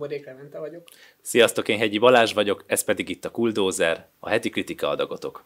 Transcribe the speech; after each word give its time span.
Sziasztok, 0.00 0.24
Bubadék 0.24 0.24
Levente 0.24 0.58
vagyok. 0.58 0.88
Sziasztok, 1.20 1.68
én 1.68 1.78
Hegyi 1.78 1.98
Balázs 1.98 2.32
vagyok, 2.32 2.64
ez 2.66 2.84
pedig 2.84 3.08
itt 3.08 3.24
a 3.24 3.30
Kuldózer, 3.30 4.06
a 4.20 4.28
heti 4.28 4.50
kritika 4.50 4.88
adagotok. 4.88 5.44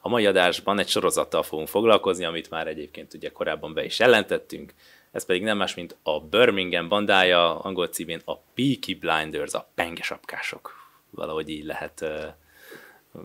A 0.00 0.08
mai 0.08 0.26
adásban 0.26 0.78
egy 0.78 0.88
sorozattal 0.88 1.42
fogunk 1.42 1.68
foglalkozni, 1.68 2.24
amit 2.24 2.50
már 2.50 2.66
egyébként 2.66 3.14
ugye 3.14 3.30
korábban 3.30 3.74
be 3.74 3.84
is 3.84 3.98
jelentettünk, 3.98 4.74
ez 5.12 5.24
pedig 5.24 5.42
nem 5.42 5.56
más, 5.56 5.74
mint 5.74 5.96
a 6.02 6.20
Birmingham 6.20 6.88
bandája, 6.88 7.58
angol 7.58 7.88
címén 7.88 8.20
a 8.24 8.36
Peaky 8.36 8.94
Blinders, 8.94 9.52
a 9.52 9.68
pengesapkások. 9.74 10.74
Valahogy 11.10 11.48
így 11.48 11.64
lehet 11.64 12.00
uh, 12.00 13.22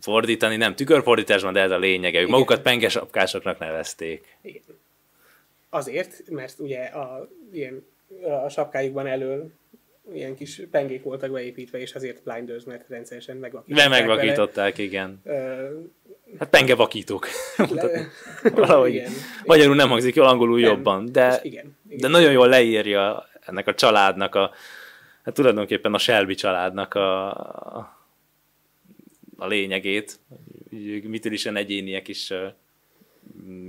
fordítani, 0.00 0.56
nem 0.56 0.74
tükörfordításban, 0.74 1.52
de 1.52 1.60
ez 1.60 1.70
a 1.70 1.78
lényege. 1.78 2.18
Ők 2.18 2.26
Igen. 2.26 2.38
magukat 2.38 2.62
pengesapkásoknak 2.62 3.58
nevezték. 3.58 4.36
Igen. 4.40 4.62
Azért, 5.70 6.30
mert 6.30 6.58
ugye 6.58 6.84
a, 6.84 7.28
ilyen, 7.52 7.86
a 8.44 8.48
sapkájukban 8.48 9.06
elől 9.06 9.52
ilyen 10.14 10.34
kis 10.36 10.62
pengék 10.70 11.02
voltak 11.02 11.30
beépítve, 11.30 11.78
és 11.78 11.94
azért 11.94 12.22
blinders, 12.22 12.64
mert 12.64 12.88
rendszeresen 12.88 13.36
megvakították. 13.36 13.88
Mert 13.88 14.06
megvakították, 14.06 14.76
vele. 14.76 14.88
igen. 14.88 15.20
Uh, 15.24 16.38
hát 16.38 16.48
pengevakítók. 16.48 17.26
Le... 17.56 18.08
Valahogy. 18.54 18.94
Igen, 18.94 19.12
Magyarul 19.44 19.74
nem 19.74 19.88
hangzik 19.88 20.14
jól, 20.14 20.26
angolul 20.26 20.60
nem. 20.60 20.70
jobban, 20.70 21.12
de, 21.12 21.40
igen, 21.42 21.76
igen. 21.86 21.98
de 21.98 22.08
nagyon 22.08 22.32
jól 22.32 22.48
leírja 22.48 23.28
ennek 23.40 23.66
a 23.66 23.74
családnak 23.74 24.34
a, 24.34 24.50
hát 25.22 25.34
tulajdonképpen 25.34 25.94
a 25.94 25.98
Shelby 25.98 26.34
családnak 26.34 26.94
a, 26.94 27.28
a 29.36 29.46
lényegét, 29.46 30.18
mitől 31.02 31.32
is 31.32 31.46
egyéniek 31.46 32.08
is 32.08 32.32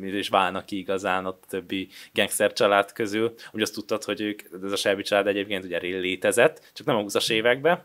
is 0.01 0.29
válnak 0.29 0.65
ki 0.65 0.77
igazán 0.77 1.25
a 1.25 1.37
többi 1.47 1.87
gangster 2.13 2.53
család 2.53 2.91
közül. 2.91 3.33
Úgy 3.51 3.61
azt 3.61 3.73
tudtad, 3.73 4.03
hogy 4.03 4.21
ők, 4.21 4.41
ez 4.63 4.71
a 4.71 4.75
Shelby 4.75 5.01
család 5.01 5.27
egyébként 5.27 5.63
ugye 5.63 5.79
létezett, 5.79 6.71
csak 6.73 6.85
nem 6.85 6.95
a 6.95 7.03
20-as 7.03 7.31
években, 7.31 7.83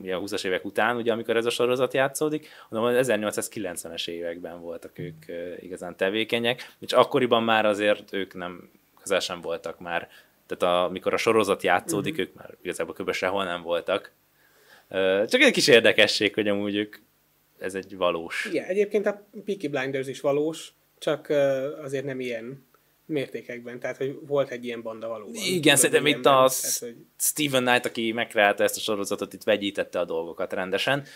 ugye 0.00 0.14
a 0.14 0.20
20-as 0.20 0.44
évek 0.44 0.64
után, 0.64 0.96
ugye, 0.96 1.12
amikor 1.12 1.36
ez 1.36 1.46
a 1.46 1.50
sorozat 1.50 1.94
játszódik, 1.94 2.48
hanem 2.68 2.84
az 2.84 3.08
1890-es 3.10 4.08
években 4.08 4.60
voltak 4.60 4.98
ők 4.98 5.24
igazán 5.60 5.96
tevékenyek, 5.96 6.74
és 6.78 6.92
akkoriban 6.92 7.42
már 7.42 7.66
azért 7.66 8.12
ők 8.12 8.34
nem 8.34 8.70
közel 9.00 9.20
sem 9.20 9.40
voltak 9.40 9.80
már, 9.80 10.08
tehát 10.46 10.74
a, 10.74 10.84
amikor 10.84 11.12
a 11.12 11.16
sorozat 11.16 11.62
játszódik, 11.62 12.12
uh-huh. 12.12 12.28
ők 12.28 12.34
már 12.34 12.54
igazából 12.62 12.94
kb. 12.94 13.12
sehol 13.12 13.44
nem 13.44 13.62
voltak. 13.62 14.12
Csak 15.26 15.40
egy 15.40 15.52
kis 15.52 15.68
érdekesség, 15.68 16.34
hogy 16.34 16.48
amúgy 16.48 16.76
ők 16.76 16.96
ez 17.58 17.74
egy 17.74 17.96
valós. 17.96 18.44
Igen, 18.50 18.64
egyébként 18.64 19.06
a 19.06 19.26
Peaky 19.44 19.68
Blinders 19.68 20.08
is 20.08 20.20
valós, 20.20 20.72
csak 20.98 21.28
azért 21.82 22.04
nem 22.04 22.20
ilyen 22.20 22.66
mértékekben, 23.04 23.80
tehát 23.80 23.96
hogy 23.96 24.18
volt 24.26 24.50
egy 24.50 24.64
ilyen 24.64 24.82
banda 24.82 25.08
valóban. 25.08 25.34
Igen, 25.34 25.76
szerintem 25.76 26.06
itt 26.06 26.16
a 26.16 26.20
tehát, 26.20 26.78
hogy... 26.78 26.96
Steven 27.18 27.64
Knight, 27.64 27.86
aki 27.86 28.12
megkreálta 28.12 28.62
ezt 28.62 28.76
a 28.76 28.80
sorozatot, 28.80 29.32
itt 29.32 29.42
vegyítette 29.42 29.98
a 29.98 30.04
dolgokat 30.04 30.52
rendesen, 30.52 31.06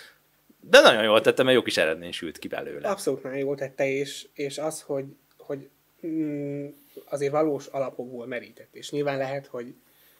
de 0.60 0.80
nagyon 0.80 1.02
jól 1.02 1.20
tette, 1.20 1.42
mert 1.42 1.56
jó 1.56 1.62
kis 1.62 1.76
eredmény 1.76 2.12
sült 2.12 2.38
ki 2.38 2.48
belőle. 2.48 2.88
Abszolút 2.88 3.22
nagyon 3.22 3.38
jól 3.38 3.56
tette, 3.56 3.88
és, 3.88 4.28
és 4.32 4.58
az, 4.58 4.82
hogy, 4.82 5.04
hogy 5.38 5.68
mm, 6.06 6.66
azért 7.04 7.32
valós 7.32 7.66
alapokból 7.66 8.26
merített, 8.26 8.74
és 8.74 8.90
nyilván 8.90 9.16
lehet, 9.18 9.46
hogy, 9.46 9.74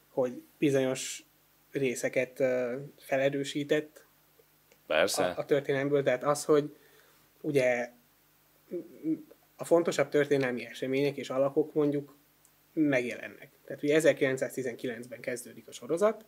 hogy 0.08 0.42
bizonyos 0.58 1.24
részeket 1.70 2.42
felerősített 2.98 4.04
Persze. 4.86 5.24
A, 5.24 5.38
a 5.38 5.44
történelmből, 5.44 6.02
tehát 6.02 6.24
az, 6.24 6.44
hogy 6.44 6.76
ugye 7.40 7.90
a 9.62 9.64
fontosabb 9.64 10.08
történelmi 10.08 10.64
események 10.64 11.16
és 11.16 11.30
alakok 11.30 11.74
mondjuk 11.74 12.16
megjelennek. 12.72 13.50
Tehát 13.64 13.82
ugye 13.82 14.00
1919-ben 14.02 15.20
kezdődik 15.20 15.68
a 15.68 15.72
sorozat, 15.72 16.24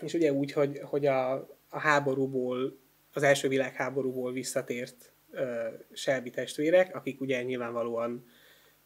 és 0.00 0.14
ugye 0.14 0.32
úgy, 0.32 0.52
hogy, 0.52 0.80
hogy 0.82 1.06
a, 1.06 1.32
a 1.68 1.78
háborúból, 1.78 2.78
az 3.12 3.22
első 3.22 3.48
világháborúból 3.48 4.32
visszatért 4.32 5.12
uh, 5.32 5.40
Shelby 5.92 6.30
testvérek, 6.30 6.94
akik 6.94 7.20
ugye 7.20 7.42
nyilvánvalóan 7.42 8.26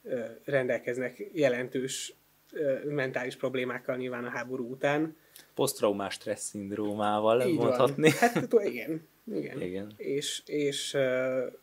uh, 0.03 0.25
rendelkeznek 0.45 1.31
jelentős 1.33 2.15
uh, 2.53 2.85
mentális 2.85 3.37
problémákkal 3.37 3.97
nyilván 3.97 4.25
a 4.25 4.31
háború 4.31 4.71
után. 4.71 5.17
Posztraumás 5.55 6.15
stressz 6.15 6.49
szindrómával 6.49 7.41
Így 7.41 7.55
mondhatni. 7.55 8.11
Van. 8.21 8.31
Hát 8.31 8.53
igen. 8.65 9.09
Igen. 9.35 9.61
igen. 9.61 9.93
És, 9.97 10.43
és 10.47 10.95
uh, 10.95 11.61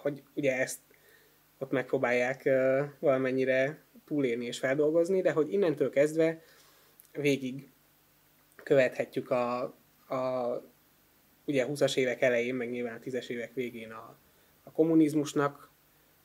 hogy 0.00 0.22
ugye 0.34 0.58
ezt 0.58 0.78
ott 1.58 1.70
megpróbálják 1.70 2.42
uh, 2.44 2.80
valamennyire 2.98 3.84
túlélni 4.04 4.44
és 4.44 4.58
feldolgozni, 4.58 5.20
de 5.20 5.32
hogy 5.32 5.52
innentől 5.52 5.90
kezdve 5.90 6.42
végig 7.12 7.70
követhetjük 8.56 9.30
a, 9.30 9.60
a 10.08 10.62
ugye 11.44 11.66
20-as 11.68 11.96
évek 11.96 12.22
elején, 12.22 12.54
meg 12.54 12.70
nyilván 12.70 12.96
a 12.96 13.04
10-es 13.04 13.28
évek 13.28 13.54
végén 13.54 13.90
a, 13.90 14.18
a 14.62 14.70
kommunizmusnak 14.70 15.70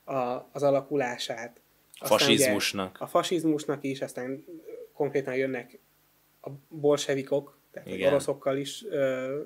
a, 0.03 0.14
az 0.52 0.64
alakulását. 0.64 1.62
A 2.00 2.06
fasizmusnak. 2.06 2.97
a 3.00 3.08
fasizmusnak 3.08 3.84
is, 3.84 4.02
aztán 4.02 4.46
konkrétan 4.94 5.35
jönnek 5.35 5.80
a 6.41 6.50
bolsevikok, 6.68 7.58
tehát 7.72 7.88
Igen. 7.88 8.08
oroszokkal 8.08 8.58
is 8.58 8.85
ö, 8.90 9.41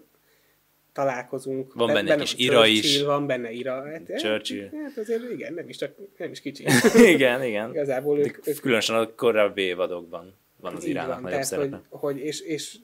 találkozunk. 0.99 1.73
Van 1.73 1.87
benne, 1.87 2.09
benne 2.09 2.21
kis 2.21 2.33
ira 2.37 2.65
is. 2.65 3.01
Van 3.01 3.27
benne 3.27 3.51
ira. 3.51 3.91
Hát, 3.91 4.17
Churchill. 4.17 4.69
Hát 4.83 4.97
azért 4.97 5.31
igen, 5.31 5.53
nem 5.53 5.69
is, 5.69 5.77
csak, 5.77 5.91
nem 6.17 6.31
is 6.31 6.41
kicsi. 6.41 6.65
igen, 7.13 7.43
igen. 7.43 7.69
Igazából 7.69 8.19
ők, 8.19 8.47
ők, 8.47 8.59
Különösen 8.59 8.95
a 8.95 9.15
korábbi 9.15 9.61
évadokban 9.61 10.33
van 10.55 10.75
az 10.75 10.85
irának 10.85 11.21
van, 11.21 11.21
nagyobb 11.21 11.41
tehát, 11.41 11.71
Hogy, 11.71 11.81
hogy 11.89 12.17
és, 12.17 12.39
és 12.39 12.77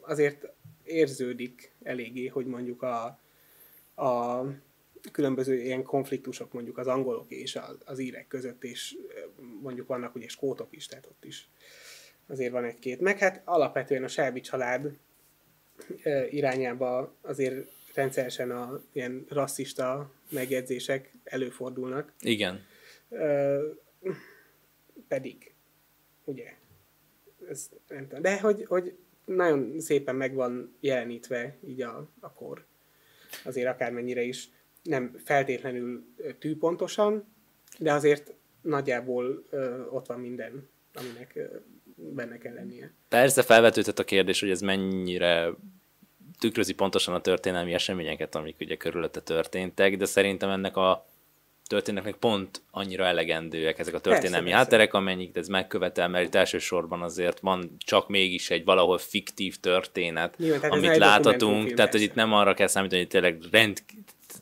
azért 0.00 0.46
érződik 0.84 1.72
eléggé, 1.82 2.26
hogy 2.26 2.46
mondjuk 2.46 2.82
a, 2.82 3.04
a 4.02 4.42
különböző 5.12 5.54
ilyen 5.54 5.82
konfliktusok 5.82 6.52
mondjuk 6.52 6.78
az 6.78 6.86
angolok 6.86 7.30
és 7.30 7.56
az, 7.56 7.76
az 7.84 7.98
írek 7.98 8.26
között, 8.26 8.64
és 8.64 8.96
mondjuk 9.62 9.86
vannak 9.86 10.14
ugye 10.14 10.28
skótok 10.28 10.68
is, 10.70 10.86
tehát 10.86 11.06
ott 11.06 11.24
is 11.24 11.48
azért 12.28 12.52
van 12.52 12.64
egy-két. 12.64 13.00
Meg 13.00 13.18
hát 13.18 13.42
alapvetően 13.44 14.04
a 14.04 14.08
Shelby 14.08 14.40
család 14.40 14.90
irányába 16.30 17.14
azért 17.20 17.72
rendszeresen 17.94 18.50
a 18.50 18.82
ilyen 18.92 19.24
rasszista 19.28 20.12
megjegyzések 20.30 21.12
előfordulnak. 21.24 22.12
Igen. 22.20 22.66
pedig, 25.08 25.52
ugye, 26.24 26.54
ez 27.48 27.68
nem 27.88 28.06
tudom. 28.06 28.22
De 28.22 28.40
hogy, 28.40 28.64
hogy 28.64 28.96
nagyon 29.24 29.80
szépen 29.80 30.16
meg 30.16 30.34
van 30.34 30.76
jelenítve 30.80 31.56
így 31.66 31.82
a, 31.82 32.08
a 32.20 32.32
kor. 32.32 32.64
Azért 33.44 33.68
akármennyire 33.68 34.22
is 34.22 34.48
nem 34.82 35.16
feltétlenül 35.24 36.04
tűpontosan, 36.38 37.24
de 37.78 37.92
azért 37.92 38.34
nagyjából 38.62 39.44
ö, 39.50 39.86
ott 39.86 40.06
van 40.06 40.20
minden, 40.20 40.68
aminek 40.94 41.32
ö, 41.34 41.44
benne 42.14 42.38
kell 42.38 42.54
lennie. 42.54 42.92
Persze 43.08 43.42
felvetődhet 43.42 43.98
a 43.98 44.04
kérdés, 44.04 44.40
hogy 44.40 44.50
ez 44.50 44.60
mennyire 44.60 45.50
tükrözi 46.38 46.72
pontosan 46.72 47.14
a 47.14 47.20
történelmi 47.20 47.72
eseményeket, 47.72 48.34
amik 48.34 48.56
ugye 48.60 48.76
körülötte 48.76 49.20
történtek, 49.20 49.96
de 49.96 50.04
szerintem 50.04 50.50
ennek 50.50 50.76
a 50.76 51.06
történetnek 51.66 52.14
pont 52.14 52.62
annyira 52.70 53.04
elegendőek 53.04 53.78
ezek 53.78 53.94
a 53.94 54.00
történelmi 54.00 54.44
persze, 54.44 54.56
hátterek, 54.56 54.94
amennyit 54.94 55.36
ez 55.36 55.48
megkövetel, 55.48 56.08
mert 56.08 56.26
itt 56.26 56.34
elsősorban 56.34 57.02
azért 57.02 57.40
van 57.40 57.76
csak 57.78 58.08
mégis 58.08 58.50
egy 58.50 58.64
valahol 58.64 58.98
fiktív 58.98 59.56
történet, 59.56 60.38
Nyilván, 60.38 60.70
amit 60.70 60.96
láthatunk, 60.96 61.74
tehát 61.74 61.92
hogy 61.92 62.02
itt 62.02 62.14
nem 62.14 62.32
arra 62.32 62.54
kell 62.54 62.66
számítani, 62.66 63.00
hogy 63.00 63.10
tényleg 63.10 63.38
rend, 63.50 63.82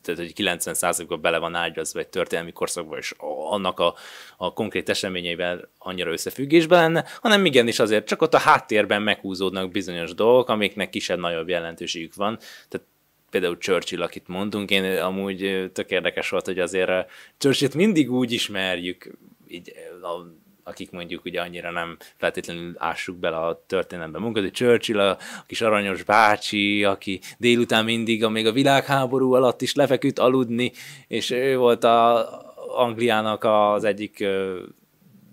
tehát 0.01 0.19
hogy 0.19 0.33
90%-ban 0.35 1.21
bele 1.21 1.37
van 1.37 1.55
ágyazva 1.55 1.99
egy 1.99 2.07
történelmi 2.07 2.51
korszakba, 2.51 2.97
és 2.97 3.13
annak 3.49 3.79
a, 3.79 3.95
a 4.37 4.53
konkrét 4.53 4.89
eseményeivel 4.89 5.69
annyira 5.77 6.11
összefüggésben 6.11 6.79
lenne, 6.79 7.05
hanem 7.21 7.45
igenis 7.45 7.79
azért 7.79 8.07
csak 8.07 8.21
ott 8.21 8.33
a 8.33 8.39
háttérben 8.39 9.01
meghúzódnak 9.01 9.71
bizonyos 9.71 10.13
dolgok, 10.13 10.49
amiknek 10.49 10.89
kisebb-nagyobb 10.89 11.49
jelentőségük 11.49 12.15
van. 12.15 12.37
Tehát 12.69 12.87
például 13.29 13.57
Churchill, 13.57 14.01
akit 14.01 14.27
mondtunk, 14.27 14.69
én 14.69 14.97
amúgy 14.97 15.71
tök 15.73 15.91
érdekes 15.91 16.29
volt, 16.29 16.45
hogy 16.45 16.59
azért 16.59 17.11
Churchill-t 17.37 17.73
mindig 17.73 18.11
úgy 18.11 18.31
ismerjük, 18.31 19.17
így 19.47 19.73
a 20.01 20.47
akik 20.63 20.91
mondjuk 20.91 21.25
ugye 21.25 21.41
annyira 21.41 21.71
nem 21.71 21.97
feltétlenül 22.17 22.73
ássuk 22.77 23.17
bele 23.17 23.37
a 23.37 23.63
történelembe. 23.67 24.19
Munkat, 24.19 24.51
Churchill, 24.51 24.99
a, 24.99 25.09
a 25.09 25.43
kis 25.47 25.61
aranyos 25.61 26.03
bácsi, 26.03 26.83
aki 26.83 27.19
délután 27.37 27.83
mindig, 27.85 28.25
még 28.25 28.47
a 28.47 28.51
világháború 28.51 29.33
alatt 29.33 29.61
is 29.61 29.75
lefeküdt 29.75 30.19
aludni, 30.19 30.71
és 31.07 31.29
ő 31.29 31.57
volt 31.57 31.83
a 31.83 32.27
Angliának 32.75 33.43
az 33.43 33.83
egyik 33.83 34.25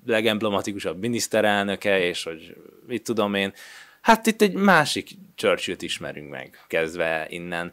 legemblematikusabb 0.07 0.99
miniszterelnöke, 0.99 2.07
és 2.07 2.25
hogy 2.25 2.57
mit 2.87 3.03
tudom 3.03 3.35
én, 3.35 3.53
hát 4.01 4.27
itt 4.27 4.43
egy 4.43 4.55
másik 4.55 5.11
Churchill-t 5.37 5.83
ismerünk 5.83 6.31
meg, 6.31 6.65
kezdve 6.67 7.27
innen. 7.29 7.73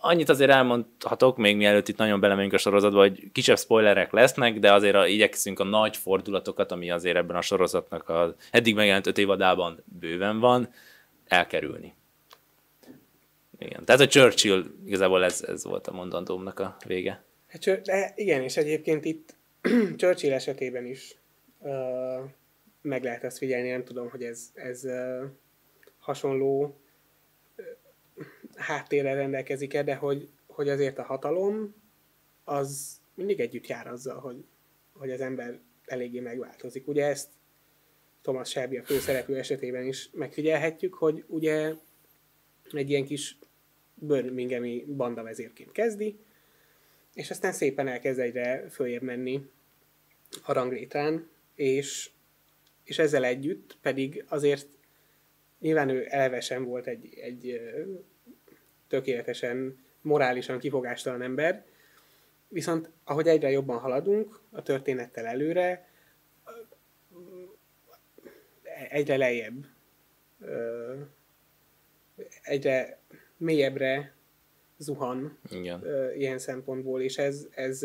Annyit 0.00 0.28
azért 0.28 0.50
elmondhatok, 0.50 1.36
még 1.36 1.56
mielőtt 1.56 1.88
itt 1.88 1.96
nagyon 1.96 2.20
belemegyünk 2.20 2.52
a 2.52 2.58
sorozatba, 2.58 2.98
hogy 2.98 3.30
kisebb 3.32 3.58
spoilerek 3.58 4.12
lesznek, 4.12 4.58
de 4.58 4.72
azért 4.72 4.94
a, 4.94 5.06
igyekszünk 5.06 5.58
a 5.58 5.64
nagy 5.64 5.96
fordulatokat, 5.96 6.72
ami 6.72 6.90
azért 6.90 7.16
ebben 7.16 7.36
a 7.36 7.40
sorozatnak 7.40 8.08
az 8.08 8.34
eddig 8.50 8.74
megjelent 8.74 9.06
öt 9.06 9.18
évadában 9.18 9.82
bőven 9.84 10.38
van, 10.38 10.68
elkerülni. 11.26 11.94
Igen. 13.58 13.84
Tehát 13.84 14.00
a 14.00 14.06
Churchill, 14.06 14.64
igazából 14.86 15.24
ez, 15.24 15.44
ez 15.48 15.64
volt 15.64 15.86
a 15.86 15.92
mondandómnak 15.92 16.58
a 16.58 16.76
vége. 16.86 17.24
Hát, 17.48 17.82
de 17.82 18.12
igen, 18.16 18.42
és 18.42 18.56
egyébként 18.56 19.04
itt 19.04 19.34
Churchill 19.98 20.32
esetében 20.32 20.86
is 20.86 21.16
uh, 21.58 21.70
meg 22.82 23.02
lehet 23.02 23.24
ezt 23.24 23.38
figyelni, 23.38 23.70
nem 23.70 23.84
tudom, 23.84 24.10
hogy 24.10 24.22
ez, 24.22 24.50
ez 24.54 24.84
uh, 24.84 25.24
hasonló 25.98 26.78
háttérrel 28.64 29.14
rendelkezik-e, 29.14 29.82
de 29.82 29.94
hogy, 29.94 30.28
hogy 30.46 30.68
azért 30.68 30.98
a 30.98 31.02
hatalom 31.02 31.74
az 32.44 33.00
mindig 33.14 33.40
együtt 33.40 33.66
jár 33.66 33.86
azzal, 33.86 34.18
hogy, 34.18 34.44
hogy 34.92 35.10
az 35.10 35.20
ember 35.20 35.58
eléggé 35.84 36.20
megváltozik. 36.20 36.88
Ugye 36.88 37.06
ezt 37.06 37.28
Thomas 38.22 38.48
Shelby 38.48 38.76
a 38.76 38.84
főszereplő 38.84 39.38
esetében 39.38 39.86
is 39.86 40.10
megfigyelhetjük, 40.12 40.94
hogy 40.94 41.24
ugye 41.26 41.72
egy 42.72 42.90
ilyen 42.90 43.04
kis 43.04 43.38
Birminghami 43.94 44.84
banda 44.88 45.22
vezérként 45.22 45.72
kezdi, 45.72 46.18
és 47.14 47.30
aztán 47.30 47.52
szépen 47.52 47.88
elkezd 47.88 48.18
egyre 48.18 48.68
följebb 48.70 49.02
menni 49.02 49.46
a 50.42 50.52
ranglétrán, 50.52 51.28
és, 51.54 52.10
és 52.84 52.98
ezzel 52.98 53.24
együtt 53.24 53.76
pedig 53.82 54.24
azért 54.28 54.66
nyilván 55.60 55.88
ő 55.88 56.06
eleve 56.08 56.58
volt 56.58 56.86
egy, 56.86 57.18
egy 57.20 57.60
tökéletesen 58.94 59.78
morálisan 60.00 60.58
kifogástalan 60.58 61.22
ember, 61.22 61.64
viszont 62.48 62.90
ahogy 63.04 63.26
egyre 63.26 63.50
jobban 63.50 63.78
haladunk 63.78 64.40
a 64.50 64.62
történettel 64.62 65.26
előre, 65.26 65.88
egyre 68.88 69.16
lejjebb, 69.16 69.66
egyre 72.42 72.98
mélyebbre 73.36 74.14
zuhan 74.76 75.38
Igen. 75.50 75.84
ilyen 76.16 76.38
szempontból, 76.38 77.02
és 77.02 77.18
ez, 77.18 77.46
ez, 77.50 77.82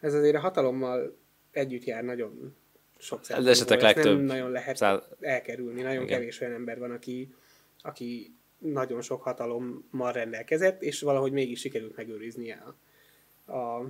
ez 0.00 0.14
azért 0.14 0.36
a 0.36 0.40
hatalommal 0.40 1.16
együtt 1.50 1.84
jár 1.84 2.04
nagyon 2.04 2.56
sok 2.98 3.20
Ez 3.28 3.46
esetek 3.46 3.80
legtöbb. 3.80 4.16
Nem 4.16 4.24
nagyon 4.24 4.50
lehet 4.50 4.76
szá... 4.76 5.02
elkerülni. 5.20 5.82
Nagyon 5.82 6.02
Igen. 6.02 6.18
kevés 6.18 6.40
olyan 6.40 6.54
ember 6.54 6.78
van, 6.78 6.90
aki, 6.90 7.34
aki 7.82 8.34
nagyon 8.60 9.02
sok 9.02 9.22
hatalommal 9.22 10.12
rendelkezett, 10.12 10.82
és 10.82 11.00
valahogy 11.00 11.32
mégis 11.32 11.60
sikerült 11.60 11.96
megőriznie 11.96 12.64
a, 13.46 13.52
a 13.52 13.86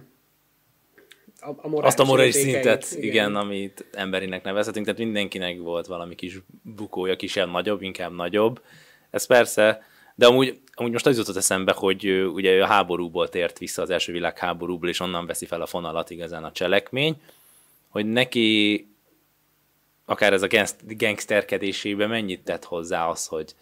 a, 1.41 1.49
a 1.57 1.69
morális 1.69 1.87
Azt 1.87 1.99
a 1.99 2.05
morális 2.05 2.35
szintet, 2.35 2.87
igen. 2.91 3.03
igen, 3.03 3.37
amit 3.37 3.85
emberinek 3.93 4.43
nevezhetünk, 4.43 4.85
tehát 4.85 5.01
mindenkinek 5.01 5.59
volt 5.59 5.87
valami 5.87 6.15
kis 6.15 6.39
bukója, 6.63 7.17
kisebb-nagyobb, 7.17 7.83
inkább 7.83 8.13
nagyobb. 8.13 8.63
Ez 9.11 9.27
persze, 9.27 9.83
de 10.15 10.27
amúgy, 10.27 10.61
amúgy 10.75 10.93
most 10.93 11.07
az 11.07 11.17
jutott 11.17 11.37
eszembe, 11.37 11.73
hogy 11.73 12.11
ugye 12.11 12.53
ő 12.53 12.63
a 12.63 12.67
háborúból 12.67 13.29
tért 13.29 13.59
vissza 13.59 13.83
az 13.83 13.91
első 13.91 14.13
világháborúból, 14.13 14.89
és 14.89 15.01
onnan 15.01 15.27
veszi 15.27 15.47
fel 15.47 15.61
a 15.61 15.67
fonalat 15.67 16.11
igazán 16.11 16.45
a 16.45 16.53
cselekmény, 16.53 17.21
hogy 17.89 18.07
neki 18.07 18.89
akár 20.05 20.33
ez 20.33 20.43
a 20.43 20.67
gangsterkedésében 20.87 22.09
mennyit 22.09 22.45
tett 22.45 22.65
hozzá 22.65 23.07
az, 23.07 23.27
hogy 23.27 23.55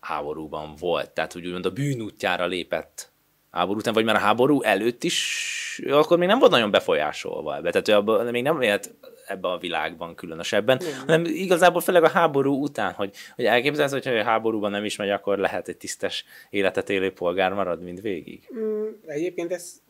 háborúban 0.00 0.74
volt. 0.78 1.10
Tehát, 1.10 1.32
hogy 1.32 1.46
úgymond 1.46 1.66
a 1.66 1.70
bűnútjára 1.70 2.46
lépett 2.46 3.10
háború 3.50 3.78
után, 3.78 3.94
vagy 3.94 4.04
már 4.04 4.14
a 4.14 4.18
háború 4.18 4.62
előtt 4.62 5.04
is, 5.04 5.80
akkor 5.90 6.18
még 6.18 6.28
nem 6.28 6.38
volt 6.38 6.50
nagyon 6.50 6.70
befolyásolva 6.70 7.56
ebbe. 7.56 7.70
Tehát 7.70 7.88
ő 7.88 7.92
abban, 7.92 8.26
még 8.26 8.42
nem 8.42 8.60
élt 8.60 8.94
ebbe 9.26 9.48
a 9.48 9.58
világban 9.58 10.14
különösebben, 10.14 10.78
nem. 10.80 10.98
hanem 10.98 11.24
igazából 11.24 11.80
főleg 11.80 12.04
a 12.04 12.08
háború 12.08 12.62
után, 12.62 12.92
hogy, 12.92 13.16
hogy 13.34 13.44
elképzelsz, 13.44 13.92
hogy 13.92 14.06
a 14.06 14.24
háborúban 14.24 14.70
nem 14.70 14.84
is 14.84 14.96
megy, 14.96 15.10
akkor 15.10 15.38
lehet 15.38 15.68
egy 15.68 15.76
tisztes 15.76 16.24
életet 16.50 16.90
élő 16.90 17.12
polgár 17.12 17.52
marad, 17.52 17.82
mint 17.82 18.00
végig. 18.00 18.48
Mm, 18.54 18.88
egyébként 19.06 19.52
ez 19.52 19.82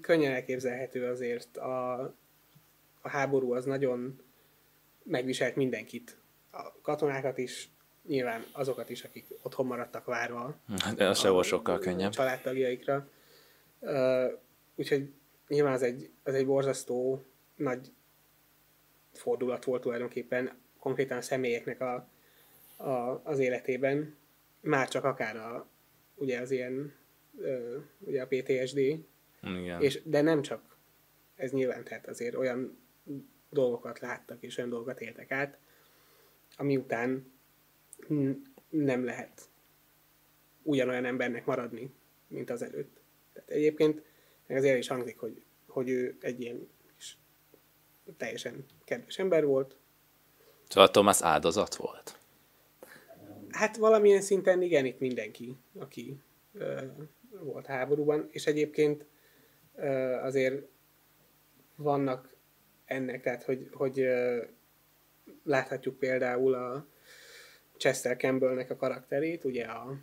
könnyen 0.00 0.32
elképzelhető 0.32 1.06
azért. 1.06 1.56
A, 1.56 2.00
a 3.00 3.08
háború 3.08 3.52
az 3.52 3.64
nagyon 3.64 4.20
megviselt 5.02 5.56
mindenkit. 5.56 6.18
A 6.50 6.80
katonákat 6.82 7.38
is, 7.38 7.68
nyilván 8.10 8.44
azokat 8.52 8.90
is, 8.90 9.04
akik 9.04 9.26
otthon 9.42 9.66
maradtak 9.66 10.04
várva. 10.04 10.56
De 10.96 11.08
az 11.08 11.18
se 11.18 11.28
volt 11.28 11.46
sokkal 11.46 11.78
könnyebb. 11.78 12.12
Családtagjaikra. 12.12 13.08
Úgyhogy 14.74 15.12
nyilván 15.48 15.72
az 15.72 15.82
egy, 15.82 16.10
az 16.22 16.34
egy 16.34 16.46
borzasztó 16.46 17.24
nagy 17.56 17.92
fordulat 19.12 19.64
volt 19.64 19.82
tulajdonképpen 19.82 20.58
konkrétan 20.78 21.16
a 21.16 21.22
személyeknek 21.22 21.80
a, 21.80 22.08
a, 22.76 23.20
az 23.24 23.38
életében. 23.38 24.16
Már 24.60 24.88
csak 24.88 25.04
akár 25.04 25.36
a, 25.36 25.66
ugye 26.14 26.40
az 26.40 26.50
ilyen, 26.50 26.94
ugye 27.98 28.22
a 28.22 28.26
PTSD, 28.26 28.78
Igen. 29.42 29.80
És, 29.80 30.02
de 30.04 30.20
nem 30.20 30.42
csak 30.42 30.76
ez 31.36 31.50
nyilván, 31.50 31.84
tehát 31.84 32.08
azért 32.08 32.34
olyan 32.34 32.78
dolgokat 33.50 33.98
láttak, 33.98 34.42
és 34.42 34.56
olyan 34.56 34.70
dolgokat 34.70 35.00
éltek 35.00 35.30
át, 35.30 35.58
ami 36.56 36.76
után 36.76 37.38
nem 38.68 39.04
lehet 39.04 39.48
ugyanolyan 40.62 41.04
embernek 41.04 41.44
maradni, 41.44 41.90
mint 42.28 42.50
az 42.50 42.62
előtt. 42.62 43.00
Tehát 43.32 43.50
egyébként 43.50 44.02
azért 44.48 44.78
is 44.78 44.88
hangzik, 44.88 45.18
hogy, 45.18 45.42
hogy 45.66 45.88
ő 45.88 46.16
egy 46.20 46.40
ilyen 46.40 46.68
kis, 46.96 47.18
teljesen 48.16 48.64
kedves 48.84 49.18
ember 49.18 49.44
volt. 49.44 49.76
Szóval 50.68 50.90
Thomas 50.90 51.22
áldozat 51.22 51.74
volt? 51.74 52.18
Hát 53.50 53.76
valamilyen 53.76 54.20
szinten 54.20 54.62
igen, 54.62 54.84
itt 54.84 54.98
mindenki, 54.98 55.56
aki 55.78 56.16
ö, 56.52 56.80
volt 57.30 57.66
háborúban, 57.66 58.28
és 58.30 58.46
egyébként 58.46 59.04
ö, 59.76 59.88
azért 60.14 60.66
vannak 61.76 62.34
ennek, 62.84 63.22
tehát 63.22 63.42
hogy, 63.42 63.68
hogy 63.72 64.00
ö, 64.00 64.44
láthatjuk 65.44 65.98
például 65.98 66.54
a 66.54 66.86
Chester 67.80 68.16
Campbellnek 68.16 68.70
a 68.70 68.76
karakterét, 68.76 69.44
ugye 69.44 69.64
a, 69.64 69.96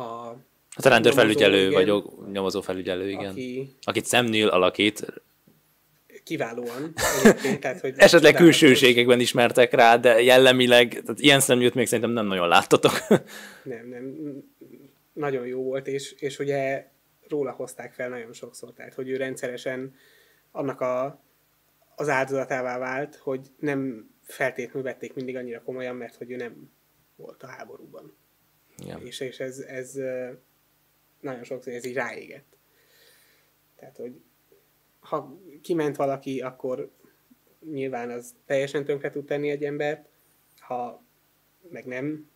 a 0.00 0.36
Hát 0.76 0.84
a 0.84 0.88
rendőrfelügyelő, 0.88 1.70
vagy 1.70 2.04
nyomozó 2.32 2.60
felügyelő, 2.60 3.10
igen. 3.10 3.30
Aki, 3.30 3.76
akit 3.82 4.10
Neill 4.10 4.48
alakít. 4.48 5.22
Kiválóan. 6.24 6.92
Tehát, 7.60 7.80
hogy 7.80 7.94
Esetleg 7.96 8.34
külsőségekben 8.34 9.20
ismertek 9.20 9.72
rá, 9.72 9.96
de 9.96 10.22
jellemileg, 10.22 10.88
tehát 10.88 11.20
ilyen 11.20 11.40
szemlőt 11.40 11.74
még 11.74 11.86
szerintem 11.86 12.12
nem 12.12 12.26
nagyon 12.26 12.48
láttatok. 12.48 12.92
nem, 13.62 13.88
nem. 13.88 14.14
Nagyon 15.12 15.46
jó 15.46 15.62
volt, 15.62 15.86
és, 15.86 16.12
és 16.12 16.38
ugye 16.38 16.86
róla 17.28 17.50
hozták 17.50 17.92
fel 17.92 18.08
nagyon 18.08 18.32
sokszor, 18.32 18.72
tehát 18.72 18.94
hogy 18.94 19.08
ő 19.08 19.16
rendszeresen 19.16 19.94
annak 20.50 20.80
a, 20.80 21.22
az 21.96 22.08
áldozatává 22.08 22.78
vált, 22.78 23.16
hogy 23.16 23.40
nem 23.58 24.10
feltétlenül 24.22 24.82
vették 24.82 25.14
mindig 25.14 25.36
annyira 25.36 25.62
komolyan, 25.62 25.96
mert 25.96 26.14
hogy 26.14 26.30
ő 26.30 26.36
nem 26.36 26.70
volt 27.16 27.42
a 27.42 27.46
háborúban. 27.46 28.16
Ja. 28.78 28.96
És, 28.96 29.20
és 29.20 29.40
ez, 29.40 29.58
ez 29.58 29.94
nagyon 31.20 31.44
sokszor 31.44 31.72
ez 31.72 31.84
így 31.84 31.94
ráégett. 31.94 32.56
Tehát, 33.76 33.96
hogy 33.96 34.20
ha 35.00 35.38
kiment 35.62 35.96
valaki, 35.96 36.40
akkor 36.40 36.90
nyilván 37.70 38.10
az 38.10 38.34
teljesen 38.46 38.84
tönkre 38.84 39.10
tud 39.10 39.24
tenni 39.24 39.50
egy 39.50 39.64
embert, 39.64 40.08
ha 40.58 41.04
meg 41.70 41.84
nem, 41.84 42.30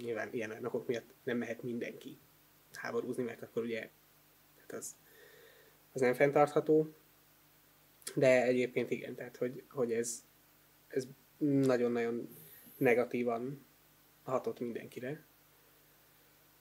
nyilván 0.00 0.28
ilyen 0.32 0.64
okok 0.64 0.86
miatt 0.86 1.14
nem 1.22 1.36
mehet 1.36 1.62
mindenki 1.62 2.18
háborúzni, 2.72 3.22
mert 3.22 3.42
akkor 3.42 3.62
ugye 3.62 3.90
hát 4.60 4.72
az, 4.72 4.96
az 5.92 6.00
nem 6.00 6.14
fenntartható. 6.14 6.94
De 8.14 8.42
egyébként 8.42 8.90
igen, 8.90 9.14
tehát 9.14 9.36
hogy, 9.36 9.64
hogy 9.68 9.92
ez, 9.92 10.24
ez 10.90 11.06
nagyon-nagyon 11.38 12.28
negatívan 12.76 13.66
hatott 14.24 14.60
mindenkire. 14.60 15.24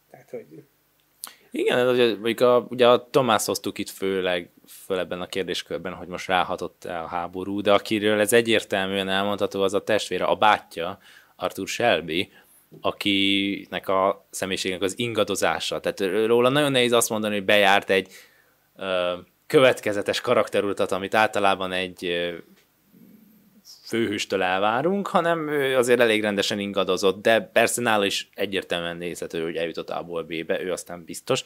Tehát, 0.09 0.29
hogy 0.29 0.63
igen, 1.51 1.85
mondjuk 1.95 2.39
a, 2.39 2.65
ugye 2.69 2.87
a 2.87 3.09
Tomás 3.09 3.45
hoztuk 3.45 3.77
itt 3.77 3.89
főleg 3.89 4.51
föl 4.67 4.99
ebben 4.99 5.21
a 5.21 5.27
kérdéskörben, 5.27 5.93
hogy 5.93 6.07
most 6.07 6.27
ráhatott 6.27 6.85
a 6.85 7.07
háború, 7.07 7.61
de 7.61 7.73
akiről 7.73 8.19
ez 8.19 8.33
egyértelműen 8.33 9.09
elmondható, 9.09 9.61
az 9.61 9.73
a 9.73 9.83
testvére, 9.83 10.25
a 10.25 10.35
bátyja, 10.35 10.99
Arthur 11.35 11.67
Shelby, 11.67 12.31
akinek 12.81 13.87
a 13.87 14.27
személyiségnek 14.29 14.81
az 14.81 14.99
ingadozása. 14.99 15.79
Tehát 15.79 16.25
róla 16.25 16.49
nagyon 16.49 16.71
nehéz 16.71 16.91
azt 16.91 17.09
mondani, 17.09 17.33
hogy 17.33 17.45
bejárt 17.45 17.89
egy 17.89 18.11
ö, 18.75 19.13
következetes 19.47 20.21
karakterutat, 20.21 20.91
amit 20.91 21.15
általában 21.15 21.71
egy 21.71 22.03
főhőstől 23.89 24.41
elvárunk, 24.43 25.07
hanem 25.07 25.47
ő 25.47 25.77
azért 25.77 25.99
elég 25.99 26.21
rendesen 26.21 26.59
ingadozott, 26.59 27.21
de 27.21 27.41
persze 27.41 27.81
nála 27.81 28.05
is 28.05 28.29
egyértelműen 28.33 28.97
nézhető, 28.97 29.43
hogy 29.43 29.55
eljutott 29.55 29.89
A-ból 29.89 30.23
B-be, 30.23 30.61
ő 30.61 30.71
aztán 30.71 31.03
biztos. 31.05 31.43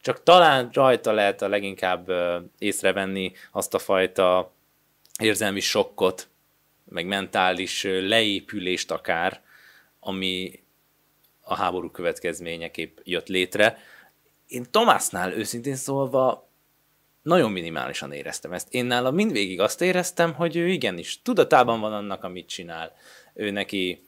Csak 0.00 0.22
talán 0.22 0.70
rajta 0.72 1.12
lehet 1.12 1.42
a 1.42 1.48
leginkább 1.48 2.10
észrevenni 2.58 3.32
azt 3.50 3.74
a 3.74 3.78
fajta 3.78 4.52
érzelmi 5.20 5.60
sokkot, 5.60 6.28
meg 6.84 7.06
mentális 7.06 7.82
leépülést 7.82 8.90
akár, 8.90 9.42
ami 10.00 10.62
a 11.40 11.54
háború 11.54 11.90
következményeképp 11.90 12.98
jött 13.04 13.28
létre. 13.28 13.78
Én 14.46 14.64
Tomásnál 14.70 15.32
őszintén 15.32 15.76
szólva 15.76 16.48
nagyon 17.22 17.52
minimálisan 17.52 18.12
éreztem 18.12 18.52
ezt. 18.52 18.74
Én 18.74 18.84
nála 18.84 19.10
mindvégig 19.10 19.60
azt 19.60 19.82
éreztem, 19.82 20.34
hogy 20.34 20.56
ő 20.56 20.68
igenis 20.68 21.22
tudatában 21.22 21.80
van 21.80 21.92
annak, 21.92 22.24
amit 22.24 22.48
csinál. 22.48 22.92
Ő 23.34 23.50
neki 23.50 24.02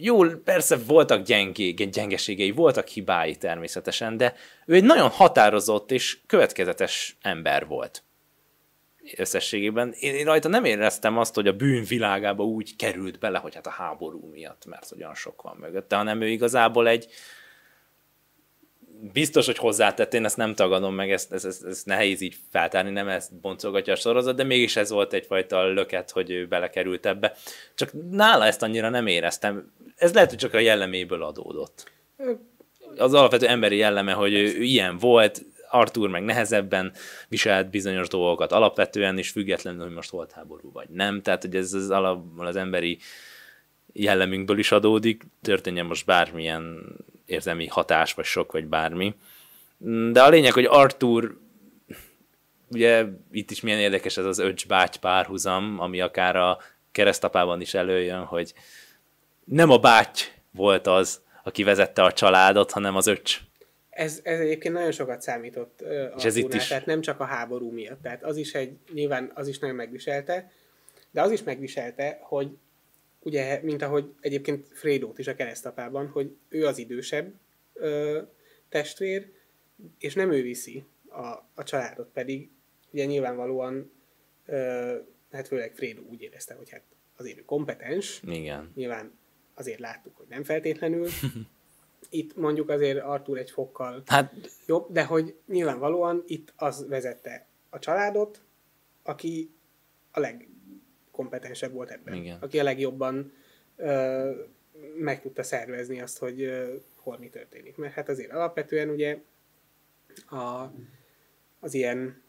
jó, 0.00 0.24
persze 0.24 0.76
voltak 0.76 1.22
gyengé, 1.22 1.70
gyengeségei, 1.70 2.50
voltak 2.50 2.86
hibái 2.86 3.36
természetesen, 3.36 4.16
de 4.16 4.34
ő 4.66 4.74
egy 4.74 4.84
nagyon 4.84 5.08
határozott 5.08 5.90
és 5.90 6.18
következetes 6.26 7.16
ember 7.22 7.66
volt 7.66 8.02
összességében. 9.16 9.92
Én, 9.98 10.14
én 10.14 10.24
rajta 10.24 10.48
nem 10.48 10.64
éreztem 10.64 11.18
azt, 11.18 11.34
hogy 11.34 11.46
a 11.46 11.52
bűn 11.52 11.84
világába 11.84 12.44
úgy 12.44 12.76
került 12.76 13.18
bele, 13.18 13.38
hogy 13.38 13.54
hát 13.54 13.66
a 13.66 13.70
háború 13.70 14.30
miatt, 14.32 14.66
mert 14.66 14.92
olyan 14.96 15.14
sok 15.14 15.42
van 15.42 15.56
mögötte, 15.56 15.96
hanem 15.96 16.20
ő 16.20 16.28
igazából 16.28 16.88
egy, 16.88 17.06
biztos, 19.00 19.46
hogy 19.46 19.56
hozzátett, 19.58 20.14
én 20.14 20.24
ezt 20.24 20.36
nem 20.36 20.54
tagadom 20.54 20.94
meg, 20.94 21.10
ezt, 21.10 21.32
ezt, 21.32 21.44
ezt, 21.44 21.64
ezt 21.64 21.86
nehéz 21.86 22.20
így 22.20 22.36
feltárni, 22.50 22.90
nem 22.90 23.08
ezt 23.08 23.34
boncolgatja 23.34 23.92
a 23.92 23.96
sorozat, 23.96 24.36
de 24.36 24.42
mégis 24.42 24.76
ez 24.76 24.90
volt 24.90 25.12
egyfajta 25.12 25.66
löket, 25.66 26.10
hogy 26.10 26.30
ő 26.30 26.46
belekerült 26.46 27.06
ebbe. 27.06 27.34
Csak 27.74 27.90
nála 28.10 28.44
ezt 28.44 28.62
annyira 28.62 28.88
nem 28.88 29.06
éreztem. 29.06 29.72
Ez 29.96 30.14
lehet, 30.14 30.28
hogy 30.28 30.38
csak 30.38 30.54
a 30.54 30.58
jelleméből 30.58 31.22
adódott. 31.22 31.90
Az 32.96 33.14
alapvető 33.14 33.46
emberi 33.46 33.76
jelleme, 33.76 34.12
hogy 34.12 34.32
ő, 34.32 34.62
ilyen 34.62 34.98
volt, 34.98 35.42
Arthur 35.70 36.08
meg 36.08 36.24
nehezebben 36.24 36.92
viselt 37.28 37.70
bizonyos 37.70 38.08
dolgokat 38.08 38.52
alapvetően, 38.52 39.18
és 39.18 39.30
függetlenül, 39.30 39.82
hogy 39.82 39.94
most 39.94 40.10
volt 40.10 40.32
háború 40.32 40.72
vagy 40.72 40.88
nem. 40.88 41.22
Tehát, 41.22 41.42
hogy 41.42 41.54
ez 41.54 41.72
az, 41.72 41.90
alapból 41.90 42.46
az 42.46 42.56
emberi 42.56 42.98
jellemünkből 43.92 44.58
is 44.58 44.72
adódik, 44.72 45.22
történjen 45.42 45.86
most 45.86 46.06
bármilyen 46.06 46.96
érzelmi 47.28 47.66
hatás, 47.66 48.14
vagy 48.14 48.24
sok, 48.24 48.52
vagy 48.52 48.66
bármi. 48.66 49.14
De 50.12 50.22
a 50.22 50.28
lényeg, 50.28 50.52
hogy 50.52 50.64
Arthur, 50.64 51.38
ugye 52.70 53.04
itt 53.30 53.50
is 53.50 53.60
milyen 53.60 53.78
érdekes 53.78 54.16
ez 54.16 54.24
az 54.24 54.38
öcs 54.38 54.66
báty 54.66 54.98
párhuzam, 54.98 55.80
ami 55.80 56.00
akár 56.00 56.36
a 56.36 56.58
keresztapában 56.92 57.60
is 57.60 57.74
előjön, 57.74 58.24
hogy 58.24 58.54
nem 59.44 59.70
a 59.70 59.78
báty 59.78 60.20
volt 60.50 60.86
az, 60.86 61.20
aki 61.44 61.62
vezette 61.62 62.02
a 62.02 62.12
családot, 62.12 62.70
hanem 62.70 62.96
az 62.96 63.06
öcs. 63.06 63.40
Ez, 63.90 64.20
ez 64.22 64.40
egyébként 64.40 64.74
nagyon 64.74 64.92
sokat 64.92 65.22
számított 65.22 65.80
uh, 65.82 66.12
És 66.16 66.24
ez 66.24 66.36
itt 66.36 66.54
is. 66.54 66.66
tehát 66.66 66.86
nem 66.86 67.00
csak 67.00 67.20
a 67.20 67.24
háború 67.24 67.70
miatt. 67.70 68.02
Tehát 68.02 68.24
az 68.24 68.36
is 68.36 68.54
egy, 68.54 68.76
nyilván 68.92 69.30
az 69.34 69.48
is 69.48 69.58
nagyon 69.58 69.76
megviselte, 69.76 70.50
de 71.10 71.22
az 71.22 71.30
is 71.30 71.42
megviselte, 71.42 72.18
hogy 72.22 72.48
ugye, 73.28 73.60
mint 73.62 73.82
ahogy 73.82 74.14
egyébként 74.20 74.66
Frédót 74.72 75.18
is 75.18 75.26
a 75.26 75.34
keresztapában, 75.34 76.08
hogy 76.08 76.36
ő 76.48 76.66
az 76.66 76.78
idősebb 76.78 77.32
ö, 77.72 78.22
testvér, 78.68 79.32
és 79.98 80.14
nem 80.14 80.32
ő 80.32 80.42
viszi 80.42 80.84
a, 81.08 81.26
a 81.54 81.62
családot, 81.62 82.08
pedig 82.12 82.50
ugye 82.90 83.04
nyilvánvalóan, 83.04 83.90
ö, 84.46 84.96
hát 85.32 85.46
főleg 85.46 85.74
Frédó 85.74 86.02
úgy 86.10 86.22
érezte, 86.22 86.54
hogy 86.54 86.70
hát 86.70 86.82
azért 87.16 87.38
ő 87.38 87.44
kompetens. 87.44 88.22
Igen. 88.26 88.72
Nyilván 88.74 89.18
azért 89.54 89.78
láttuk, 89.78 90.16
hogy 90.16 90.26
nem 90.28 90.44
feltétlenül. 90.44 91.08
Itt 92.10 92.36
mondjuk 92.36 92.68
azért 92.68 93.02
Artur 93.02 93.38
egy 93.38 93.50
fokkal 93.50 94.02
hát... 94.06 94.34
jobb, 94.66 94.92
de 94.92 95.04
hogy 95.04 95.34
nyilvánvalóan 95.46 96.24
itt 96.26 96.52
az 96.56 96.88
vezette 96.88 97.46
a 97.70 97.78
családot, 97.78 98.40
aki 99.02 99.50
a 100.10 100.20
leg 100.20 100.47
legkompetensebb 101.18 101.72
volt 101.72 101.90
ebben. 101.90 102.14
Igen. 102.14 102.38
Aki 102.40 102.58
a 102.58 102.62
legjobban 102.62 103.32
ö, 103.76 104.30
meg 104.96 105.20
tudta 105.20 105.42
szervezni 105.42 106.00
azt, 106.00 106.18
hogy 106.18 106.42
ö, 106.42 106.76
hol 106.96 107.18
mi 107.18 107.28
történik. 107.28 107.76
Mert 107.76 107.94
hát 107.94 108.08
azért 108.08 108.30
alapvetően 108.32 108.88
ugye 108.88 109.18
a, 110.30 110.72
az 111.60 111.74
ilyen, 111.74 112.22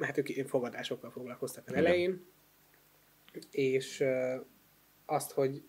hát 0.00 0.18
ők 0.18 0.48
fogadásokkal 0.48 1.10
foglalkoztak 1.10 1.68
az 1.68 1.74
elején, 1.74 2.24
és 3.50 4.00
ö, 4.00 4.36
azt, 5.06 5.32
hogy 5.32 5.62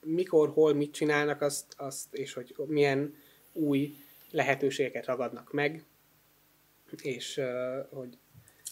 mikor, 0.00 0.48
hol, 0.48 0.74
mit 0.74 0.92
csinálnak, 0.92 1.40
azt, 1.40 1.74
azt, 1.76 2.14
és 2.14 2.32
hogy 2.32 2.54
milyen 2.66 3.14
új 3.52 3.94
lehetőségeket 4.30 5.06
ragadnak 5.06 5.52
meg, 5.52 5.84
és 7.02 7.36
uh, 7.36 7.86
hogy 7.90 8.18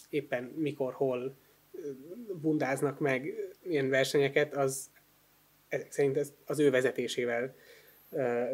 éppen 0.09 0.43
mikor, 0.43 0.93
hol 0.93 1.35
bundáznak 2.41 2.99
meg 2.99 3.33
ilyen 3.63 3.89
versenyeket, 3.89 4.55
az 4.55 4.89
ezek 5.67 5.91
szerint 5.91 6.17
ez 6.17 6.33
az 6.45 6.59
ő 6.59 6.69
vezetésével 6.69 7.55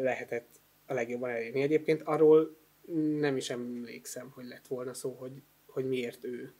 lehetett 0.00 0.48
a 0.86 0.94
legjobban 0.94 1.30
elérni. 1.30 1.62
Egyébként 1.62 2.02
arról 2.04 2.56
nem 3.18 3.36
is 3.36 3.50
emlékszem, 3.50 4.30
hogy 4.34 4.44
lett 4.44 4.66
volna 4.66 4.94
szó, 4.94 5.16
hogy, 5.18 5.32
hogy 5.66 5.84
miért 5.84 6.24
ő 6.24 6.52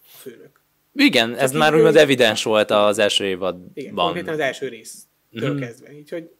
a 0.00 0.16
főnök. 0.18 0.60
Igen, 0.94 1.34
ez 1.34 1.52
már 1.52 1.74
úgymond 1.74 1.96
evidens 1.96 2.42
volt 2.42 2.70
az 2.70 2.98
első 2.98 3.24
évadban. 3.24 3.70
Igen, 3.74 3.94
konkrétan 3.94 4.32
az 4.32 4.40
első 4.40 4.68
rész 4.68 5.06
mm-hmm. 5.40 5.58
kezdve. 5.58 5.92
Úgyhogy 5.94 6.30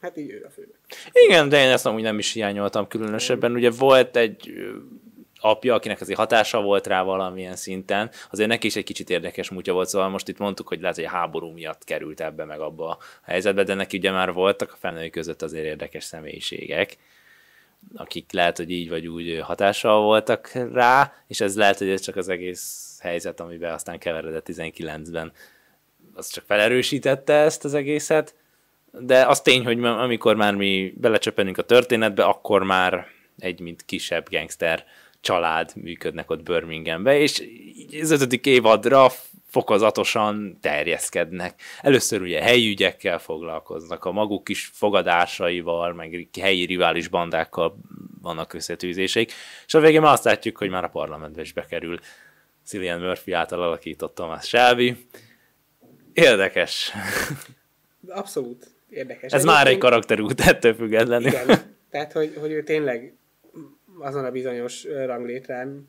hát 0.00 0.16
így 0.16 0.30
ő 0.30 0.44
a 0.44 0.50
főnök. 0.50 0.78
Igen, 1.12 1.48
de 1.48 1.64
én 1.64 1.70
ezt 1.70 1.86
amúgy 1.86 2.02
nem 2.02 2.18
is 2.18 2.32
hiányoltam 2.32 2.88
különösebben. 2.88 3.54
Ugye 3.54 3.70
volt 3.70 4.16
egy 4.16 4.52
apja, 5.40 5.74
akinek 5.74 6.00
azért 6.00 6.18
hatása 6.18 6.60
volt 6.60 6.86
rá 6.86 7.02
valamilyen 7.02 7.56
szinten, 7.56 8.10
azért 8.30 8.48
neki 8.48 8.66
is 8.66 8.76
egy 8.76 8.84
kicsit 8.84 9.10
érdekes 9.10 9.50
múltja 9.50 9.72
volt, 9.72 9.88
szóval 9.88 10.08
most 10.08 10.28
itt 10.28 10.38
mondtuk, 10.38 10.68
hogy 10.68 10.80
lehet, 10.80 10.96
hogy 10.96 11.04
a 11.04 11.08
háború 11.08 11.50
miatt 11.50 11.84
került 11.84 12.20
ebbe 12.20 12.44
meg 12.44 12.60
abba 12.60 12.88
a 12.88 12.98
helyzetbe, 13.22 13.62
de 13.62 13.74
neki 13.74 13.96
ugye 13.96 14.10
már 14.10 14.32
voltak 14.32 14.72
a 14.72 14.76
felnői 14.78 15.10
között 15.10 15.42
azért 15.42 15.64
érdekes 15.64 16.04
személyiségek, 16.04 16.96
akik 17.94 18.32
lehet, 18.32 18.56
hogy 18.56 18.70
így 18.70 18.88
vagy 18.88 19.06
úgy 19.06 19.40
hatással 19.42 20.02
voltak 20.02 20.52
rá, 20.72 21.12
és 21.26 21.40
ez 21.40 21.56
lehet, 21.56 21.78
hogy 21.78 21.88
ez 21.88 22.00
csak 22.00 22.16
az 22.16 22.28
egész 22.28 22.98
helyzet, 23.00 23.40
amiben 23.40 23.72
aztán 23.72 23.98
keveredett 23.98 24.48
19-ben, 24.52 25.32
az 26.14 26.28
csak 26.28 26.44
felerősítette 26.44 27.34
ezt 27.34 27.64
az 27.64 27.74
egészet, 27.74 28.34
de 28.92 29.26
az 29.26 29.40
tény, 29.40 29.64
hogy 29.64 29.84
amikor 29.84 30.36
már 30.36 30.54
mi 30.54 30.94
belecsöppenünk 30.96 31.58
a 31.58 31.62
történetbe, 31.62 32.24
akkor 32.24 32.62
már 32.62 33.06
egy 33.38 33.60
mint 33.60 33.84
kisebb 33.84 34.30
gangster 34.30 34.84
család 35.20 35.72
működnek 35.74 36.30
ott 36.30 36.42
Birminghambe, 36.42 37.18
és 37.18 37.42
az 38.00 38.10
ötödik 38.10 38.46
évadra 38.46 39.08
fokozatosan 39.50 40.58
terjeszkednek. 40.60 41.60
Először 41.80 42.20
ugye 42.20 42.42
helyi 42.42 42.68
ügyekkel 42.68 43.18
foglalkoznak, 43.18 44.04
a 44.04 44.12
maguk 44.12 44.44
kis 44.44 44.70
fogadásaival, 44.72 45.92
meg 45.92 46.28
helyi 46.40 46.64
rivális 46.64 47.08
bandákkal 47.08 47.78
vannak 48.22 48.52
összetűzéseik, 48.52 49.32
és 49.66 49.74
a 49.74 49.80
végén 49.80 50.00
már 50.00 50.12
azt 50.12 50.24
látjuk, 50.24 50.56
hogy 50.56 50.70
már 50.70 50.84
a 50.84 50.88
parlamentbe 50.88 51.40
is 51.40 51.52
bekerül 51.52 51.98
Cillian 52.64 53.00
Murphy 53.00 53.32
által 53.32 53.62
alakított 53.62 54.14
Thomas 54.14 54.46
Shelby. 54.46 55.06
Érdekes. 56.12 56.92
Abszolút 58.08 58.70
érdekes. 58.90 59.32
Ez 59.32 59.32
Egyébként... 59.32 59.56
már 59.56 59.66
egy 59.66 59.78
karakterút, 59.78 60.40
ettől 60.40 60.74
függetlenül. 60.74 61.28
Igen, 61.28 61.76
tehát 61.90 62.12
hogy, 62.12 62.36
hogy 62.40 62.50
ő 62.50 62.62
tényleg 62.62 63.14
azon 64.00 64.24
a 64.24 64.30
bizonyos 64.30 64.84
ranglétrán 64.84 65.88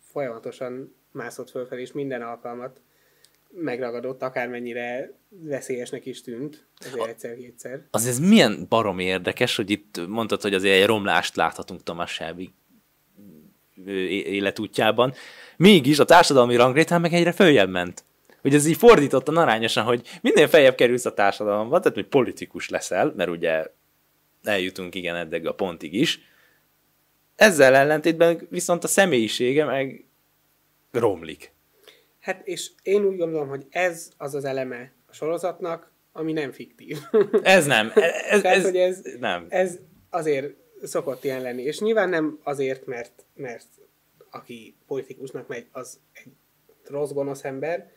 folyamatosan 0.00 0.94
mászott 1.12 1.50
fölfelé, 1.50 1.80
és 1.80 1.92
minden 1.92 2.22
alkalmat 2.22 2.80
megragadott, 3.50 4.22
akármennyire 4.22 5.12
veszélyesnek 5.28 6.06
is 6.06 6.22
tűnt, 6.22 6.66
azért 6.78 7.08
egyszer-kétszer. 7.08 7.86
Az 7.90 8.06
ez 8.06 8.18
milyen 8.18 8.66
barom 8.68 8.98
érdekes, 8.98 9.56
hogy 9.56 9.70
itt 9.70 10.06
mondtad, 10.08 10.42
hogy 10.42 10.54
azért 10.54 10.80
egy 10.80 10.86
romlást 10.86 11.36
láthatunk 11.36 11.82
Thomas 11.82 12.12
Shelby 12.12 12.50
életútjában. 14.24 15.12
Mégis 15.56 15.98
a 15.98 16.04
társadalmi 16.04 16.56
ranglétrán 16.56 17.00
meg 17.00 17.12
egyre 17.12 17.32
följebb 17.32 17.70
ment. 17.70 18.04
Hogy 18.40 18.54
ez 18.54 18.66
így 18.66 18.76
fordítottan 18.76 19.36
arányosan, 19.36 19.84
hogy 19.84 20.18
minél 20.20 20.48
feljebb 20.48 20.74
kerülsz 20.74 21.04
a 21.04 21.14
társadalomban, 21.14 21.80
tehát 21.80 21.96
hogy 21.96 22.06
politikus 22.06 22.68
leszel, 22.68 23.12
mert 23.16 23.30
ugye 23.30 23.66
eljutunk 24.42 24.94
igen 24.94 25.16
eddig 25.16 25.46
a 25.46 25.54
pontig 25.54 25.94
is, 25.94 26.20
ezzel 27.36 27.74
ellentétben 27.74 28.46
viszont 28.50 28.84
a 28.84 28.88
személyisége 28.88 29.64
meg 29.64 30.04
romlik. 30.90 31.52
Hát 32.20 32.46
és 32.46 32.70
én 32.82 33.04
úgy 33.04 33.16
gondolom, 33.16 33.48
hogy 33.48 33.66
ez 33.70 34.12
az 34.16 34.34
az 34.34 34.44
eleme 34.44 34.92
a 35.06 35.12
sorozatnak, 35.12 35.92
ami 36.12 36.32
nem 36.32 36.52
fiktív. 36.52 36.98
Ez 37.42 37.66
nem. 37.66 37.92
Ez, 37.94 38.40
Tehát, 38.40 38.56
ez, 38.56 38.64
hogy 38.64 38.76
ez, 38.76 39.02
nem. 39.20 39.46
ez 39.48 39.78
azért 40.10 40.54
szokott 40.82 41.24
ilyen 41.24 41.42
lenni. 41.42 41.62
És 41.62 41.78
nyilván 41.78 42.08
nem 42.08 42.40
azért, 42.42 42.86
mert, 42.86 43.24
mert 43.34 43.66
aki 44.30 44.76
politikusnak 44.86 45.48
megy, 45.48 45.66
az 45.72 45.98
egy 46.12 46.32
rossz 46.84 47.10
gonosz 47.10 47.44
ember, 47.44 47.90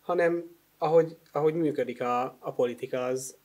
hanem 0.00 0.56
ahogy, 0.78 1.16
ahogy 1.32 1.54
működik 1.54 2.00
a, 2.00 2.36
a 2.40 2.52
politika, 2.52 3.04
az 3.04 3.36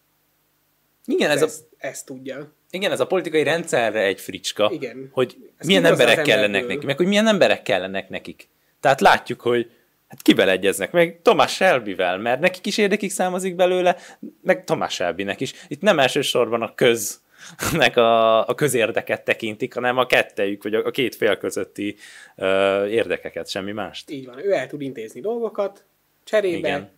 Igen, 1.06 1.30
ez 1.30 1.42
a, 1.42 1.46
ezt, 1.46 1.66
ezt 1.78 2.06
tudja. 2.06 2.54
Igen, 2.72 2.92
ez 2.92 3.00
a 3.00 3.08
politikai 3.08 3.44
rendszerre 3.44 4.02
egy 4.02 4.20
fricska, 4.20 4.70
Igen. 4.74 5.10
hogy 5.12 5.52
Ez 5.58 5.68
milyen 5.68 5.86
emberek 5.86 6.16
kellenek 6.22 6.44
emberből. 6.46 6.68
nekik, 6.68 6.86
meg 6.86 6.98
hogy 6.98 7.06
milyen 7.08 7.28
emberek 7.28 7.62
kellenek 7.62 8.10
nekik. 8.10 8.48
Tehát 8.80 9.02
látjuk, 9.02 9.42
hogy 9.42 9.72
hát 10.08 10.22
kivel 10.22 10.50
egyeznek, 10.50 10.92
meg 10.92 11.20
Thomas 11.22 11.54
Shelbyvel, 11.54 12.18
mert 12.18 12.40
nekik 12.40 12.66
is 12.66 12.78
érdekik 12.78 13.12
számozik 13.12 13.56
belőle, 13.56 13.98
meg 14.42 14.64
Thomas 14.64 14.94
Shelbynek 14.94 15.40
is. 15.42 15.54
Itt 15.68 15.82
nem 15.82 16.00
elsősorban 16.00 16.62
a 16.62 16.76
köznek 16.76 17.98
a, 17.98 18.48
a 18.48 18.56
közérdeket 18.56 19.24
tekintik, 19.24 19.74
hanem 19.74 19.98
a 19.98 20.06
kettejük, 20.06 20.64
vagy 20.64 20.74
a, 20.74 20.86
a 20.86 20.92
két 20.92 21.16
fél 21.16 21.38
közötti 21.38 21.96
ö, 22.36 22.86
érdekeket, 22.86 23.50
semmi 23.50 23.72
mást. 23.72 24.10
Így 24.10 24.26
van, 24.26 24.46
ő 24.46 24.52
el 24.52 24.68
tud 24.68 24.82
intézni 24.82 25.22
dolgokat, 25.22 25.86
cserébe. 26.24 26.68
Igen. 26.68 26.92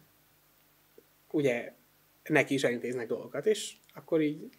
ugye 1.31 1.71
neki 2.23 2.53
is 2.53 2.63
elintéznek 2.63 3.07
dolgokat, 3.07 3.45
és 3.45 3.71
akkor 3.93 4.21
így 4.21 4.49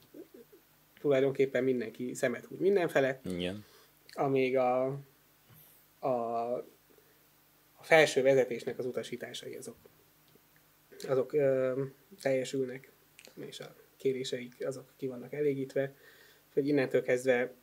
tulajdonképpen 1.04 1.64
mindenki 1.64 2.14
szemet 2.14 2.44
húgy 2.44 2.58
mindenfele, 2.58 3.20
Igen. 3.24 3.64
amíg 4.12 4.56
a, 4.56 4.84
a, 5.98 6.08
a 7.72 7.82
felső 7.82 8.22
vezetésnek 8.22 8.78
az 8.78 8.86
utasításai 8.86 9.54
azok, 9.54 9.76
azok 11.08 11.32
ö, 11.32 11.82
teljesülnek, 12.20 12.92
és 13.46 13.60
a 13.60 13.74
kéréseik 13.96 14.66
azok 14.66 14.92
ki 14.96 15.06
vannak 15.06 15.32
elégítve, 15.32 15.94
hogy 16.52 16.68
innentől 16.68 17.02
kezdve 17.02 17.54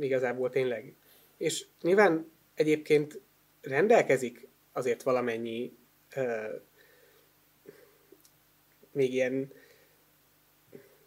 igazából 0.00 0.50
tényleg. 0.50 0.94
És 1.36 1.66
nyilván 1.82 2.30
egyébként 2.54 3.20
rendelkezik 3.60 4.48
azért 4.72 5.02
valamennyi 5.02 5.76
ö, 6.16 6.56
még 8.92 9.12
ilyen, 9.12 9.52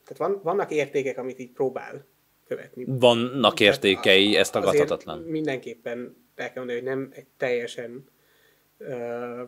tehát 0.08 0.32
van, 0.32 0.42
vannak 0.44 0.72
értékek, 0.72 1.18
amit 1.18 1.40
így 1.40 1.52
próbál 1.52 2.06
követni. 2.48 2.84
Vannak 2.88 3.60
értékei, 3.60 4.36
ez 4.36 4.50
tagadhatatlan. 4.50 5.20
Mindenképpen 5.20 6.16
el 6.36 6.52
kell 6.52 6.64
mondani, 6.64 6.80
hogy 6.80 6.88
nem 6.88 7.10
egy 7.14 7.28
teljesen 7.38 8.10
ö, 8.78 9.44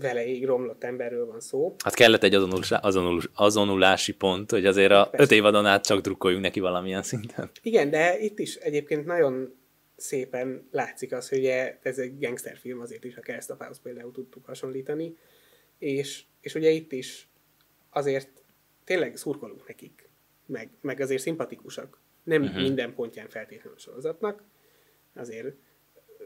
veleig 0.00 0.44
romlott 0.44 0.84
emberről 0.84 1.26
van 1.26 1.40
szó. 1.40 1.74
Hát 1.84 1.94
kellett 1.94 2.22
egy 2.22 2.34
azonulás, 2.34 2.70
azonul, 2.70 3.20
azonulási 3.34 4.12
pont, 4.12 4.50
hogy 4.50 4.66
azért 4.66 4.92
a 4.92 5.08
Persze. 5.10 5.24
öt 5.24 5.38
évadon 5.38 5.66
át 5.66 5.86
csak 5.86 6.00
drukkoljunk 6.00 6.42
neki 6.42 6.60
valamilyen 6.60 7.02
szinten. 7.02 7.50
Igen, 7.62 7.90
de 7.90 8.18
itt 8.18 8.38
is 8.38 8.54
egyébként 8.54 9.06
nagyon 9.06 9.54
szépen 9.96 10.68
látszik 10.70 11.12
az, 11.12 11.28
hogy 11.28 11.44
ez 11.82 11.98
egy 11.98 12.18
gangsterfilm, 12.18 12.80
azért 12.80 13.04
is 13.04 13.16
a 13.16 13.20
Keresztapához 13.20 13.80
például 13.82 14.12
tudtuk 14.12 14.46
hasonlítani, 14.46 15.16
és, 15.78 16.22
és 16.40 16.54
ugye 16.54 16.70
itt 16.70 16.92
is 16.92 17.28
azért 17.90 18.43
tényleg 18.84 19.16
szurkolunk 19.16 19.66
nekik, 19.66 20.08
meg, 20.46 20.70
meg 20.80 21.00
azért 21.00 21.22
szimpatikusak. 21.22 22.00
Nem 22.22 22.42
uh-huh. 22.42 22.62
minden 22.62 22.94
pontján 22.94 23.28
feltétlenül 23.28 23.76
a 23.76 23.80
sorozatnak, 23.80 24.42
azért 25.14 25.56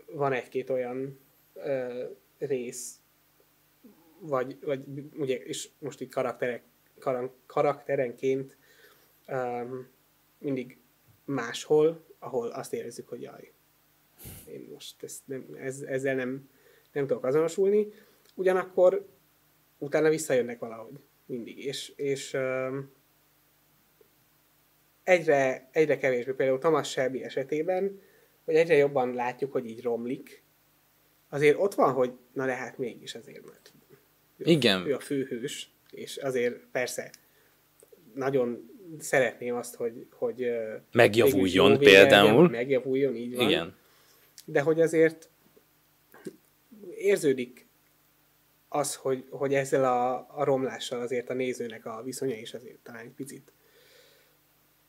van 0.06 0.32
egy-két 0.32 0.70
olyan 0.70 1.18
ö, 1.54 2.04
rész, 2.38 3.00
vagy, 4.20 4.58
vagy 4.60 4.80
ugye, 5.16 5.36
és 5.36 5.68
most 5.78 6.00
így 6.00 6.08
karakterek, 6.08 6.62
karan, 6.98 7.32
karakterenként 7.46 8.56
um, 9.28 9.88
mindig 10.38 10.78
máshol, 11.24 12.04
ahol 12.18 12.48
azt 12.48 12.72
érezzük, 12.72 13.08
hogy 13.08 13.22
jaj, 13.22 13.52
én 14.46 14.68
most 14.72 15.02
ezt 15.02 15.26
nem, 15.26 15.46
ez, 15.58 15.80
ezzel 15.80 16.14
nem, 16.14 16.48
nem 16.92 17.06
tudok 17.06 17.24
azonosulni. 17.24 17.88
Ugyanakkor 18.34 19.08
utána 19.78 20.08
visszajönnek 20.08 20.58
valahogy 20.58 20.98
mindig, 21.28 21.64
és, 21.64 21.92
és 21.96 22.32
um, 22.32 22.92
egyre, 25.02 25.68
egyre 25.72 25.96
kevésbé, 25.96 26.32
például 26.32 26.58
Thomas 26.58 26.90
Shelby 26.90 27.22
esetében, 27.22 28.00
hogy 28.44 28.54
egyre 28.54 28.74
jobban 28.76 29.14
látjuk, 29.14 29.52
hogy 29.52 29.66
így 29.66 29.82
romlik, 29.82 30.42
azért 31.28 31.58
ott 31.58 31.74
van, 31.74 31.92
hogy 31.92 32.12
na 32.32 32.46
de 32.46 32.54
hát 32.54 32.78
mégis 32.78 33.14
azért, 33.14 33.46
mert 33.46 33.72
ő 34.36 34.50
Igen. 34.50 34.86
ő 34.86 34.94
a 34.94 35.00
főhős, 35.00 35.70
és 35.90 36.16
azért 36.16 36.56
persze 36.72 37.10
nagyon 38.14 38.70
szeretném 38.98 39.54
azt, 39.54 39.74
hogy, 39.74 40.06
hogy 40.10 40.46
Megjavuljon 40.92 41.78
például. 41.78 42.42
legyen, 42.42 42.50
Megjavuljon, 42.50 43.14
így 43.14 43.36
van. 43.36 43.48
Igen. 43.48 43.76
De 44.44 44.60
hogy 44.60 44.80
azért 44.80 45.30
érződik 46.96 47.67
az, 48.68 48.94
hogy, 48.94 49.24
hogy 49.30 49.54
ezzel 49.54 49.84
a, 49.84 50.26
a 50.28 50.44
romlással 50.44 51.00
azért 51.00 51.30
a 51.30 51.34
nézőnek 51.34 51.86
a 51.86 52.02
viszonya 52.04 52.36
is 52.36 52.54
azért 52.54 52.78
talán 52.78 53.04
egy 53.04 53.12
picit, 53.16 53.52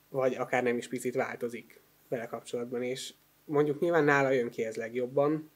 vagy 0.09 0.35
akár 0.35 0.63
nem 0.63 0.77
is 0.77 0.87
picit 0.87 1.15
változik 1.15 1.81
vele 2.07 2.25
kapcsolatban, 2.25 2.83
és 2.83 3.13
mondjuk 3.45 3.79
nyilván 3.79 4.03
nála 4.03 4.29
jön 4.29 4.49
ki 4.49 4.63
ez 4.63 4.75
legjobban, 4.75 5.51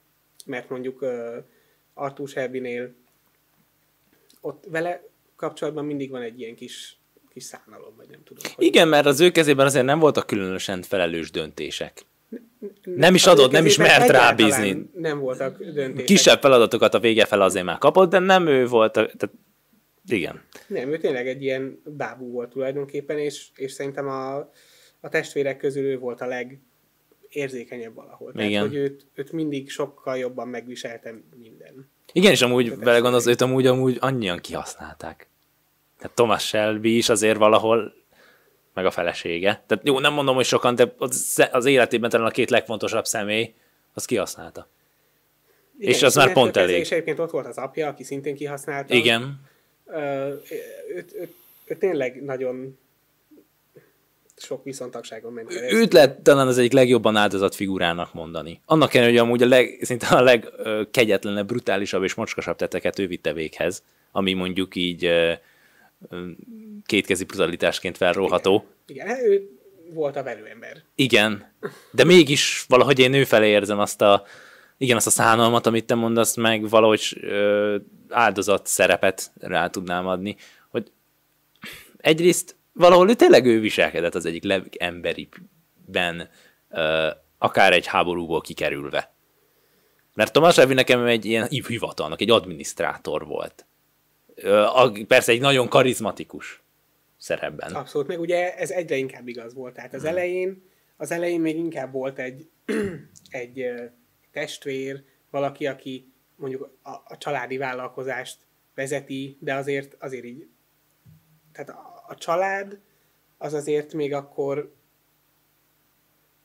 mert 0.45 0.69
mondjuk 0.69 1.01
uh, 1.01 1.35
Arthur 1.93 2.27
Shelbynél 2.27 2.93
ott 4.41 4.65
vele 4.67 5.03
kapcsolatban 5.35 5.85
mindig 5.85 6.09
van 6.09 6.21
egy 6.21 6.39
ilyen 6.39 6.55
kis, 6.55 6.97
kis 7.29 7.43
szánalom, 7.43 7.95
vagy 7.95 8.09
nem 8.09 8.23
tudom. 8.23 8.43
Igen, 8.57 8.87
mert 8.87 9.05
az 9.05 9.19
ő 9.19 9.31
kezében 9.31 9.65
azért 9.65 9.85
nem 9.85 9.99
voltak 9.99 10.27
különösen 10.27 10.81
felelős 10.81 11.31
döntések. 11.31 12.05
Nem 12.83 13.15
is 13.15 13.25
adott, 13.25 13.51
nem 13.51 13.65
is 13.65 13.77
mert 13.77 14.09
rábízni. 14.09 14.89
Nem 14.93 15.19
voltak 15.19 15.63
döntések. 15.63 16.05
Kisebb 16.05 16.41
feladatokat 16.41 16.93
a 16.93 16.99
vége 16.99 17.25
fel 17.25 17.41
azért 17.41 17.65
már 17.65 17.77
kapott, 17.77 18.09
de 18.09 18.19
nem 18.19 18.47
ő 18.47 18.67
volt. 18.67 18.97
A, 18.97 19.05
tehát, 19.05 19.35
igen. 20.07 20.41
Nem, 20.67 20.91
ő 20.91 20.97
tényleg 20.97 21.27
egy 21.27 21.41
ilyen 21.41 21.81
bábú 21.85 22.31
volt 22.31 22.49
tulajdonképpen, 22.49 23.17
és, 23.17 23.47
és 23.55 23.71
szerintem 23.71 24.07
a, 24.07 24.35
a 24.99 25.09
testvérek 25.09 25.57
közül 25.57 25.83
ő 25.83 25.99
volt 25.99 26.21
a 26.21 26.25
legérzékenyebb 26.25 27.95
valahol. 27.95 28.31
Tehát, 28.31 28.49
Igen. 28.49 28.61
hogy 28.61 28.75
őt, 28.75 29.05
őt 29.15 29.31
mindig 29.31 29.69
sokkal 29.69 30.17
jobban 30.17 30.47
megviseltem 30.47 31.23
minden. 31.35 31.89
Igen, 32.13 32.31
és 32.31 32.41
amúgy 32.41 32.69
De 32.69 32.85
vele 32.85 32.99
gondolsz, 32.99 33.23
persze. 33.23 33.43
őt 33.43 33.49
amúgy, 33.49 33.65
amúgy 33.65 33.97
annyian 33.99 34.39
kihasználták. 34.39 35.27
Tehát 35.97 36.15
Thomas 36.15 36.47
Shelby 36.47 36.97
is 36.97 37.09
azért 37.09 37.37
valahol, 37.37 37.93
meg 38.73 38.85
a 38.85 38.91
felesége. 38.91 39.63
Tehát 39.67 39.87
jó, 39.87 39.99
nem 39.99 40.13
mondom, 40.13 40.35
hogy 40.35 40.45
sokan, 40.45 40.75
de 40.75 40.93
az, 40.97 41.49
az 41.51 41.65
életében 41.65 42.09
talán 42.09 42.27
a 42.27 42.31
két 42.31 42.49
legfontosabb 42.49 43.05
személy, 43.05 43.53
az 43.93 44.05
kihasználta. 44.05 44.67
És 45.77 46.03
az 46.03 46.15
már 46.15 46.33
pont 46.33 46.57
elég. 46.57 46.79
És 46.79 46.91
egyébként 46.91 47.19
ott 47.19 47.31
volt 47.31 47.45
az 47.45 47.57
apja, 47.57 47.87
aki 47.87 48.03
szintén 48.03 48.35
kihasználta. 48.35 48.93
Igen. 48.93 49.41
Ö, 49.85 50.27
őt, 50.95 51.13
őt, 51.13 51.35
őt 51.65 51.79
tényleg 51.79 52.23
nagyon 52.23 52.77
sok 54.37 54.63
viszontagságon 54.63 55.33
ment. 55.33 55.51
Őt 55.51 55.93
lehet 55.93 56.21
talán 56.21 56.47
az 56.47 56.57
egyik 56.57 56.71
legjobban 56.71 57.15
áldozat 57.15 57.55
figurának 57.55 58.13
mondani. 58.13 58.61
Annak 58.65 58.93
ellenére, 58.93 59.19
hogy 59.19 59.27
amúgy 59.27 59.43
a 59.43 59.47
leg, 59.47 59.79
szinte 59.81 60.07
a 60.07 60.21
legkegyetlenebb, 60.21 61.47
brutálisabb 61.47 62.03
és 62.03 62.13
mocskosabb 62.13 62.55
tetteket 62.55 62.99
ő 62.99 63.07
vitte 63.07 63.33
véghez, 63.33 63.83
ami 64.11 64.33
mondjuk 64.33 64.75
így 64.75 65.09
kétkezi 66.85 67.23
brutalitásként 67.23 67.97
felróható. 67.97 68.65
Igen, 68.87 69.07
hát 69.07 69.19
ő 69.19 69.49
volt 69.93 70.15
a 70.15 70.23
verőember. 70.23 70.83
Igen, 70.95 71.53
de 71.91 72.03
mégis 72.03 72.65
valahogy 72.67 72.99
én 72.99 73.13
ő 73.13 73.23
felé 73.23 73.49
érzem 73.49 73.79
azt 73.79 74.01
a, 74.01 74.23
igen, 74.77 74.95
azt 74.95 75.07
a 75.07 75.09
szánalmat, 75.09 75.65
amit 75.65 75.85
te 75.85 75.95
mondasz, 75.95 76.35
meg 76.35 76.69
valahogy 76.69 77.17
ö, 77.21 77.77
áldozat 78.09 78.67
szerepet 78.67 79.31
rá 79.39 79.67
tudnám 79.67 80.07
adni, 80.07 80.35
hogy 80.69 80.91
egyrészt 81.97 82.55
valahol 82.73 83.09
ő 83.09 83.13
tényleg 83.13 83.45
ő 83.45 83.59
viselkedett 83.59 84.15
az 84.15 84.25
egyik 84.25 84.43
legemberibbben, 84.43 86.29
ö, 86.69 87.07
akár 87.37 87.73
egy 87.73 87.85
háborúból 87.85 88.41
kikerülve. 88.41 89.13
Mert 90.13 90.33
Tomás 90.33 90.57
Elvi 90.57 90.73
nekem 90.73 91.05
egy 91.05 91.25
ilyen 91.25 91.47
hivatalnak, 91.67 92.21
egy 92.21 92.31
adminisztrátor 92.31 93.25
volt. 93.25 93.65
Persze 95.07 95.31
egy 95.31 95.41
nagyon 95.41 95.67
karizmatikus 95.67 96.63
szerepben. 97.17 97.73
Abszolút, 97.73 98.07
meg 98.07 98.19
ugye 98.19 98.55
ez 98.55 98.71
egyre 98.71 98.95
inkább 98.95 99.27
igaz 99.27 99.53
volt. 99.53 99.73
Tehát 99.73 99.89
Hmm. 99.89 99.99
az 99.99 100.05
elején, 100.05 100.63
az 100.97 101.11
elején 101.11 101.41
még 101.41 101.57
inkább 101.57 101.91
volt 101.91 102.19
egy, 102.19 102.49
egy 103.29 103.71
testvér, 104.31 105.03
valaki, 105.29 105.67
aki 105.67 106.13
mondjuk 106.35 106.77
a, 106.81 106.89
a 106.89 107.17
családi 107.17 107.57
vállalkozást 107.57 108.37
vezeti, 108.75 109.37
de 109.39 109.53
azért, 109.53 109.95
azért 109.99 110.25
így, 110.25 110.47
tehát 111.51 111.69
a, 111.69 112.03
a 112.07 112.15
család 112.15 112.79
az 113.37 113.53
azért 113.53 113.93
még 113.93 114.13
akkor 114.13 114.73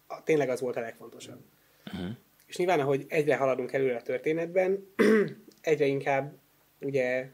a, 0.07 0.23
tényleg 0.23 0.49
az 0.49 0.61
volt 0.61 0.77
a 0.77 0.81
legfontosabb. 0.81 1.41
Uh-huh. 1.87 2.11
És 2.47 2.57
nyilván, 2.57 2.81
ahogy 2.81 3.05
egyre 3.09 3.37
haladunk 3.37 3.73
előre 3.73 3.97
a 3.97 4.03
történetben, 4.03 4.87
egyre 5.61 5.87
inkább 5.87 6.39
ugye 6.81 7.29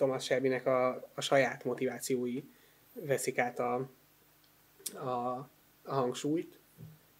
Thomas 0.00 0.24
Shelbynek 0.24 0.66
a, 0.66 1.10
a 1.14 1.20
saját 1.20 1.64
motivációi 1.64 2.42
veszik 2.92 3.38
át 3.38 3.58
a, 3.58 3.90
a, 4.94 5.08
a 5.82 5.94
hangsúlyt, 5.94 6.58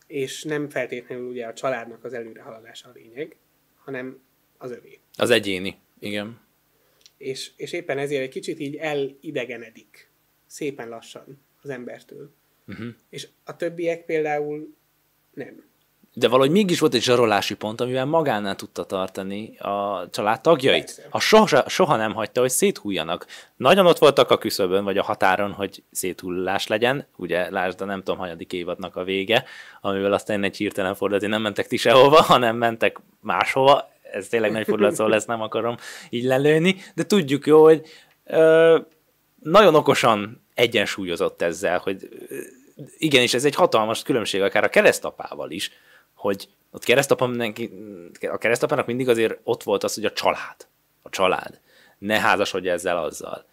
és 0.06 0.44
nem 0.44 0.68
feltétlenül 0.68 1.28
ugye 1.28 1.46
a 1.46 1.52
családnak 1.52 2.04
az 2.04 2.12
előrehaladása 2.12 2.88
a 2.88 2.92
lényeg, 2.94 3.36
hanem 3.76 4.22
az 4.58 4.70
övé. 4.70 4.98
Az 5.16 5.30
egyéni, 5.30 5.78
igen. 5.98 6.40
és, 7.16 7.52
és 7.56 7.72
éppen 7.72 7.98
ezért 7.98 8.22
egy 8.22 8.28
kicsit 8.28 8.58
így 8.58 8.76
elidegenedik 8.76 10.10
szépen 10.46 10.88
lassan 10.88 11.40
az 11.62 11.70
embertől. 11.70 12.32
Uh-huh. 12.66 12.94
És 13.08 13.28
a 13.44 13.56
többiek 13.56 14.04
például 14.04 14.76
nem. 15.34 15.69
De 16.12 16.28
valahogy 16.28 16.50
mégis 16.50 16.80
volt 16.80 16.94
egy 16.94 17.02
zsarolási 17.02 17.54
pont, 17.54 17.80
amivel 17.80 18.04
magánál 18.04 18.56
tudta 18.56 18.84
tartani 18.84 19.56
a 19.58 20.08
család 20.10 20.40
tagjait. 20.40 21.08
A 21.10 21.20
soha, 21.20 21.68
soha 21.68 21.96
nem 21.96 22.14
hagyta, 22.14 22.40
hogy 22.40 22.50
széthújjanak. 22.50 23.26
Nagyon 23.56 23.86
ott 23.86 23.98
voltak 23.98 24.30
a 24.30 24.38
küszöbön, 24.38 24.84
vagy 24.84 24.98
a 24.98 25.02
határon, 25.02 25.52
hogy 25.52 25.82
széthullás 25.90 26.66
legyen. 26.66 27.06
Ugye, 27.16 27.50
lásd, 27.50 27.80
a 27.80 27.84
nem 27.84 28.02
tudom, 28.02 28.18
hanyadik 28.18 28.52
évadnak 28.52 28.96
a 28.96 29.04
vége, 29.04 29.44
amivel 29.80 30.12
aztán 30.12 30.44
egy 30.44 30.56
hirtelen 30.56 30.94
fordulat, 30.94 31.26
nem 31.26 31.42
mentek 31.42 31.66
ti 31.66 31.76
sehova, 31.76 32.22
hanem 32.32 32.56
mentek 32.56 33.00
máshova. 33.20 33.90
Ez 34.12 34.28
tényleg 34.28 34.52
nagy 34.52 34.66
fordulat, 34.66 34.94
szóval 34.94 35.14
ezt 35.14 35.26
nem 35.26 35.42
akarom 35.42 35.76
így 36.08 36.24
lelőni. 36.24 36.76
De 36.94 37.04
tudjuk 37.04 37.46
jó, 37.46 37.62
hogy 37.62 37.86
ö, 38.24 38.78
nagyon 39.42 39.74
okosan 39.74 40.46
egyensúlyozott 40.54 41.42
ezzel, 41.42 41.78
hogy 41.78 42.08
igenis 42.98 43.34
ez 43.34 43.44
egy 43.44 43.54
hatalmas 43.54 44.02
különbség 44.02 44.42
akár 44.42 44.64
a 44.64 44.68
keresztapával 44.68 45.50
is, 45.50 45.70
hogy 46.20 46.48
ott 46.70 46.84
keresztapa 46.84 47.26
mindenki, 47.26 47.70
a 48.30 48.38
keresztapának 48.38 48.86
mindig 48.86 49.08
azért 49.08 49.38
ott 49.42 49.62
volt 49.62 49.84
az, 49.84 49.94
hogy 49.94 50.04
a 50.04 50.12
család, 50.12 50.66
a 51.02 51.08
család, 51.08 51.60
ne 51.98 52.20
házasodj 52.20 52.68
ezzel 52.68 52.96
azzal. 53.04 53.44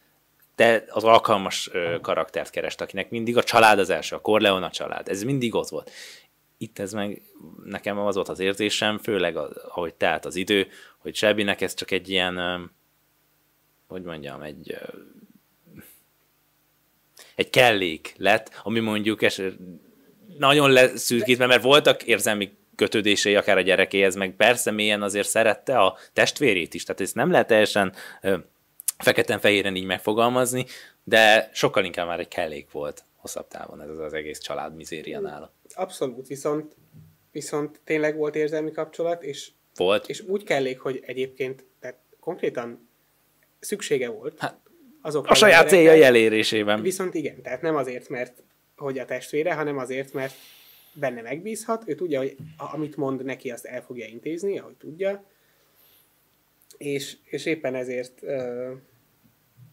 Te 0.56 0.84
az 0.90 1.04
alkalmas 1.04 1.70
ö, 1.72 1.98
karaktert 2.02 2.50
kerest, 2.50 2.82
akinek 2.82 3.10
mindig 3.10 3.38
a 3.38 3.44
család 3.44 3.80
az 3.80 3.90
első, 3.90 4.16
a 4.16 4.22
Corleone 4.22 4.66
a 4.66 4.70
család. 4.70 5.10
Ez 5.10 5.24
mindig 5.24 5.56
ott 5.56 5.70
volt. 5.70 5.92
Itt 6.58 6.80
ez 6.80 6.94
meg 6.94 7.22
nekem 7.66 7.98
az 8.00 8.16
volt 8.16 8.30
az 8.30 8.40
érzésem, 8.40 8.98
főleg 8.98 9.38
ahogy 9.70 9.94
telt 9.94 10.26
az 10.26 10.36
idő, 10.36 10.68
hogy 10.98 11.16
Sebinek 11.16 11.62
ez 11.62 11.74
csak 11.74 11.92
egy 11.92 12.10
ilyen, 12.10 12.38
ö, 12.38 12.60
hogy 13.88 14.02
mondjam, 14.02 14.42
egy 14.42 14.72
ö, 14.72 14.98
egy 17.36 17.50
kellék 17.50 18.14
lett, 18.18 18.62
ami 18.64 18.80
mondjuk 18.80 19.22
es, 19.22 19.42
nagyon 20.38 20.72
leszűkítve, 20.72 21.46
mert 21.46 21.64
voltak 21.64 22.04
érzelmi 22.04 22.52
kötődései 22.76 23.36
akár 23.36 23.58
a 23.58 23.62
gyerekéhez, 23.62 24.16
meg 24.16 24.36
persze 24.36 24.72
mélyen 24.72 25.02
azért 25.02 25.28
szerette 25.28 25.80
a 25.80 25.98
testvérét 26.14 26.74
is, 26.74 26.84
tehát 26.84 27.02
ezt 27.02 27.16
nem 27.16 27.32
lehet 27.32 27.48
teljesen 27.48 27.94
feketen-fehéren 28.98 29.76
így 29.76 29.86
megfogalmazni, 29.86 30.66
de 31.04 31.50
sokkal 31.54 31.86
inkább 31.86 32.08
már 32.08 32.20
egy 32.20 32.28
kellék 32.28 32.72
volt 32.72 33.06
hosszabb 33.28 33.48
távon 33.48 33.82
ez 33.82 33.98
az 33.98 34.14
egész 34.14 34.40
család 34.40 34.76
mizéria 34.76 35.20
nála. 35.20 35.54
Abszolút, 35.74 36.28
viszont, 36.28 36.76
viszont 37.32 37.80
tényleg 37.84 38.16
volt 38.18 38.36
érzelmi 38.36 38.72
kapcsolat, 38.72 39.24
és, 39.24 39.50
volt. 39.76 40.10
és 40.10 40.24
úgy 40.28 40.44
kellék, 40.44 40.80
hogy 40.80 41.04
egyébként 41.06 41.66
tehát 41.80 41.98
konkrétan 42.20 42.90
szüksége 43.60 44.10
volt. 44.10 44.40
Hát, 44.40 44.60
azok 45.02 45.28
a 45.28 45.34
saját 45.34 45.70
céljai 45.70 46.04
elérésében. 46.04 46.82
Viszont 46.82 47.14
igen, 47.14 47.42
tehát 47.42 47.62
nem 47.62 47.76
azért, 47.76 48.10
mert 48.10 48.44
hogy 48.78 49.00
a 49.00 49.06
testvére, 49.06 49.54
hanem 49.54 49.78
azért, 49.78 50.14
mert 50.14 50.34
benne 50.94 51.22
megbízhat, 51.22 51.84
ő 51.88 51.96
tudja, 51.96 52.20
hogy 52.20 52.36
amit 52.58 52.96
mond 52.96 53.24
neki, 53.24 53.52
azt 53.52 53.66
el 53.66 53.82
fogja 53.82 54.06
intézni, 54.06 54.60
ahogy 54.60 54.76
tudja, 54.76 55.24
és, 56.78 57.18
és 57.24 57.46
éppen 57.46 57.76
ezért 57.76 58.22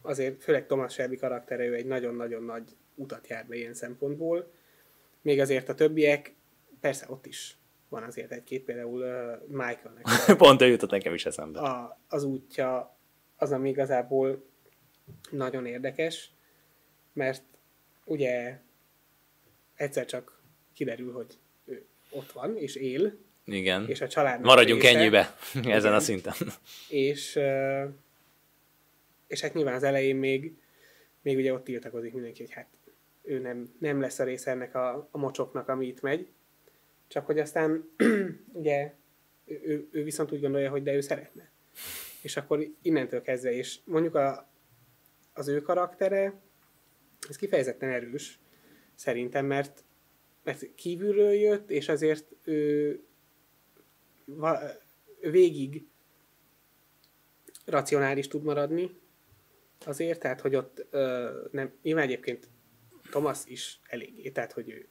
azért 0.01 0.43
főleg 0.43 0.65
Thomas 0.65 0.93
Shelby 0.93 1.15
karaktere, 1.15 1.65
ő 1.65 1.73
egy 1.73 1.85
nagyon-nagyon 1.85 2.43
nagy 2.43 2.75
utat 2.95 3.27
jár 3.27 3.45
be 3.45 3.55
ilyen 3.55 3.73
szempontból, 3.73 4.51
még 5.21 5.39
azért 5.39 5.69
a 5.69 5.75
többiek, 5.75 6.33
persze 6.79 7.05
ott 7.09 7.25
is 7.25 7.57
van 7.89 8.03
azért 8.03 8.31
egy-két, 8.31 8.63
például 8.63 9.05
Michaelnek. 9.47 10.05
Pont 10.37 10.61
ő 10.61 10.65
jutott 10.65 10.89
nekem 10.89 11.13
is 11.13 11.25
eszembe. 11.25 11.59
A, 11.59 11.99
az 12.07 12.23
útja, 12.23 12.97
az, 13.35 13.51
ami 13.51 13.69
igazából 13.69 14.45
nagyon 15.31 15.65
érdekes, 15.65 16.31
mert 17.13 17.43
ugye 18.05 18.59
egyszer 19.75 20.05
csak 20.05 20.41
kiderül, 20.73 21.11
hogy 21.13 21.37
ő 21.65 21.85
ott 22.09 22.31
van, 22.31 22.57
és 22.57 22.75
él. 22.75 23.17
Igen. 23.45 23.87
És 23.87 24.01
a 24.01 24.07
család. 24.07 24.41
Maradjunk 24.41 24.81
része, 24.81 24.97
ennyibe 24.97 25.19
ezen 25.53 25.63
igen, 25.63 25.93
a 25.93 25.99
szinten. 25.99 26.33
És, 26.89 27.39
és 29.27 29.41
hát 29.41 29.53
nyilván 29.53 29.73
az 29.73 29.83
elején 29.83 30.15
még, 30.15 30.53
még 31.21 31.37
ugye 31.37 31.53
ott 31.53 31.63
tiltakozik 31.63 32.13
mindenki, 32.13 32.41
hogy 32.43 32.51
hát 32.51 32.67
ő 33.23 33.39
nem, 33.39 33.75
nem 33.79 34.01
lesz 34.01 34.19
a 34.19 34.23
része 34.23 34.51
ennek 34.51 34.75
a, 34.75 35.07
a 35.11 35.17
mocsoknak, 35.17 35.67
ami 35.67 35.87
itt 35.87 36.01
megy. 36.01 36.27
Csak 37.07 37.25
hogy 37.25 37.39
aztán 37.39 37.89
ugye 38.53 38.93
ő, 39.45 39.87
ő 39.91 40.03
viszont 40.03 40.31
úgy 40.31 40.41
gondolja, 40.41 40.69
hogy 40.69 40.83
de 40.83 40.93
ő 40.93 41.01
szeretne. 41.01 41.49
És 42.21 42.37
akkor 42.37 42.67
innentől 42.81 43.21
kezdve, 43.21 43.51
és 43.51 43.79
mondjuk 43.83 44.15
a, 44.15 44.49
az 45.33 45.47
ő 45.47 45.61
karaktere, 45.61 46.41
ez 47.29 47.35
kifejezetten 47.35 47.89
erős, 47.89 48.39
szerintem, 48.95 49.45
mert, 49.45 49.83
mert 50.43 50.75
kívülről 50.75 51.33
jött, 51.33 51.69
és 51.69 51.89
azért 51.89 52.25
ő 52.43 52.99
va, 54.25 54.59
végig 55.21 55.85
racionális 57.65 58.27
tud 58.27 58.43
maradni, 58.43 58.99
azért, 59.85 60.19
tehát, 60.19 60.41
hogy 60.41 60.55
ott 60.55 60.85
ö, 60.89 61.29
nem, 61.51 61.73
nyilván 61.81 62.03
egyébként 62.03 62.47
Thomas 63.09 63.39
is 63.45 63.79
eléggé, 63.87 64.29
tehát, 64.29 64.51
hogy 64.51 64.69
ő... 64.69 64.87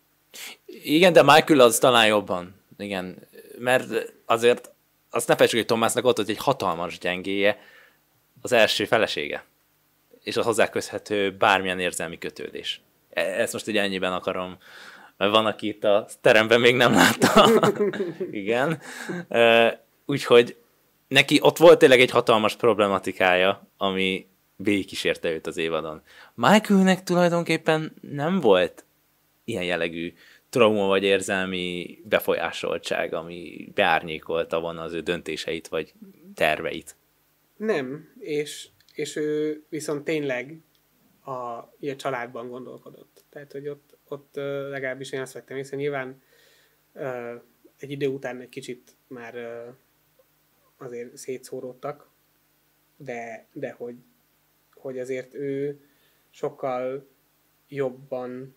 Igen, 0.66 1.12
de 1.12 1.22
Michael 1.22 1.60
az 1.60 1.78
talán 1.78 2.06
jobban, 2.06 2.54
igen, 2.78 3.28
mert 3.58 4.14
azért 4.24 4.72
azt 5.10 5.28
ne 5.28 5.34
felejtsük, 5.34 5.58
hogy 5.58 5.68
Thomasnak 5.68 6.04
ott, 6.04 6.18
egy 6.18 6.36
hatalmas 6.36 6.98
gyengéje 6.98 7.58
az 8.40 8.52
első 8.52 8.84
felesége 8.84 9.44
és 10.24 10.36
a 10.36 10.42
hozzá 10.42 10.68
közhető 10.68 11.36
bármilyen 11.36 11.80
érzelmi 11.80 12.18
kötődés. 12.18 12.80
E, 13.14 13.20
ezt 13.20 13.53
most 13.53 13.68
így 13.68 13.77
ennyiben 13.77 14.12
akarom, 14.12 14.57
mert 15.16 15.31
van, 15.31 15.46
aki 15.46 15.68
itt 15.68 15.85
a 15.85 16.07
teremben 16.20 16.61
még 16.61 16.74
nem 16.74 16.92
látta. 16.92 17.48
Igen. 18.31 18.81
Úgyhogy 20.07 20.57
neki 21.09 21.38
ott 21.42 21.57
volt 21.57 21.79
tényleg 21.79 22.00
egy 22.00 22.11
hatalmas 22.11 22.57
problematikája, 22.57 23.68
ami 23.77 24.27
végigkísérte 24.57 25.31
őt 25.31 25.46
az 25.46 25.57
évadon. 25.57 26.03
Michaelnek 26.35 27.03
tulajdonképpen 27.03 27.92
nem 28.00 28.40
volt 28.40 28.85
ilyen 29.44 29.64
jellegű 29.64 30.14
trauma 30.48 30.87
vagy 30.87 31.03
érzelmi 31.03 31.98
befolyásoltság, 32.05 33.14
ami 33.14 33.68
beárnyékolta 33.74 34.61
volna 34.61 34.83
az 34.83 34.92
ő 34.92 35.00
döntéseit 35.00 35.68
vagy 35.68 35.92
terveit. 36.35 36.96
Nem, 37.57 38.09
és 38.18 38.68
és 38.94 39.16
ő 39.16 39.62
viszont 39.68 40.05
tényleg 40.05 40.59
a, 41.24 41.30
a 41.30 41.96
családban 41.96 42.48
gondolkodott. 42.48 43.24
Tehát, 43.28 43.52
hogy 43.52 43.68
ott, 43.68 43.96
ott 44.08 44.34
legalábbis 44.70 45.12
én 45.12 45.20
azt 45.20 45.32
vettem 45.32 45.56
észre, 45.56 45.76
nyilván 45.76 46.22
egy 47.78 47.90
idő 47.90 48.06
után 48.06 48.40
egy 48.40 48.48
kicsit 48.48 48.96
már 49.06 49.64
azért 50.76 51.16
szétszóródtak, 51.16 52.10
de, 52.96 53.46
de 53.52 53.70
hogy, 53.70 53.96
hogy 54.74 54.98
azért 54.98 55.34
ő 55.34 55.80
sokkal 56.30 57.08
jobban 57.68 58.56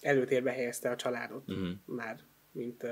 előtérbe 0.00 0.50
helyezte 0.50 0.90
a 0.90 0.96
családot 0.96 1.50
uh-huh. 1.50 1.68
már, 1.84 2.20
mint 2.52 2.82
uh, 2.82 2.90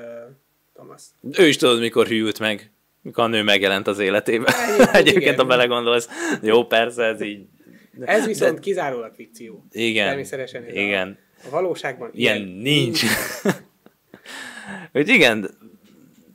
Thomas. 0.73 1.03
Ő 1.39 1.47
is 1.47 1.57
tudod, 1.57 1.81
mikor 1.81 2.07
hűlt 2.07 2.39
meg 2.39 2.71
mikor 3.03 3.25
a 3.25 3.27
nő 3.27 3.43
megjelent 3.43 3.87
az 3.87 3.99
életében. 3.99 4.55
Egyébként, 4.55 4.95
Egyébként 5.07 5.37
ha 5.37 5.45
belegondolsz. 5.45 6.09
Jó, 6.43 6.67
persze, 6.67 7.05
ez 7.05 7.21
így... 7.21 7.47
Ez 8.05 8.27
viszont 8.27 8.55
de... 8.55 8.61
kizárólag 8.61 9.15
fikció. 9.15 9.67
Igen. 9.71 10.07
Természetesen. 10.07 10.69
Igen. 10.69 11.19
A, 11.43 11.47
a 11.47 11.51
valóságban 11.51 12.11
ilyen, 12.13 12.37
ilyen 12.37 12.49
nincs. 12.49 13.03
Hogy 14.93 15.09
igen, 15.09 15.51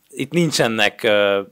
itt 0.10 0.32
nincsenek 0.32 1.02
uh, 1.04 1.48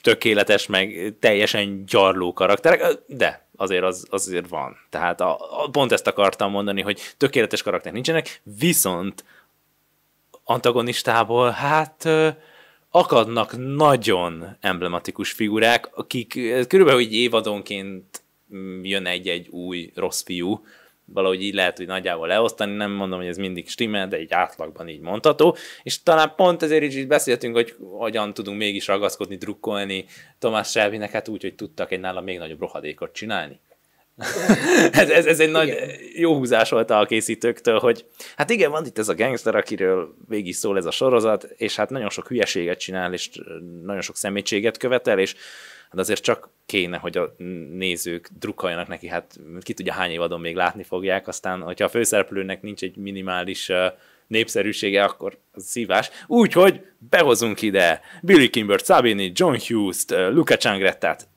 tökéletes, 0.00 0.66
meg 0.66 1.14
teljesen 1.20 1.84
gyarló 1.86 2.32
karakterek, 2.32 2.98
de 3.06 3.46
azért 3.56 3.82
az 3.82 4.06
azért 4.10 4.48
van. 4.48 4.76
Tehát 4.90 5.20
a, 5.20 5.62
a, 5.62 5.70
pont 5.70 5.92
ezt 5.92 6.06
akartam 6.06 6.50
mondani, 6.50 6.80
hogy 6.80 7.00
tökéletes 7.16 7.62
karakterek 7.62 7.94
nincsenek, 7.94 8.40
viszont 8.58 9.24
antagonistából, 10.44 11.50
hát 11.50 12.02
uh, 12.04 12.28
akadnak 12.90 13.56
nagyon 13.56 14.56
emblematikus 14.60 15.32
figurák, 15.32 15.96
akik 15.96 16.28
körülbelül 16.68 17.00
így 17.00 17.14
évadonként 17.14 18.22
jön 18.82 19.06
egy-egy 19.06 19.48
új 19.48 19.92
rossz 19.94 20.22
fiú, 20.22 20.64
valahogy 21.12 21.42
így 21.42 21.54
lehet, 21.54 21.76
hogy 21.76 21.86
nagyjából 21.86 22.26
leosztani, 22.26 22.74
nem 22.74 22.90
mondom, 22.90 23.18
hogy 23.18 23.28
ez 23.28 23.36
mindig 23.36 23.68
stimmel, 23.68 24.08
de 24.08 24.16
egy 24.16 24.32
átlagban 24.32 24.88
így 24.88 25.00
mondható, 25.00 25.56
és 25.82 26.02
talán 26.02 26.32
pont 26.36 26.62
ezért 26.62 26.82
is 26.82 26.94
így 26.94 27.06
beszéltünk, 27.06 27.54
hogy 27.54 27.74
hogyan 27.80 28.34
tudunk 28.34 28.58
mégis 28.58 28.86
ragaszkodni, 28.86 29.36
drukkolni 29.36 30.04
Tomás 30.38 30.68
Shelbynek, 30.68 31.10
hát 31.10 31.28
úgy, 31.28 31.42
hogy 31.42 31.54
tudtak 31.54 31.92
egy 31.92 32.00
nála 32.00 32.20
még 32.20 32.38
nagyobb 32.38 32.60
rohadékot 32.60 33.12
csinálni. 33.12 33.60
ez, 34.92 35.10
ez, 35.10 35.26
ez 35.26 35.40
egy 35.40 35.48
igen. 35.48 35.50
nagy 35.50 35.76
jó 36.14 36.36
húzás 36.36 36.70
volt 36.70 36.90
a 36.90 37.06
készítőktől, 37.08 37.78
hogy 37.78 38.04
hát 38.36 38.50
igen, 38.50 38.70
van 38.70 38.86
itt 38.86 38.98
ez 38.98 39.08
a 39.08 39.14
gangster, 39.14 39.54
akiről 39.54 40.14
végig 40.28 40.54
szól 40.54 40.76
ez 40.76 40.84
a 40.84 40.90
sorozat, 40.90 41.44
és 41.44 41.76
hát 41.76 41.90
nagyon 41.90 42.08
sok 42.08 42.28
hülyeséget 42.28 42.78
csinál, 42.78 43.12
és 43.12 43.30
nagyon 43.84 44.00
sok 44.00 44.16
szemétséget 44.16 44.76
követel, 44.76 45.18
és 45.18 45.34
de 45.92 46.00
azért 46.00 46.22
csak 46.22 46.50
kéne, 46.66 46.96
hogy 46.96 47.16
a 47.16 47.34
nézők 47.72 48.30
drukkoljanak 48.38 48.88
neki, 48.88 49.08
hát 49.08 49.40
ki 49.60 49.72
tudja 49.74 49.92
hány 49.92 50.10
évadon 50.10 50.40
még 50.40 50.54
látni 50.54 50.82
fogják, 50.82 51.28
aztán, 51.28 51.60
hogyha 51.60 51.84
a 51.84 51.88
főszereplőnek 51.88 52.62
nincs 52.62 52.82
egy 52.82 52.96
minimális 52.96 53.70
népszerűsége, 54.26 55.04
akkor 55.04 55.38
az 55.52 55.64
szívás. 55.64 56.10
Úgyhogy 56.26 56.86
behozunk 56.98 57.62
ide 57.62 58.00
Billy 58.22 58.48
Kimbert, 58.48 58.84
Sabini, 58.84 59.32
John 59.34 59.56
Hughes-t, 59.66 60.10
Luca 60.10 60.56
Csangrettát. 60.56 61.28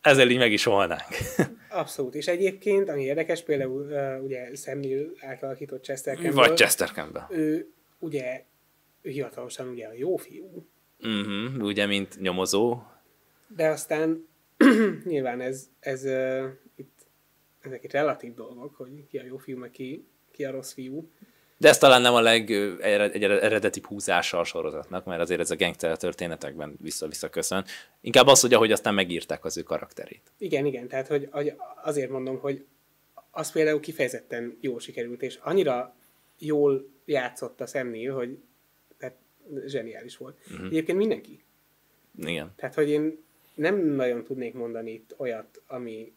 Ezzel 0.00 0.30
így 0.30 0.38
meg 0.38 0.52
is 0.52 0.64
volnánk. 0.64 1.08
Abszolút. 1.68 2.14
És 2.14 2.26
egyébként, 2.26 2.88
ami 2.88 3.02
érdekes, 3.02 3.42
például 3.42 3.82
uh, 3.82 4.24
ugye 4.24 4.54
Sam 4.54 4.78
Neill 4.78 5.06
által 5.20 5.48
alakított 5.48 5.82
Chester 5.82 6.14
Campbell. 6.14 6.46
Vagy 6.46 6.56
Chester 6.56 6.90
Campbell. 6.90 7.26
Ő 7.30 7.72
ugye 7.98 8.44
ő 9.02 9.10
hivatalosan 9.10 9.68
ugye 9.68 9.86
a 9.86 9.92
jó 9.92 10.16
fiú. 10.16 10.66
Uh-huh, 10.98 11.64
ugye, 11.64 11.86
mint 11.86 12.20
nyomozó. 12.20 12.82
De 13.56 13.68
aztán 13.68 14.28
nyilván 15.04 15.40
ez, 15.40 15.68
ez 15.80 16.04
uh, 16.04 16.44
itt, 16.76 17.06
ezek 17.60 17.84
itt 17.84 17.92
relatív 17.92 18.34
dolgok, 18.34 18.76
hogy 18.76 19.06
ki 19.08 19.18
a 19.18 19.24
jó 19.24 19.36
fiú, 19.36 19.58
meg 19.58 19.70
ki, 19.70 20.06
ki 20.30 20.44
a 20.44 20.50
rossz 20.50 20.72
fiú. 20.72 21.10
De 21.56 21.68
ez 21.68 21.78
talán 21.78 22.00
nem 22.00 22.14
a 22.14 22.20
legeredetibb 22.20 23.86
húzása 23.86 24.38
a 24.38 24.44
sorozatnak, 24.44 25.04
mert 25.04 25.20
azért 25.20 25.40
ez 25.40 25.50
a 25.50 25.56
gangster 25.56 25.96
történetekben 25.96 26.76
vissza-vissza 26.80 27.28
köszön. 27.30 27.64
Inkább 28.00 28.26
az, 28.26 28.40
hogy 28.40 28.54
ahogy 28.54 28.72
aztán 28.72 28.94
megírták 28.94 29.44
az 29.44 29.56
ő 29.56 29.62
karakterét. 29.62 30.32
Igen, 30.38 30.66
igen, 30.66 30.88
tehát 30.88 31.06
hogy, 31.06 31.28
hogy 31.30 31.54
azért 31.82 32.10
mondom, 32.10 32.38
hogy 32.38 32.64
az 33.30 33.52
például 33.52 33.80
kifejezetten 33.80 34.58
jól 34.60 34.80
sikerült, 34.80 35.22
és 35.22 35.38
annyira 35.42 35.94
jól 36.38 36.88
játszott 37.04 37.60
a 37.60 37.66
szemnél, 37.66 38.14
hogy 38.14 38.38
tehát 38.98 39.16
zseniális 39.66 40.16
volt. 40.16 40.38
Uh-huh. 40.50 40.66
Egyébként 40.66 40.98
mindenki. 40.98 41.44
Igen. 42.18 42.52
Tehát, 42.56 42.74
hogy 42.74 42.88
én 42.88 43.18
nem 43.60 43.94
nagyon 43.94 44.24
tudnék 44.24 44.54
mondani 44.54 44.90
itt 44.90 45.14
olyat, 45.16 45.62
ami 45.66 46.12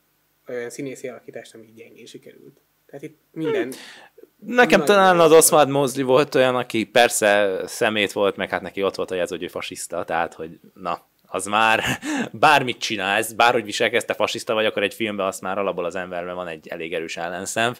olyan 0.47 0.69
színészi 0.69 1.07
alakítást, 1.07 1.53
ami 1.53 1.73
gyengén 1.75 2.05
sikerült. 2.05 2.61
Tehát 2.85 3.03
itt 3.03 3.19
minden... 3.31 3.61
Hmm. 3.61 4.55
Nekem 4.55 4.83
talán 4.83 5.19
az 5.19 5.31
Oswald 5.31 5.69
Mosley 5.69 6.05
volt 6.05 6.35
olyan, 6.35 6.55
aki 6.55 6.85
persze 6.85 7.61
szemét 7.65 8.11
volt, 8.11 8.35
meg 8.35 8.49
hát 8.49 8.61
neki 8.61 8.83
ott 8.83 8.95
volt 8.95 9.11
a 9.11 9.15
jelző, 9.15 9.35
hogy 9.35 9.45
ő 9.45 9.47
fasiszta, 9.47 10.03
tehát 10.03 10.33
hogy 10.33 10.59
na, 10.73 11.07
az 11.25 11.45
már 11.45 11.83
bármit 12.31 12.77
csinálsz, 12.77 13.31
bárhogy 13.31 13.63
viselkezte 13.63 14.13
fasiszta 14.13 14.53
vagy, 14.53 14.65
akkor 14.65 14.83
egy 14.83 14.93
filmben 14.93 15.25
azt 15.25 15.41
már 15.41 15.57
alapból 15.57 15.85
az 15.85 15.95
emberben 15.95 16.35
van 16.35 16.47
egy 16.47 16.67
elég 16.67 16.93
erős 16.93 17.17
ellenszem. 17.17 17.75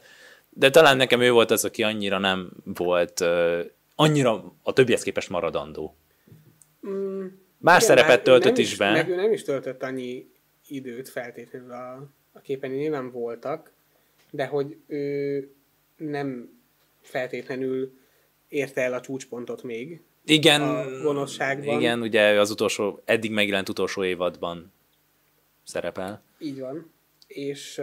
De 0.50 0.70
talán 0.70 0.98
nekem 0.98 1.22
ő 1.22 1.32
volt 1.32 1.52
az, 1.52 1.66
aki 1.66 1.84
annyira 1.84 2.18
nem 2.18 2.52
volt, 2.64 3.26
annyira 3.96 4.54
a 4.64 4.74
többihez 4.74 5.04
képest 5.04 5.30
maradandó. 5.30 5.96
Mm, 6.88 7.26
Más 7.64 7.84
igen, 7.84 7.96
szerepet 7.96 8.24
töltött 8.24 8.58
is, 8.58 8.72
is 8.72 8.78
be. 8.78 8.92
Meg 8.92 9.10
ő 9.10 9.16
nem 9.16 9.32
is 9.32 9.44
töltött 9.44 9.84
annyi 9.84 10.30
időt 10.68 11.10
feltétlenül 11.10 11.72
a, 11.72 12.10
a 12.32 12.40
képen, 12.40 12.72
nyilván 12.72 13.12
voltak, 13.12 13.72
de 14.32 14.46
hogy 14.46 14.78
ő 14.88 15.52
nem 15.98 16.60
feltétlenül 17.02 17.98
érte 18.48 18.82
el 18.82 18.94
a 18.94 19.02
csúcspontot 19.02 19.64
még. 19.64 20.02
Igen, 20.26 20.62
a 20.62 21.02
gonoszságban. 21.02 21.80
Igen, 21.80 22.02
ugye 22.02 22.40
az 22.40 22.52
utolsó, 22.52 23.02
eddig 23.06 23.32
megjelent 23.32 23.70
utolsó 23.70 24.04
évadban 24.04 24.72
szerepel. 25.64 26.24
Így 26.40 26.60
van. 26.60 26.92
És 27.28 27.82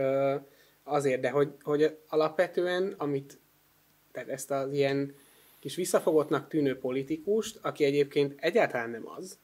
azért, 0.83 1.21
de 1.21 1.31
hogy, 1.31 1.49
hogy 1.63 1.97
alapvetően, 2.09 2.95
amit, 2.99 3.39
tehát 4.13 4.29
ezt 4.29 4.51
az 4.51 4.73
ilyen 4.73 5.15
kis 5.59 5.75
visszafogottnak 5.75 6.49
tűnő 6.49 6.79
politikust, 6.79 7.59
aki 7.63 7.85
egyébként 7.85 8.35
egyáltalán 8.37 8.91
nem 8.91 9.09
az, 9.19 9.39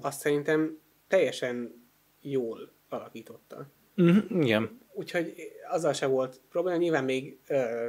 azt 0.00 0.20
szerintem 0.20 0.78
teljesen 1.08 1.86
jól 2.20 2.72
alakította. 2.88 3.68
Mm, 4.02 4.40
igen. 4.40 4.80
Úgyhogy 4.92 5.34
azzal 5.70 5.92
se 5.92 6.06
volt 6.06 6.40
probléma. 6.50 6.76
Nyilván 6.76 7.04
még 7.04 7.38
ö, 7.46 7.88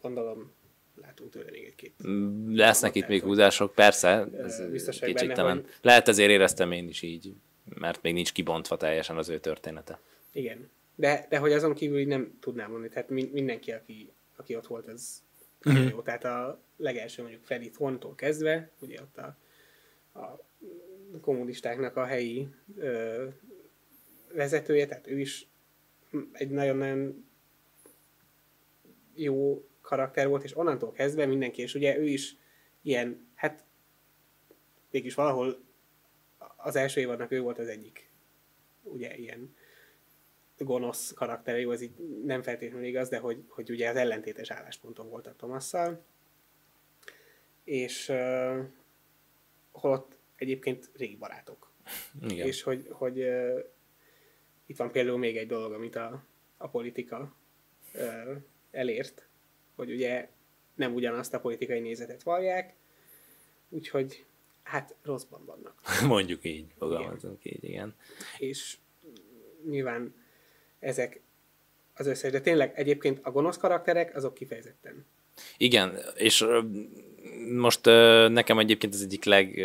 gondolom 0.00 0.52
látunk 0.94 1.30
tőle 1.30 1.50
még 1.50 1.64
egy-két. 1.64 1.94
Mm, 2.08 2.54
lesznek 2.54 2.94
itt 2.94 3.08
még 3.08 3.22
húzások, 3.22 3.74
persze, 3.74 4.28
ez 4.32 4.62
kétségtelen. 5.00 5.56
Hogy... 5.56 5.70
Lehet 5.82 6.08
ezért 6.08 6.30
éreztem 6.30 6.72
én 6.72 6.88
is 6.88 7.02
így, 7.02 7.34
mert 7.74 8.02
még 8.02 8.12
nincs 8.12 8.32
kibontva 8.32 8.76
teljesen 8.76 9.16
az 9.16 9.28
ő 9.28 9.38
története. 9.38 10.00
Igen, 10.32 10.70
de, 10.94 11.26
de 11.28 11.38
hogy 11.38 11.52
azon 11.52 11.74
kívül 11.74 11.98
így 11.98 12.06
nem 12.06 12.38
tudnám 12.40 12.70
mondani, 12.70 12.92
tehát 12.92 13.10
mindenki, 13.10 13.72
aki, 13.72 14.12
aki 14.36 14.56
ott 14.56 14.66
volt, 14.66 14.88
ez 14.88 15.22
mm-hmm. 15.68 15.88
jó. 15.88 16.00
Tehát 16.00 16.24
a 16.24 16.60
legelső 16.76 17.22
mondjuk 17.22 17.44
Freddy 17.44 17.70
Thorntól 17.70 18.14
kezdve, 18.14 18.70
ugye 18.80 19.00
ott 19.00 19.16
a, 19.16 19.36
a 20.12 20.40
kommunistáknak 21.20 21.96
a 21.96 22.04
helyi 22.04 22.48
ö, 22.76 23.26
vezetője, 24.32 24.86
tehát 24.86 25.06
ő 25.06 25.18
is 25.18 25.46
egy 26.32 26.50
nagyon-nagyon 26.50 27.28
jó 29.14 29.64
karakter 29.80 30.28
volt, 30.28 30.44
és 30.44 30.56
onnantól 30.56 30.92
kezdve 30.92 31.26
mindenki, 31.26 31.62
és 31.62 31.74
ugye 31.74 31.98
ő 31.98 32.06
is 32.06 32.36
ilyen, 32.82 33.28
hát 33.34 33.64
mégis 34.90 35.14
valahol 35.14 35.64
az 36.56 36.76
első 36.76 37.00
évadnak 37.00 37.30
ő 37.30 37.40
volt 37.40 37.58
az 37.58 37.68
egyik, 37.68 38.10
ugye 38.82 39.16
ilyen 39.16 39.54
gonosz 40.58 41.12
karaktere, 41.12 41.60
jó, 41.60 41.70
ez 41.70 41.80
így 41.80 41.94
nem 42.24 42.42
feltétlenül 42.42 42.86
igaz, 42.86 43.08
de 43.08 43.18
hogy, 43.18 43.44
hogy 43.48 43.70
ugye 43.70 43.88
az 43.88 43.96
ellentétes 43.96 44.50
állásponton 44.50 45.08
voltak 45.08 45.36
Tomasszal, 45.36 46.04
és 47.64 48.12
holott 49.80 50.16
egyébként 50.36 50.90
régi 50.96 51.16
barátok. 51.16 51.70
Igen. 52.28 52.46
És 52.46 52.62
hogy, 52.62 52.86
hogy 52.90 53.18
uh, 53.18 53.58
itt 54.66 54.76
van 54.76 54.90
például 54.90 55.18
még 55.18 55.36
egy 55.36 55.46
dolog, 55.46 55.72
amit 55.72 55.96
a, 55.96 56.24
a 56.56 56.68
politika 56.68 57.34
ö, 57.92 58.32
elért, 58.70 59.28
hogy 59.74 59.90
ugye 59.90 60.28
nem 60.74 60.94
ugyanazt 60.94 61.34
a 61.34 61.40
politikai 61.40 61.80
nézetet 61.80 62.22
vallják, 62.22 62.74
úgyhogy 63.68 64.24
hát 64.62 64.96
rosszban 65.02 65.44
vannak. 65.44 65.80
Mondjuk 66.06 66.44
így, 66.44 66.66
fogalmazunk 66.78 67.44
így, 67.44 67.64
igen. 67.64 67.94
És 68.38 68.76
nyilván 69.68 70.14
ezek 70.78 71.20
az 71.94 72.06
összes, 72.06 72.32
de 72.32 72.40
tényleg 72.40 72.72
egyébként 72.74 73.18
a 73.22 73.30
gonosz 73.30 73.56
karakterek, 73.56 74.16
azok 74.16 74.34
kifejezetten. 74.34 75.06
Igen, 75.56 75.98
és 76.16 76.46
most 77.56 77.84
nekem 78.28 78.58
egyébként 78.58 78.94
az 78.94 79.02
egyik 79.02 79.24
leg 79.24 79.64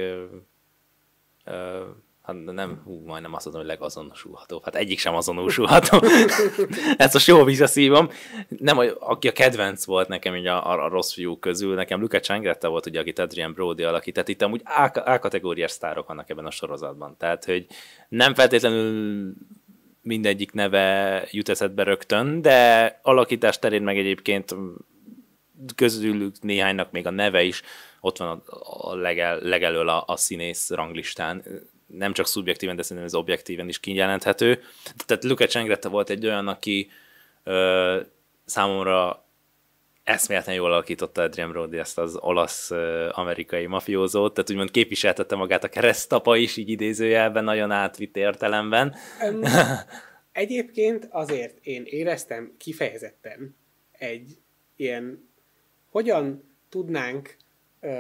hát 2.26 2.44
nem, 2.44 2.82
hú, 2.86 3.02
majdnem 3.06 3.34
azt 3.34 3.46
mondom, 3.46 3.64
hogy 3.64 3.72
legazonosulható. 3.72 4.62
Hát 4.64 4.76
egyik 4.76 5.00
sem 5.00 5.16
azonosulható. 5.16 6.00
Ezt 6.98 7.14
most 7.14 7.28
jól 7.28 7.46
visszaszívom. 7.46 8.10
Nem, 8.48 8.78
aki 9.00 9.28
a 9.28 9.32
kedvenc 9.32 9.86
volt 9.86 10.08
nekem 10.08 10.36
így 10.36 10.46
a, 10.46 10.70
a, 10.70 10.84
a 10.84 10.88
rossz 10.88 11.14
fiú 11.14 11.40
közül, 11.40 11.76
nekem 11.76 12.00
Luca 12.00 12.20
Csangretta 12.20 12.70
volt, 12.70 12.86
ugye, 12.86 13.00
akit 13.00 13.20
Adrian 13.20 13.54
Brody 13.54 13.84
alakított. 13.84 14.28
Itt 14.28 14.42
amúgy 14.42 14.62
A-kategóriás 15.06 15.72
sztárok 15.72 16.08
vannak 16.08 16.30
ebben 16.30 16.46
a 16.46 16.52
sorozatban. 16.52 17.16
Tehát, 17.18 17.46
hogy 17.46 17.66
nem 18.10 18.34
feltétlenül 18.34 19.34
mindegyik 20.02 20.52
neve 20.52 21.28
jut 21.32 21.50
eszedbe 21.50 21.84
rögtön, 21.84 22.42
de 22.42 23.00
alakítás 23.02 23.60
terén 23.60 23.84
meg 23.84 23.98
egyébként 23.98 24.56
közülük 25.76 26.42
néhánynak 26.42 26.92
még 26.92 27.08
a 27.08 27.10
neve 27.10 27.44
is 27.44 27.62
ott 28.02 28.18
van 28.18 28.44
a, 28.46 28.90
a 28.90 28.96
legel, 28.96 29.40
legelől 29.40 29.90
a, 29.90 30.04
a 30.08 30.18
színész 30.18 30.70
ranglistán 30.70 31.44
nem 31.88 32.14
csak 32.14 32.28
szubjektíven, 32.28 32.76
de 32.76 32.82
szerintem 32.82 33.06
ez 33.06 33.16
objektíven 33.16 33.68
is 33.68 33.80
kijelenthető. 33.80 34.62
Tehát 35.06 35.24
Luca 35.24 35.48
Csengretta 35.48 35.90
volt 35.90 36.10
egy 36.10 36.26
olyan, 36.26 36.48
aki 36.48 36.90
ö, 37.44 38.00
számomra 38.46 39.26
eszméletlen 40.04 40.56
jól 40.56 40.72
alakította 40.72 41.22
Adrian 41.22 41.50
Brody 41.50 41.78
ezt 41.78 41.98
az 41.98 42.18
olasz-amerikai 42.20 43.66
mafiózót, 43.66 44.34
tehát 44.34 44.50
úgymond 44.50 44.72
képviseltette 44.72 45.36
magát 45.36 45.64
a 45.64 45.70
keresztapa 45.70 46.36
is, 46.38 46.58
így 46.58 46.70
idézőjelben, 46.70 47.44
nagyon 47.44 47.72
átvitt 47.72 48.18
értelemben. 48.18 48.96
Um, 49.30 49.42
egyébként 50.32 51.08
azért 51.12 51.58
én 51.62 51.84
éreztem 51.86 52.56
kifejezetten 52.58 53.56
egy 53.92 54.38
ilyen, 54.76 55.30
hogyan 55.96 56.44
tudnánk 56.70 57.36
uh, 57.82 57.92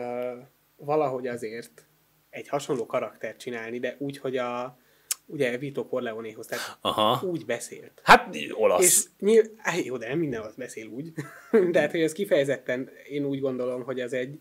valahogy 0.75 1.27
azért 1.27 1.87
egy 2.29 2.47
hasonló 2.47 2.85
karaktert 2.85 3.39
csinálni, 3.39 3.79
de 3.79 3.95
úgy, 3.99 4.17
hogy 4.17 4.37
a 4.37 4.77
ugye 5.25 5.57
Vito 5.57 5.87
Corleonehoz, 5.87 6.45
tehát 6.45 6.77
Aha. 6.81 7.27
úgy 7.27 7.45
beszélt. 7.45 8.01
Hát 8.03 8.35
olasz. 8.51 8.83
És 8.83 9.03
nyilv, 9.19 9.45
jó, 9.83 9.97
de 9.97 10.07
nem 10.07 10.19
minden 10.19 10.41
olasz 10.41 10.55
beszél 10.55 10.87
úgy. 10.87 11.11
de 11.71 11.79
hát, 11.79 11.91
hogy 11.91 12.01
ez 12.01 12.11
kifejezetten, 12.11 12.89
én 13.09 13.25
úgy 13.25 13.39
gondolom, 13.39 13.83
hogy 13.83 13.99
az 13.99 14.13
egy 14.13 14.39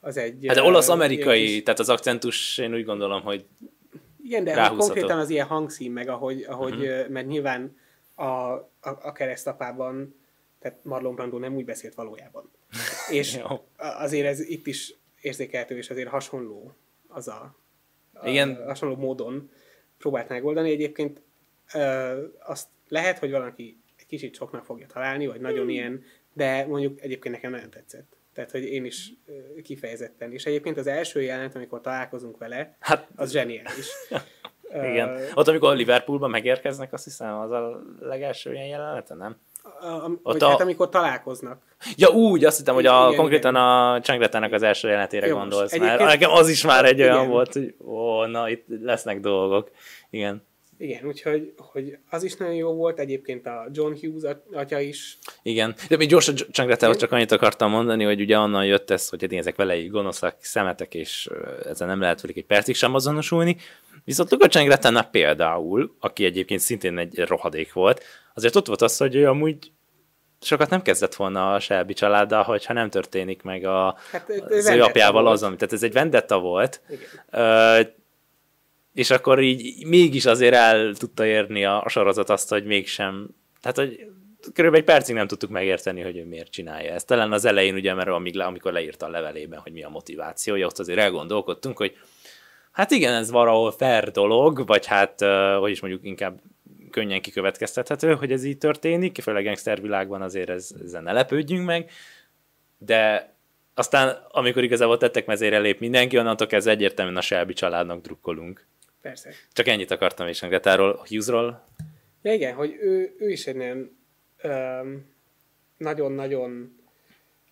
az 0.00 0.16
egy... 0.16 0.44
Hát 0.46 0.58
olasz-amerikai, 0.58 1.46
kis... 1.46 1.62
tehát 1.62 1.80
az 1.80 1.88
akcentus, 1.88 2.58
én 2.58 2.74
úgy 2.74 2.84
gondolom, 2.84 3.22
hogy 3.22 3.46
Igen, 4.22 4.44
de 4.44 4.68
konkrétan 4.76 5.18
az 5.18 5.30
ilyen 5.30 5.46
hangszín, 5.46 5.92
meg 5.92 6.08
ahogy, 6.08 6.42
ahogy 6.42 6.74
uh-huh. 6.74 7.08
mert 7.08 7.26
nyilván 7.26 7.76
a, 8.14 8.24
a, 8.24 8.68
a 8.80 9.12
keresztapában, 9.12 10.14
tehát 10.58 10.84
Marlon 10.84 11.14
Brando 11.14 11.38
nem 11.38 11.54
úgy 11.54 11.64
beszélt 11.64 11.94
valójában. 11.94 12.50
És 13.12 13.40
azért 13.76 14.26
ez 14.26 14.40
itt 14.40 14.66
is 14.66 14.94
érzékelhető, 15.20 15.76
és 15.76 15.90
azért 15.90 16.08
hasonló 16.08 16.72
az 17.08 17.28
a 17.28 17.54
Igen. 18.24 18.64
hasonló 18.66 18.96
módon 18.96 19.50
próbált 19.98 20.28
megoldani. 20.28 20.70
Egyébként 20.70 21.22
ö, 21.74 22.22
azt 22.38 22.68
lehet, 22.88 23.18
hogy 23.18 23.30
valaki 23.30 23.80
egy 23.98 24.06
kicsit 24.06 24.34
soknak 24.34 24.64
fogja 24.64 24.86
találni, 24.86 25.26
vagy 25.26 25.40
nagyon 25.40 25.68
ilyen, 25.68 26.04
de 26.32 26.66
mondjuk 26.66 27.00
egyébként 27.00 27.34
nekem 27.34 27.50
nagyon 27.50 27.70
tetszett. 27.70 28.16
Tehát, 28.34 28.50
hogy 28.50 28.64
én 28.64 28.84
is 28.84 29.12
kifejezetten. 29.62 30.32
És 30.32 30.44
egyébként 30.46 30.76
az 30.78 30.86
első 30.86 31.22
jelenet, 31.22 31.54
amikor 31.54 31.80
találkozunk 31.80 32.38
vele, 32.38 32.76
Hát 32.80 33.08
az 33.16 33.30
zseniális. 33.32 33.86
igen. 34.90 35.08
Ö, 35.08 35.26
Ott, 35.34 35.48
amikor 35.48 35.76
Liverpoolba 35.76 36.26
megérkeznek, 36.26 36.92
azt 36.92 37.04
hiszem, 37.04 37.38
az 37.38 37.50
a 37.50 37.82
legelső 38.00 38.52
ilyen 38.52 38.66
jelenete, 38.66 39.14
nem? 39.14 39.36
a, 39.80 39.86
a, 39.86 40.18
Ott 40.22 40.42
a- 40.42 40.48
hát 40.48 40.60
amikor 40.60 40.88
találkoznak. 40.88 41.71
Ja, 41.96 42.08
úgy, 42.08 42.44
azt 42.44 42.56
hittem, 42.58 42.74
hogy 42.74 42.86
a, 42.86 43.04
Igen, 43.06 43.16
konkrétan 43.18 43.54
a 43.54 44.00
Csangretának 44.00 44.52
az 44.52 44.62
első 44.62 44.88
jelenetére 44.88 45.26
Jó, 45.26 45.36
gondolsz, 45.36 45.70
mert 45.78 45.82
egyébként- 45.84 46.08
nekem 46.08 46.30
az 46.30 46.48
is 46.48 46.64
már 46.64 46.84
egy 46.84 47.00
olyan 47.00 47.16
Igen. 47.16 47.28
volt, 47.30 47.52
hogy 47.52 47.74
ó, 47.86 48.24
na, 48.24 48.48
itt 48.48 48.64
lesznek 48.82 49.20
dolgok. 49.20 49.70
Igen. 50.10 50.46
Igen, 50.78 51.06
úgyhogy 51.06 51.52
hogy 51.56 51.96
az 52.10 52.22
is 52.22 52.36
nagyon 52.36 52.54
jó 52.54 52.72
volt, 52.72 52.98
egyébként 52.98 53.46
a 53.46 53.66
John 53.72 53.94
Hughes 54.00 54.30
at- 54.30 54.54
atya 54.54 54.80
is. 54.80 55.18
Igen, 55.42 55.74
de 55.88 55.96
még 55.96 56.08
gyorsan 56.08 56.34
Csangretához 56.34 56.96
Igen. 56.96 57.08
csak 57.08 57.16
annyit 57.16 57.32
akartam 57.32 57.70
mondani, 57.70 58.04
hogy 58.04 58.20
ugye 58.20 58.38
onnan 58.38 58.64
jött 58.64 58.90
ez, 58.90 59.08
hogy 59.08 59.20
hát 59.22 59.32
ezek 59.32 59.56
vele 59.56 59.76
így 59.76 59.90
gonoszak, 59.90 60.36
szemetek, 60.40 60.94
és 60.94 61.28
ö, 61.30 61.68
ezzel 61.68 61.86
nem 61.86 62.00
lehet 62.00 62.20
velük 62.20 62.36
egy 62.36 62.44
percig 62.44 62.74
sem 62.74 62.94
azonosulni. 62.94 63.56
Viszont 64.04 64.30
Luka 64.30 64.48
Csangretának 64.48 65.10
például, 65.10 65.96
aki 66.00 66.24
egyébként 66.24 66.60
szintén 66.60 66.98
egy 66.98 67.18
rohadék 67.18 67.72
volt, 67.72 68.02
azért 68.34 68.56
ott 68.56 68.66
volt 68.66 68.82
az, 68.82 68.96
hogy 68.96 69.14
ő 69.14 69.28
amúgy 69.28 69.72
sokat 70.42 70.70
nem 70.70 70.82
kezdett 70.82 71.14
volna 71.14 71.54
a 71.54 71.60
Shelby 71.60 71.92
családdal, 71.92 72.42
hogyha 72.42 72.72
nem 72.72 72.90
történik 72.90 73.42
meg 73.42 73.64
a, 73.64 73.96
Hát, 74.10 74.30
az 74.48 74.68
ő 74.68 74.82
apjával 74.82 75.22
volt. 75.22 75.34
az, 75.34 75.42
ami, 75.42 75.56
tehát 75.56 75.72
ez 75.72 75.82
egy 75.82 75.92
vendetta 75.92 76.38
volt, 76.38 76.80
Igen. 76.88 77.06
Ö, 77.30 77.80
és 78.94 79.10
akkor 79.10 79.40
így 79.40 79.86
mégis 79.86 80.26
azért 80.26 80.54
el 80.54 80.94
tudta 80.94 81.26
érni 81.26 81.64
a, 81.64 81.82
a 81.82 81.88
sorozat 81.88 82.30
azt, 82.30 82.48
hogy 82.48 82.64
mégsem, 82.64 83.28
tehát 83.60 83.76
hogy 83.76 84.06
körülbelül 84.52 84.86
egy 84.86 84.94
percig 84.94 85.14
nem 85.14 85.26
tudtuk 85.26 85.50
megérteni, 85.50 86.00
hogy 86.00 86.16
ő 86.16 86.24
miért 86.24 86.50
csinálja 86.50 86.92
ezt. 86.92 87.06
Talán 87.06 87.32
az 87.32 87.44
elején 87.44 87.74
ugye, 87.74 87.94
mert 87.94 88.08
amíg, 88.08 88.34
le- 88.34 88.44
amikor 88.44 88.72
leírta 88.72 89.06
a 89.06 89.10
levelében, 89.10 89.58
hogy 89.58 89.72
mi 89.72 89.82
a 89.82 89.88
motivációja, 89.88 90.66
ott 90.66 90.78
azért 90.78 90.98
elgondolkodtunk, 90.98 91.76
hogy 91.76 91.96
hát 92.72 92.90
igen, 92.90 93.14
ez 93.14 93.30
valahol 93.30 93.70
fair 93.72 94.10
dolog, 94.10 94.66
vagy 94.66 94.86
hát, 94.86 95.20
hogy 95.58 95.70
is 95.70 95.80
mondjuk 95.80 96.04
inkább 96.04 96.40
könnyen 96.92 97.20
kikövetkeztethető, 97.20 98.14
hogy 98.14 98.32
ez 98.32 98.44
így 98.44 98.58
történik, 98.58 99.20
főleg 99.22 99.44
gangster 99.44 99.80
világban 99.80 100.22
azért 100.22 100.48
ez, 100.48 100.70
ezen 100.84 101.02
ne 101.02 101.12
lepődjünk 101.12 101.66
meg, 101.66 101.90
de 102.78 103.32
aztán, 103.74 104.26
amikor 104.30 104.64
igazából 104.64 104.98
tettek 104.98 105.26
mezére 105.26 105.58
lép 105.58 105.80
mindenki, 105.80 106.18
onnantól 106.18 106.46
kezdve 106.46 106.72
egyértelműen 106.72 107.16
a 107.16 107.20
Shelby 107.20 107.52
családnak 107.52 108.02
drukkolunk. 108.02 108.66
Persze. 109.00 109.30
Csak 109.52 109.66
ennyit 109.66 109.90
akartam 109.90 110.28
is 110.28 110.40
Gretáról, 110.40 110.96
Hughesról. 110.96 111.66
Ja, 112.22 112.32
igen, 112.32 112.54
hogy 112.54 112.76
ő, 112.80 113.14
ő 113.18 113.30
is 113.30 113.46
egy 113.46 113.90
öm, 114.42 115.10
nagyon-nagyon 115.76 116.76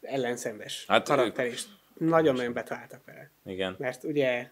ellenszenves 0.02 0.84
Hát 0.88 1.08
hát 1.08 1.18
karakter, 1.18 1.46
és 1.46 1.62
nagyon-nagyon 1.98 2.52
betaláltak 2.52 3.04
vele. 3.04 3.30
Igen. 3.44 3.76
Mert 3.78 4.04
ugye, 4.04 4.48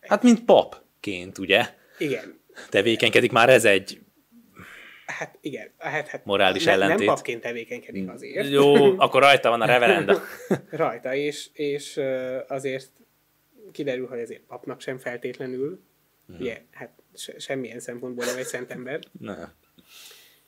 Hát 0.00 0.22
mint 0.22 0.44
papként, 0.44 1.38
ugye? 1.38 1.66
igen, 1.98 2.39
Tevékenykedik 2.68 3.32
már 3.32 3.48
ez 3.48 3.64
egy 3.64 4.00
hát 5.06 5.38
igen, 5.40 5.70
hát, 5.78 6.08
hát 6.08 6.24
Morális 6.24 6.64
ne, 6.64 6.72
ellentét. 6.72 7.06
Nem 7.06 7.14
papként 7.14 7.40
tevékenykedik 7.40 8.08
azért. 8.10 8.48
jó, 8.50 8.74
akkor 9.04 9.22
rajta 9.22 9.48
van 9.48 9.60
a 9.60 9.66
reverenda. 9.66 10.22
Rajta, 10.70 11.14
és, 11.14 11.48
és 11.52 12.00
azért 12.48 12.90
kiderül, 13.72 14.06
hogy 14.06 14.20
azért 14.20 14.40
papnak 14.42 14.80
sem 14.80 14.98
feltétlenül, 14.98 15.80
Mhm. 16.30 16.40
ugye, 16.40 16.62
hát 16.70 16.90
se, 17.14 17.38
semmilyen 17.38 17.80
szempontból 17.80 18.24
nem 18.24 18.36
egy 18.36 18.44
szent 18.46 18.70
ember, 18.70 19.00
Na. 19.20 19.52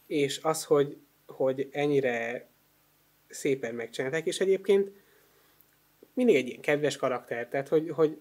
és 0.07 0.41
az, 0.43 0.65
hogy, 0.65 0.97
hogy 1.27 1.69
ennyire 1.73 2.47
szépen 3.29 3.75
megcsinálták, 3.75 4.27
és 4.27 4.41
egyébként 4.41 4.91
mindig 6.15 6.35
egy 6.37 6.47
ilyen 6.49 6.61
kedves 6.61 6.97
karakter, 6.97 7.49
tehát 7.49 7.69
hogy, 7.69 7.91
hogy 7.91 8.21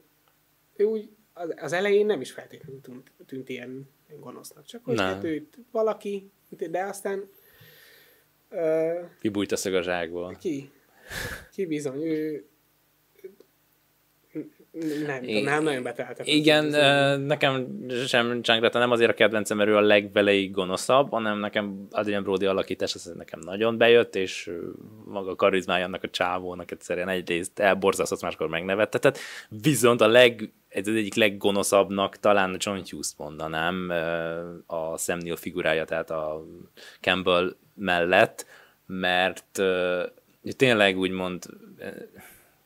ő 0.75 0.83
úgy 0.83 1.09
az, 1.33 1.53
az 1.57 1.73
elején 1.73 2.05
nem 2.05 2.21
is 2.21 2.31
feltétlenül 2.31 2.81
tűnt, 2.81 3.11
tűnt 3.25 3.49
ilyen 3.49 3.89
gonosznak, 4.19 4.65
csak 4.65 4.85
hogy 4.85 4.99
hát 4.99 5.23
ő 5.23 5.47
valaki, 5.71 6.31
de 6.69 6.83
aztán 6.83 7.29
ö, 8.49 8.99
Kibújt 9.19 9.51
a 9.51 9.55
szög 9.55 9.73
a 9.73 9.81
zsákból. 9.81 10.35
ki, 10.35 10.71
ki 11.51 11.65
bizony, 11.65 12.01
ő 12.01 12.45
nem, 15.05 15.21
tudom, 15.21 15.43
nem 15.43 15.63
nagyon 15.63 15.83
betaláltak. 15.83 16.27
Igen, 16.27 16.65
nekem 17.21 17.67
sem 18.07 18.41
Csangrata 18.41 18.79
nem 18.79 18.91
azért 18.91 19.11
a 19.11 19.13
kedvencem, 19.13 19.57
mert 19.57 19.69
ő 19.69 19.75
a 19.75 19.81
legveleig 19.81 20.51
gonoszabb, 20.51 21.09
hanem 21.09 21.39
nekem 21.39 21.87
Adrian 21.91 22.23
Brody 22.23 22.45
alakítás 22.45 22.93
az 22.93 23.13
nekem 23.17 23.39
nagyon 23.39 23.77
bejött, 23.77 24.15
és 24.15 24.51
maga 25.05 25.31
a 25.31 25.35
karizmája 25.35 25.85
annak 25.85 26.03
a 26.03 26.09
csávónak 26.09 26.71
egyszerűen 26.71 27.09
egyrészt 27.09 27.59
elborzasztott, 27.59 28.21
máskor 28.21 28.47
megnevettetett. 28.47 29.17
Viszont 29.61 30.01
a 30.01 30.07
leg, 30.07 30.51
ez 30.67 30.87
az 30.87 30.95
egyik 30.95 31.15
leggonoszabbnak 31.15 32.17
talán 32.17 32.57
John 32.59 32.79
Hughes 32.89 33.11
mondanám 33.17 33.89
a 34.65 34.97
Sam 34.97 35.17
Neill 35.17 35.35
figurája, 35.35 35.85
tehát 35.85 36.09
a 36.09 36.45
Campbell 37.01 37.55
mellett, 37.75 38.45
mert 38.85 39.61
tényleg 40.57 40.97
úgymond 40.97 41.45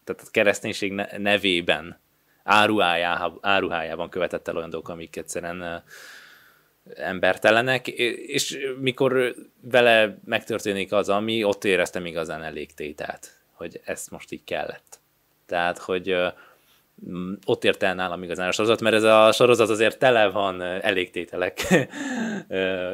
tehát 0.05 0.21
a 0.25 0.31
kereszténység 0.31 0.91
ne- 0.91 1.17
nevében 1.17 1.99
áruhájában, 2.43 3.37
áruhájában 3.41 4.09
követett 4.09 4.47
el 4.47 4.57
olyan 4.57 4.69
dolgok, 4.69 4.89
amik 4.89 5.15
egyszerűen 5.15 5.83
embertelenek, 6.95 7.87
és 7.87 8.57
mikor 8.79 9.35
vele 9.61 10.17
megtörténik 10.25 10.91
az, 10.91 11.09
ami, 11.09 11.43
ott 11.43 11.63
éreztem 11.63 12.05
igazán 12.05 12.43
elégtételt, 12.43 13.31
hogy 13.51 13.81
ezt 13.83 14.11
most 14.11 14.31
így 14.31 14.43
kellett. 14.43 14.99
Tehát, 15.45 15.77
hogy 15.77 16.15
ott 17.45 17.63
ért 17.63 17.83
el 17.83 17.95
nálam 17.95 18.23
igazán 18.23 18.47
a 18.47 18.51
sorozat, 18.51 18.81
mert 18.81 18.95
ez 18.95 19.03
a 19.03 19.31
sorozat 19.31 19.69
azért 19.69 19.99
tele 19.99 20.29
van 20.29 20.61
elégtételek 20.61 21.87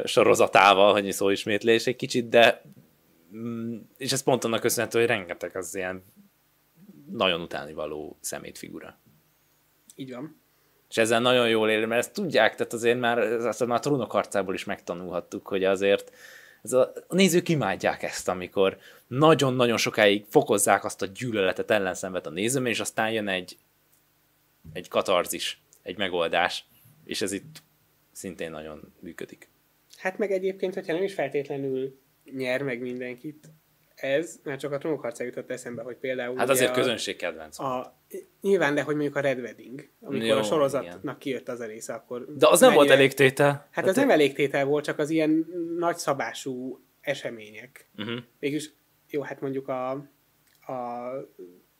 sorozatával, 0.04 0.92
hogy 0.92 1.12
szó 1.12 1.28
ismétlés 1.28 1.86
egy 1.86 1.96
kicsit, 1.96 2.28
de 2.28 2.62
és 3.96 4.12
ez 4.12 4.22
pont 4.22 4.44
annak 4.44 4.60
köszönhető, 4.60 4.98
hogy 4.98 5.08
rengeteg 5.08 5.56
az 5.56 5.74
ilyen 5.74 6.04
nagyon 7.12 7.40
utánivaló 7.40 8.18
szemétfigura. 8.20 8.98
Így 9.94 10.12
van. 10.12 10.40
És 10.88 10.96
ezzel 10.96 11.20
nagyon 11.20 11.48
jól 11.48 11.70
él, 11.70 11.86
mert 11.86 12.00
ezt 12.00 12.12
tudják, 12.12 12.54
tehát 12.54 12.72
azért 12.72 12.98
már, 12.98 13.18
azt 13.18 13.66
már 13.66 13.78
a 13.78 13.80
trónok 13.80 14.10
harcából 14.10 14.54
is 14.54 14.64
megtanulhattuk, 14.64 15.46
hogy 15.46 15.64
azért 15.64 16.12
ez 16.62 16.72
a, 16.72 16.92
a 17.08 17.14
nézők 17.14 17.48
imádják 17.48 18.02
ezt, 18.02 18.28
amikor 18.28 18.78
nagyon-nagyon 19.06 19.76
sokáig 19.76 20.24
fokozzák 20.28 20.84
azt 20.84 21.02
a 21.02 21.06
gyűlöletet, 21.06 21.70
ellenszenvet 21.70 22.26
a 22.26 22.30
nézőben, 22.30 22.70
és 22.70 22.80
aztán 22.80 23.10
jön 23.10 23.28
egy, 23.28 23.56
egy 24.72 24.88
katarzis, 24.88 25.60
egy 25.82 25.96
megoldás, 25.96 26.64
és 27.04 27.22
ez 27.22 27.32
itt 27.32 27.62
szintén 28.12 28.50
nagyon 28.50 28.94
működik. 29.00 29.48
Hát 29.96 30.18
meg 30.18 30.30
egyébként, 30.30 30.74
hogyha 30.74 30.92
nem 30.92 31.02
is 31.02 31.14
feltétlenül 31.14 31.98
nyer 32.24 32.62
meg 32.62 32.80
mindenkit, 32.80 33.48
ez, 34.02 34.40
mert 34.42 34.60
csak 34.60 34.72
a 34.72 34.78
trónokharca 34.78 35.24
jutott 35.24 35.50
eszembe, 35.50 35.82
hogy 35.82 35.96
például... 35.96 36.36
Hát 36.36 36.48
azért 36.48 36.70
a, 36.70 36.74
közönség 36.74 37.16
kedvenc. 37.16 37.58
A, 37.58 37.98
nyilván, 38.40 38.74
de 38.74 38.82
hogy 38.82 38.94
mondjuk 38.94 39.16
a 39.16 39.20
Red 39.20 39.38
Wedding, 39.38 39.88
amikor 40.00 40.26
Jó, 40.26 40.36
a 40.36 40.42
sorozatnak 40.42 41.02
igen. 41.02 41.16
kijött 41.18 41.48
az 41.48 41.60
a 41.60 41.66
része, 41.66 41.94
akkor... 41.94 42.26
De 42.36 42.48
az 42.48 42.60
nem 42.60 42.74
volt 42.74 42.90
elég 42.90 43.14
tétel. 43.14 43.68
Hát 43.70 43.86
az 43.86 43.96
nem 43.96 44.10
elégtétel 44.10 44.64
volt, 44.64 44.84
csak 44.84 44.98
az 44.98 45.10
ilyen 45.10 45.46
nagyszabású 45.78 46.84
események. 47.00 47.88
Uh-huh. 47.96 48.18
Mégis, 48.38 48.72
jó, 49.10 49.22
hát 49.22 49.40
mondjuk 49.40 49.68
a, 49.68 49.90
a 49.90 51.10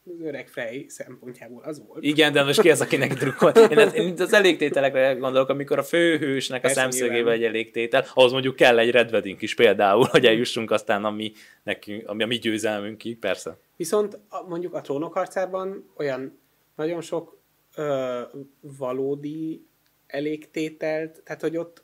az 0.05 0.21
öreg 0.21 0.49
Frey 0.49 0.89
szempontjából 0.89 1.63
az 1.63 1.83
volt. 1.87 2.03
Igen, 2.05 2.33
de 2.33 2.43
most 2.43 2.61
ki 2.61 2.71
az, 2.71 2.81
akinek 2.81 3.13
drukkol? 3.15 3.51
Én, 3.51 3.79
az- 3.79 3.95
én 3.95 4.15
az 4.19 4.33
elégtételekre 4.33 5.13
gondolok, 5.13 5.49
amikor 5.49 5.79
a 5.79 5.83
főhősnek 5.83 6.59
a 6.59 6.61
Persze, 6.63 6.81
szemszögével 6.81 7.33
egy 7.33 7.45
elégtétel, 7.45 8.07
ahhoz 8.15 8.33
mondjuk 8.33 8.57
kell 8.57 8.79
egy 8.79 8.91
Red 8.91 9.13
Wedding 9.13 9.43
is 9.43 9.55
például, 9.55 10.05
hogy 10.11 10.27
eljussunk 10.27 10.71
aztán 10.71 11.05
a 11.05 11.11
mi, 11.11 11.33
nekünk, 11.63 12.09
ami 12.09 12.23
a 12.23 12.27
mi 12.27 12.37
győzelmünkig, 12.37 13.19
persze. 13.19 13.59
Viszont 13.77 14.19
mondjuk 14.49 14.75
a 14.75 14.81
trónok 14.81 15.13
harcában 15.13 15.91
olyan 15.97 16.39
nagyon 16.77 17.01
sok 17.01 17.41
ö, 17.77 18.21
valódi 18.61 19.67
elégtételt, 20.07 21.23
tehát 21.25 21.41
hogy 21.41 21.57
ott, 21.57 21.83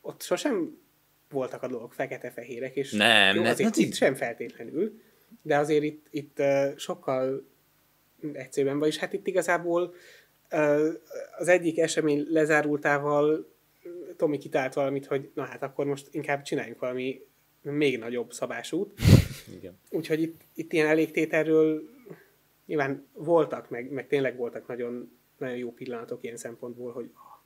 ott 0.00 0.22
sosem 0.22 0.78
voltak 1.30 1.62
a 1.62 1.66
dolgok 1.68 1.92
fekete-fehérek, 1.92 2.76
és 2.76 2.92
Nem, 2.92 3.34
jó, 3.36 3.42
nem, 3.42 3.50
azért 3.50 3.68
hát 3.68 3.76
itt 3.76 3.94
sem 3.94 4.14
feltétlenül, 4.14 5.00
de 5.42 5.56
azért 5.56 5.84
itt, 5.84 6.06
itt 6.10 6.42
sokkal 6.76 7.46
egyszerűen, 8.32 8.78
vagyis 8.78 8.96
hát 8.96 9.12
itt 9.12 9.26
igazából 9.26 9.94
az 11.38 11.48
egyik 11.48 11.78
esemény 11.78 12.26
lezárultával 12.28 13.56
Tomi 14.16 14.38
kitalált 14.38 14.74
valamit, 14.74 15.06
hogy 15.06 15.30
na 15.34 15.44
hát 15.44 15.62
akkor 15.62 15.86
most 15.86 16.08
inkább 16.10 16.42
csináljunk 16.42 16.80
valami 16.80 17.20
még 17.62 17.98
nagyobb 17.98 18.32
szabásút, 18.32 19.00
Igen. 19.56 19.78
Úgyhogy 19.90 20.22
itt, 20.22 20.40
itt 20.54 20.72
ilyen 20.72 20.86
elégtételről 20.86 21.82
nyilván 22.66 23.06
voltak, 23.12 23.70
meg, 23.70 23.90
meg 23.90 24.06
tényleg 24.06 24.36
voltak 24.36 24.66
nagyon 24.66 25.18
nagyon 25.38 25.56
jó 25.56 25.72
pillanatok 25.72 26.24
ilyen 26.24 26.36
szempontból, 26.36 26.92
hogy 26.92 27.10
ah, 27.14 27.40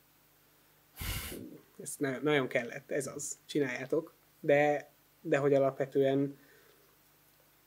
ez 1.83 1.97
nagyon 2.23 2.49
kellett, 2.49 2.91
ez 2.91 3.07
az, 3.07 3.39
csináljátok, 3.47 4.15
de, 4.41 4.91
de 5.21 5.37
hogy 5.37 5.55
alapvetően 5.55 6.39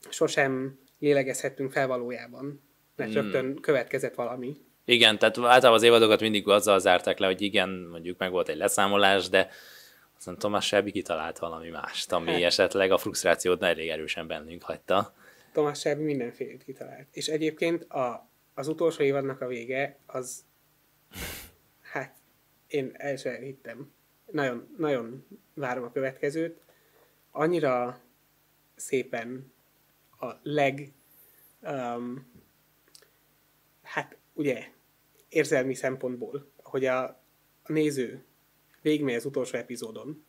sosem 0.10 0.80
lélegezhettünk 1.00 1.72
fel 1.72 1.88
valójában, 1.88 2.62
mert 2.96 3.14
hmm. 3.14 3.22
rögtön 3.22 3.60
következett 3.62 4.16
valami. 4.16 4.58
Igen, 4.86 5.18
tehát 5.18 5.38
általában 5.38 5.74
az 5.74 5.84
évadokat 5.84 6.22
mindig 6.22 6.48
azzal 6.48 6.80
zárták 6.80 7.18
le, 7.20 7.26
hogy 7.26 7.42
igen, 7.42 7.70
mondjuk 7.70 8.18
meg 8.18 8.32
volt 8.32 8.50
egy 8.50 8.58
leszámolás, 8.58 9.30
de 9.30 9.50
aztán 10.18 10.38
Tomás 10.38 10.66
Selby 10.66 10.92
kitalált 10.92 11.40
valami 11.40 11.70
mást, 11.70 12.12
ami 12.12 12.32
hát. 12.32 12.42
esetleg 12.42 12.92
a 12.92 12.98
frusztrációt 12.98 13.64
elég 13.64 13.90
erősen 13.90 14.28
bennünk 14.28 14.64
hagyta. 14.64 15.14
Tomás 15.52 15.80
Selby 15.80 16.04
mindenfélét 16.04 16.64
kitalált. 16.64 17.08
És 17.12 17.28
egyébként 17.28 17.84
a, 17.84 18.30
az 18.54 18.68
utolsó 18.68 19.04
évadnak 19.04 19.42
a 19.42 19.48
vége, 19.48 20.00
az 20.06 20.44
hát 21.92 22.16
én 22.68 22.92
el 22.94 23.16
sem 23.16 23.42
hittem. 23.42 23.94
Nagyon, 24.32 24.76
nagyon 24.78 25.26
várom 25.54 25.84
a 25.84 25.92
következőt. 25.92 26.62
Annyira 27.32 28.00
szépen 28.76 29.54
a 30.26 30.40
leg 30.44 30.92
um, 31.62 32.32
hát 33.82 34.18
ugye 34.34 34.68
érzelmi 35.30 35.74
szempontból, 35.74 36.52
hogy 36.56 36.86
a, 36.86 37.04
a 37.64 37.72
néző 37.72 38.24
végigmegy 38.82 39.16
az 39.16 39.26
utolsó 39.26 39.58
epizódon, 39.58 40.26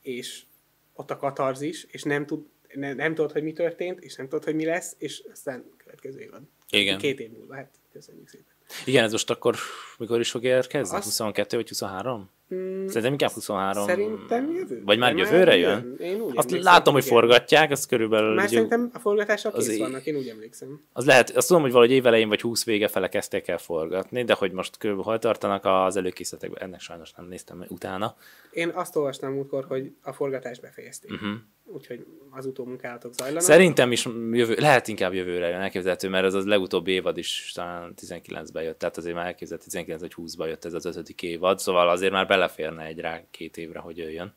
és 0.00 0.44
ott 0.92 1.10
a 1.10 1.16
katarzis, 1.16 1.84
és 1.84 2.02
nem, 2.02 2.26
tud, 2.26 2.46
ne, 2.74 2.94
nem 2.94 3.14
tudod, 3.14 3.32
hogy 3.32 3.42
mi 3.42 3.52
történt, 3.52 4.00
és 4.00 4.14
nem 4.14 4.28
tudod, 4.28 4.44
hogy 4.44 4.54
mi 4.54 4.64
lesz, 4.64 4.94
és 4.98 5.24
aztán 5.32 5.70
következő 5.76 6.20
évad. 6.20 6.42
Igen. 6.70 6.98
Két 6.98 7.20
év 7.20 7.30
múlva, 7.30 7.54
hát 7.54 7.78
köszönjük 7.92 8.28
szépen. 8.28 8.55
Igen, 8.84 9.04
ez 9.04 9.12
most 9.12 9.30
akkor 9.30 9.56
mikor 9.98 10.20
is 10.20 10.30
fog 10.30 10.44
érkezni? 10.44 10.96
Azt... 10.96 11.04
22 11.04 11.56
vagy 11.56 11.68
23? 11.68 12.30
Mm, 12.54 12.86
Szerintem 12.86 13.12
inkább 13.12 13.30
23. 13.30 13.86
Szerintem 13.86 14.52
jövő. 14.52 14.82
Vagy 14.84 14.98
már 14.98 15.16
jövőre 15.16 15.56
jön? 15.56 15.96
Én 15.98 16.20
úgy 16.20 16.36
azt 16.36 16.50
látom, 16.50 16.94
hogy 16.94 17.04
forgatják, 17.04 17.70
az 17.70 17.86
körülbelül... 17.86 18.34
Már 18.34 18.48
szerintem 18.48 18.90
a 18.92 18.98
forgatások 18.98 19.54
az 19.54 19.66
kész 19.66 19.78
vannak, 19.78 20.06
én 20.06 20.16
úgy 20.16 20.28
emlékszem. 20.28 20.80
Az 20.92 21.04
lehet, 21.04 21.30
azt 21.30 21.46
tudom, 21.46 21.62
hogy 21.62 21.72
valahogy 21.72 21.94
évelején 21.94 22.28
vagy 22.28 22.40
20 22.40 22.64
vége 22.64 22.88
fele 22.88 23.08
kezdték 23.08 23.48
el 23.48 23.58
forgatni, 23.58 24.24
de 24.24 24.34
hogy 24.34 24.52
most 24.52 24.76
körülbelül 24.76 25.10
hol 25.10 25.20
tartanak 25.20 25.64
az 25.64 25.96
előkészletekben, 25.96 26.62
ennek 26.62 26.80
sajnos 26.80 27.12
nem 27.12 27.26
néztem 27.26 27.64
utána. 27.68 28.16
Én 28.50 28.68
azt 28.68 28.96
olvastam 28.96 29.32
múltkor, 29.32 29.64
hogy 29.68 29.92
a 30.02 30.12
forgatást 30.12 30.60
befejezték. 30.60 31.10
Uh-huh 31.10 31.34
úgyhogy 31.66 32.06
az 32.30 32.46
utómunkálatok 32.46 33.14
zajlanak. 33.14 33.42
Szerintem 33.42 33.92
is 33.92 34.04
jövő, 34.32 34.54
lehet 34.54 34.88
inkább 34.88 35.14
jövőre 35.14 35.48
jön 35.48 35.60
elképzelhető, 35.60 36.08
mert 36.08 36.24
ez 36.24 36.34
az 36.34 36.44
legutóbbi 36.44 36.92
évad 36.92 37.18
is 37.18 37.52
talán 37.54 37.94
19-ben 38.00 38.62
jött, 38.62 38.78
tehát 38.78 38.96
azért 38.96 39.14
már 39.14 39.26
elképzelhető 39.26 39.70
19 39.70 40.00
vagy 40.00 40.14
20-ban 40.16 40.46
jött 40.46 40.64
ez 40.64 40.74
az 40.74 40.84
ötödik 40.84 41.22
évad, 41.22 41.58
szóval 41.58 41.88
azért 41.88 42.12
már 42.12 42.26
beleférne 42.26 42.84
egy 42.84 42.98
rá 42.98 43.22
két 43.30 43.56
évre, 43.56 43.78
hogy 43.78 43.96
jöjjön. 43.96 44.34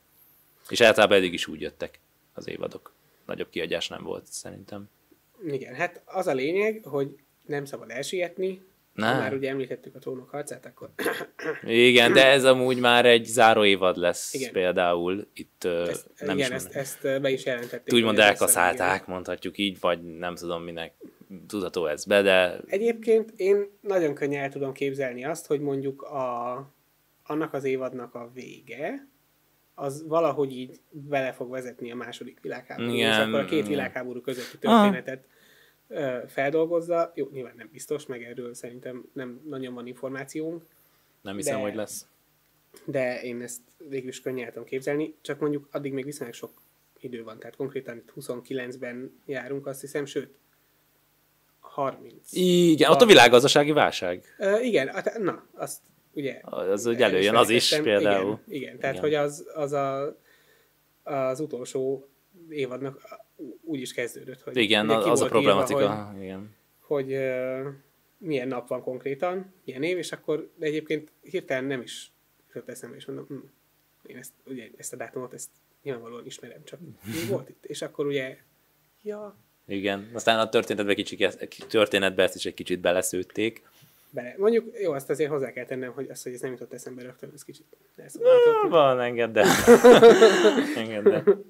És 0.69 0.81
általában 0.81 1.17
eddig 1.17 1.33
is 1.33 1.47
úgy 1.47 1.61
jöttek 1.61 1.99
az 2.33 2.47
évadok. 2.47 2.93
Nagyobb 3.25 3.49
kiadás 3.49 3.87
nem 3.87 4.03
volt 4.03 4.25
szerintem. 4.25 4.89
Igen, 5.45 5.73
hát 5.73 6.01
az 6.05 6.27
a 6.27 6.33
lényeg, 6.33 6.83
hogy 6.83 7.15
nem 7.45 7.65
szabad 7.65 7.89
elsietni, 7.89 8.61
nem. 8.93 9.13
Ha 9.13 9.19
már 9.19 9.33
ugye 9.33 9.49
említettük 9.49 9.95
a 9.95 9.99
trónok 9.99 10.29
harcát, 10.29 10.65
akkor... 10.65 10.89
Igen, 11.63 12.13
de 12.13 12.27
ez 12.27 12.45
amúgy 12.45 12.79
már 12.79 13.05
egy 13.05 13.25
záró 13.25 13.63
évad 13.63 13.97
lesz 13.97 14.33
igen. 14.33 14.51
például. 14.51 15.27
Itt 15.33 15.63
ezt, 15.63 16.09
nem 16.19 16.37
igen, 16.37 16.49
is 16.49 16.55
ezt, 16.55 16.75
ezt 16.75 17.21
be 17.21 17.29
is 17.29 17.45
jelentették. 17.45 17.93
Úgymond 17.93 18.19
elkaszálták, 18.19 19.05
mondhatjuk 19.05 19.57
így, 19.57 19.79
vagy 19.79 20.17
nem 20.17 20.35
tudom 20.35 20.63
minek 20.63 20.93
tudható 21.47 21.85
ez 21.85 22.05
be, 22.05 22.21
de... 22.21 22.59
Egyébként 22.65 23.33
én 23.35 23.77
nagyon 23.81 24.13
könnyen 24.13 24.43
el 24.43 24.49
tudom 24.49 24.73
képzelni 24.73 25.25
azt, 25.25 25.47
hogy 25.47 25.59
mondjuk 25.59 26.01
a, 26.01 26.53
annak 27.23 27.53
az 27.53 27.63
évadnak 27.63 28.15
a 28.15 28.31
vége, 28.33 29.07
az 29.75 30.07
valahogy 30.07 30.51
így 30.51 30.79
bele 30.89 31.31
fog 31.31 31.49
vezetni 31.49 31.91
a 31.91 31.95
második 31.95 32.39
világháború, 32.41 32.93
és 32.93 33.17
akkor 33.17 33.39
a 33.39 33.45
két 33.45 33.67
világháború 33.67 34.21
közötti 34.21 34.57
történetet 34.57 35.17
Aha 35.17 35.37
feldolgozza. 36.27 37.11
Jó, 37.15 37.27
nyilván 37.31 37.53
nem 37.55 37.69
biztos, 37.71 38.05
meg 38.05 38.23
erről 38.23 38.53
szerintem 38.53 39.09
nem 39.13 39.41
nagyon 39.45 39.73
van 39.73 39.87
információnk. 39.87 40.65
Nem 41.21 41.35
hiszem, 41.35 41.55
de, 41.55 41.61
hogy 41.61 41.75
lesz. 41.75 42.07
De 42.85 43.21
én 43.21 43.41
ezt 43.41 43.61
végül 43.89 44.09
is 44.09 44.21
könnyen 44.21 44.47
tudom 44.47 44.63
képzelni, 44.63 45.15
csak 45.21 45.39
mondjuk 45.39 45.67
addig 45.71 45.93
még 45.93 46.05
viszonylag 46.05 46.35
sok 46.35 46.51
idő 46.99 47.23
van, 47.23 47.39
tehát 47.39 47.55
konkrétan 47.55 47.97
itt 47.97 48.13
29-ben 48.15 49.21
járunk, 49.25 49.67
azt 49.67 49.81
hiszem, 49.81 50.05
sőt, 50.05 50.37
30. 51.59 52.31
Igen, 52.31 52.91
ott 52.91 53.01
a 53.01 53.05
világgazdasági 53.05 53.71
válság. 53.71 54.35
Uh, 54.37 54.65
igen, 54.65 55.03
na, 55.17 55.47
azt 55.53 55.81
ugye... 56.13 56.39
Az 56.41 56.85
hogy 56.85 57.01
előjön, 57.01 57.35
az 57.35 57.49
is 57.49 57.79
például. 57.83 58.39
Igen, 58.47 58.61
igen 58.61 58.79
tehát 58.79 58.95
igen. 58.95 59.05
hogy 59.05 59.13
az, 59.13 59.47
az 59.53 59.71
a, 59.71 60.17
az 61.03 61.39
utolsó 61.39 62.07
évadnak 62.49 63.01
úgy 63.61 63.81
is 63.81 63.93
kezdődött, 63.93 64.41
hogy 64.41 64.57
igen, 64.57 64.89
az 64.89 65.21
a 65.21 65.25
problematika, 65.25 65.81
írva, 65.81 66.11
hogy, 66.13 66.23
igen. 66.23 66.55
hogy 66.79 67.13
uh, 67.13 67.67
milyen 68.17 68.47
nap 68.47 68.67
van 68.67 68.81
konkrétan, 68.81 69.53
milyen 69.65 69.83
év, 69.83 69.97
és 69.97 70.11
akkor 70.11 70.49
de 70.55 70.65
egyébként 70.65 71.11
hirtelen 71.21 71.63
nem 71.63 71.81
is 71.81 72.11
jutott 72.47 72.69
eszembe, 72.69 72.95
és 72.95 73.05
mondom, 73.05 73.25
hm, 73.27 73.35
én 74.05 74.17
ezt, 74.17 74.31
ugye, 74.45 74.69
ezt 74.77 74.93
a 74.93 74.95
dátumot, 74.95 75.33
ezt 75.33 75.49
nyilvánvalóan 75.83 76.25
ismerem, 76.25 76.63
csak 76.63 76.79
mi 76.79 77.27
volt 77.29 77.49
itt, 77.49 77.65
és 77.65 77.81
akkor 77.81 78.05
ugye, 78.05 78.37
ja. 79.03 79.35
Igen, 79.67 80.09
aztán 80.13 80.39
a 80.39 80.49
történetbe, 80.49 80.93
kicsit, 80.93 81.37
történetbe 81.67 82.23
ezt 82.23 82.35
is 82.35 82.45
egy 82.45 82.53
kicsit 82.53 82.79
beleszőtték. 82.79 83.61
Bele. 84.11 84.35
Mondjuk, 84.37 84.79
jó, 84.81 84.91
azt 84.91 85.09
azért 85.09 85.29
hozzá 85.29 85.51
kell 85.51 85.65
tennem, 85.65 85.91
hogy 85.91 86.09
az, 86.09 86.23
hogy 86.23 86.33
ez 86.33 86.41
nem 86.41 86.51
jutott 86.51 86.73
eszembe 86.73 87.01
rögtön, 87.01 87.31
ez 87.33 87.43
kicsit 87.43 87.65
Van, 88.69 88.99
engedd 88.99 89.37
el. 89.37 89.47
engedd 90.83 91.07
el. 91.07 91.43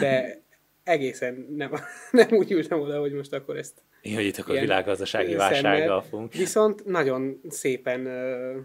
De 0.00 0.42
egészen 0.84 1.46
nem, 1.56 1.72
nem 2.10 2.28
úgy 2.30 2.50
ültem 2.50 2.80
oda, 2.80 3.00
hogy 3.00 3.12
most 3.12 3.32
akkor 3.32 3.56
ezt... 3.56 3.82
Én, 4.00 4.14
hogy 4.14 4.24
itt 4.24 4.36
akkor 4.36 4.58
világgazdasági 4.58 5.34
válsággal 5.34 6.02
fogunk. 6.02 6.32
Viszont 6.32 6.84
nagyon 6.84 7.40
szépen 7.48 8.06
uh, 8.06 8.62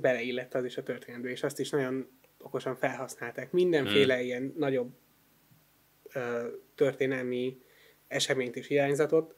beleillett 0.00 0.54
az 0.54 0.64
is 0.64 0.76
a 0.76 0.82
történetbe, 0.82 1.28
és 1.28 1.42
azt 1.42 1.60
is 1.60 1.70
nagyon 1.70 2.08
okosan 2.38 2.76
felhasználták. 2.76 3.52
Mindenféle 3.52 4.14
hmm. 4.14 4.24
ilyen 4.24 4.54
nagyobb 4.56 4.90
uh, 6.14 6.22
történelmi 6.74 7.58
eseményt 8.08 8.56
és 8.56 8.70
irányzatot 8.70 9.34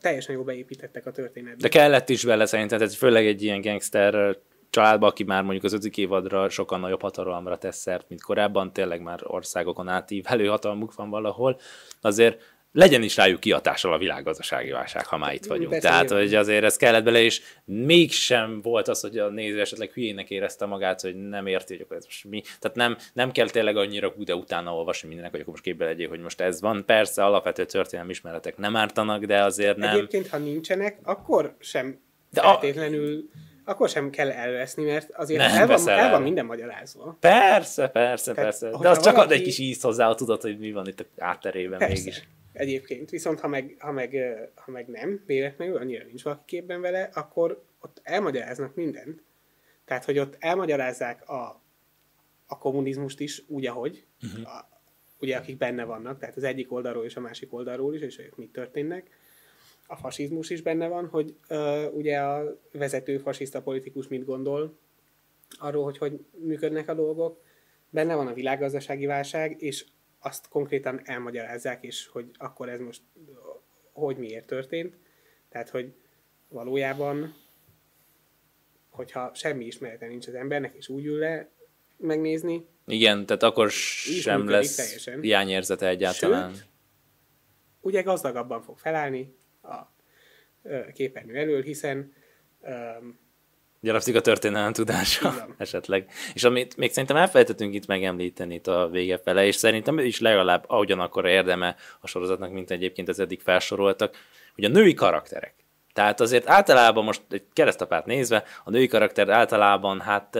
teljesen 0.00 0.34
jól 0.34 0.44
beépítettek 0.44 1.06
a 1.06 1.10
történetbe. 1.10 1.62
De 1.62 1.68
kellett 1.68 2.08
is 2.08 2.22
vele 2.22 2.46
szerintem, 2.46 2.80
ez 2.82 2.96
főleg 2.96 3.26
egy 3.26 3.42
ilyen 3.42 3.60
gangster 3.60 4.36
családba, 4.70 5.06
aki 5.06 5.24
már 5.24 5.42
mondjuk 5.42 5.64
az 5.64 5.72
ötödik 5.72 5.96
évadra 5.96 6.48
sokkal 6.48 6.78
nagyobb 6.78 7.02
hatalomra 7.02 7.58
tesz 7.58 7.78
szert, 7.78 8.08
mint 8.08 8.22
korábban, 8.22 8.72
tényleg 8.72 9.02
már 9.02 9.20
országokon 9.22 9.88
átívelő 9.88 10.46
hatalmuk 10.46 10.94
van 10.94 11.10
valahol, 11.10 11.58
azért 12.00 12.58
legyen 12.72 13.02
is 13.02 13.16
rájuk 13.16 13.40
kiatással 13.40 13.92
a 13.92 13.98
világgazdasági 13.98 14.70
válság, 14.70 15.06
ha 15.06 15.16
már 15.16 15.34
itt 15.34 15.46
vagyunk. 15.46 15.70
Persze, 15.70 15.88
Tehát, 15.88 16.10
hogy 16.10 16.34
azért 16.34 16.64
ez 16.64 16.76
kellett 16.76 17.04
bele, 17.04 17.20
és 17.20 17.42
mégsem 17.64 18.60
volt 18.62 18.88
az, 18.88 19.00
hogy 19.00 19.18
a 19.18 19.28
néző 19.28 19.60
esetleg 19.60 19.90
hülyének 19.90 20.30
érezte 20.30 20.66
magát, 20.66 21.00
hogy 21.00 21.14
nem 21.14 21.46
érti, 21.46 21.72
hogy 21.72 21.82
akkor 21.82 21.96
ez 21.96 22.04
most 22.04 22.24
mi. 22.24 22.42
Tehát 22.58 22.76
nem, 22.76 22.96
nem 23.12 23.30
kell 23.30 23.48
tényleg 23.48 23.76
annyira 23.76 24.14
de 24.16 24.34
utána 24.34 24.74
olvasni 24.74 25.06
mindennek, 25.06 25.32
hogy 25.32 25.40
akkor 25.40 25.52
most 25.52 25.64
képbe 25.64 25.84
legyél, 25.84 26.08
hogy 26.08 26.20
most 26.20 26.40
ez 26.40 26.60
van. 26.60 26.84
Persze 26.86 27.24
alapvető 27.24 27.64
történelmi 27.64 28.10
ismeretek 28.10 28.56
nem 28.56 28.76
ártanak, 28.76 29.24
de 29.24 29.42
azért 29.42 29.76
nem. 29.76 29.94
Egyébként, 29.94 30.28
ha 30.28 30.38
nincsenek, 30.38 30.98
akkor 31.02 31.56
sem 31.58 32.00
de 32.30 32.40
feltétlenül... 32.40 33.28
A 33.32 33.48
akkor 33.70 33.88
sem 33.88 34.10
kell 34.10 34.30
elveszni, 34.30 34.84
mert 34.84 35.10
azért 35.10 35.40
nem 35.40 35.60
el, 35.60 35.66
van, 35.66 35.88
el 35.88 36.10
van 36.10 36.22
minden 36.22 36.46
magyarázva. 36.46 37.16
Persze, 37.20 37.88
persze, 37.88 38.32
Tehát, 38.32 38.50
persze. 38.50 38.78
De 38.78 38.88
az 38.88 39.00
csak 39.00 39.14
valaki... 39.14 39.32
ad 39.32 39.38
egy 39.38 39.44
kis 39.44 39.58
ízt 39.58 39.82
hozzá, 39.82 40.06
hogy 40.06 40.16
tudod, 40.16 40.42
hogy 40.42 40.58
mi 40.58 40.72
van 40.72 40.86
itt 40.86 41.00
a 41.00 41.04
átterében 41.18 41.78
persze. 41.78 41.94
mégis. 41.94 42.28
Egyébként, 42.52 43.10
viszont 43.10 43.40
ha 43.40 43.48
meg, 43.48 43.76
ha 43.78 43.92
meg, 43.92 44.16
ha 44.54 44.70
meg 44.70 44.86
nem, 44.88 45.22
véletlenül 45.26 45.76
annyira 45.76 46.04
nincs 46.04 46.22
valaki 46.22 46.42
képben 46.46 46.80
vele, 46.80 47.10
akkor 47.14 47.62
ott 47.80 48.00
elmagyaráznak 48.02 48.74
mindent. 48.74 49.22
Tehát, 49.84 50.04
hogy 50.04 50.18
ott 50.18 50.36
elmagyarázzák 50.38 51.28
a, 51.28 51.62
a 52.46 52.58
kommunizmust 52.58 53.20
is 53.20 53.42
úgy, 53.46 53.66
ahogy, 53.66 54.04
uh-huh. 54.22 54.56
a, 54.56 54.68
ugye 55.20 55.36
akik 55.36 55.56
benne 55.56 55.84
vannak, 55.84 56.18
tehát 56.18 56.36
az 56.36 56.42
egyik 56.42 56.72
oldalról 56.72 57.04
és 57.04 57.16
a 57.16 57.20
másik 57.20 57.52
oldalról 57.52 57.94
is, 57.94 58.00
és 58.00 58.18
ők 58.18 58.36
mit 58.36 58.52
történnek 58.52 59.10
a 59.90 59.96
fasizmus 59.96 60.50
is 60.50 60.62
benne 60.62 60.88
van, 60.88 61.08
hogy 61.08 61.34
uh, 61.48 61.94
ugye 61.94 62.18
a 62.18 62.60
vezető 62.72 63.18
fasiszta 63.18 63.62
politikus 63.62 64.08
mit 64.08 64.24
gondol 64.24 64.78
arról, 65.58 65.84
hogy 65.84 65.98
hogy 65.98 66.24
működnek 66.38 66.88
a 66.88 66.94
dolgok. 66.94 67.42
Benne 67.88 68.14
van 68.14 68.26
a 68.26 68.32
világgazdasági 68.32 69.06
válság, 69.06 69.62
és 69.62 69.84
azt 70.18 70.48
konkrétan 70.48 71.00
elmagyarázzák, 71.04 71.84
és 71.84 72.06
hogy 72.06 72.30
akkor 72.38 72.68
ez 72.68 72.80
most 72.80 73.02
hogy 73.92 74.16
miért 74.16 74.46
történt. 74.46 74.96
Tehát, 75.48 75.68
hogy 75.68 75.92
valójában, 76.48 77.34
hogyha 78.90 79.30
semmi 79.34 79.64
ismerete 79.64 80.06
nincs 80.06 80.26
az 80.26 80.34
embernek, 80.34 80.74
és 80.74 80.88
úgy 80.88 81.04
ül 81.04 81.18
le 81.18 81.50
megnézni. 81.96 82.66
Igen, 82.86 83.26
tehát 83.26 83.42
akkor 83.42 83.70
sem 83.70 84.48
lesz 84.48 84.74
teljesen. 84.74 85.20
hiányérzete 85.20 85.88
egyáltalán. 85.88 86.54
Sőt, 86.54 86.66
ugye 87.80 88.02
gazdagabban 88.02 88.62
fog 88.62 88.78
felállni, 88.78 89.38
a 89.70 89.92
képernyő 90.92 91.34
elől, 91.34 91.62
hiszen 91.62 92.12
Gyarapszik 93.82 94.16
a 94.16 94.20
történelem 94.20 94.72
tudása 94.72 95.32
Igen. 95.34 95.54
esetleg. 95.58 96.10
És 96.34 96.44
amit 96.44 96.76
még 96.76 96.90
szerintem 96.90 97.16
elfelejtettünk 97.16 97.74
itt 97.74 97.86
megemlíteni 97.86 98.54
itt 98.54 98.66
a 98.66 98.88
vége 98.88 99.18
fele, 99.18 99.46
és 99.46 99.54
szerintem 99.54 99.98
is 99.98 100.20
legalább 100.20 100.64
ahogyan 100.66 101.00
akkor 101.00 101.26
érdeme 101.26 101.76
a 102.00 102.06
sorozatnak, 102.06 102.52
mint 102.52 102.70
egyébként 102.70 103.08
az 103.08 103.18
eddig 103.18 103.40
felsoroltak, 103.40 104.16
hogy 104.54 104.64
a 104.64 104.68
női 104.68 104.94
karakterek. 104.94 105.54
Tehát 105.92 106.20
azért 106.20 106.48
általában 106.48 107.04
most 107.04 107.22
egy 107.30 107.44
keresztapát 107.52 108.06
nézve, 108.06 108.44
a 108.64 108.70
női 108.70 108.86
karakter 108.86 109.28
általában 109.28 110.00
hát 110.00 110.38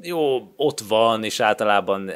jó, 0.00 0.52
ott 0.56 0.80
van, 0.80 1.24
és 1.24 1.40
általában 1.40 2.10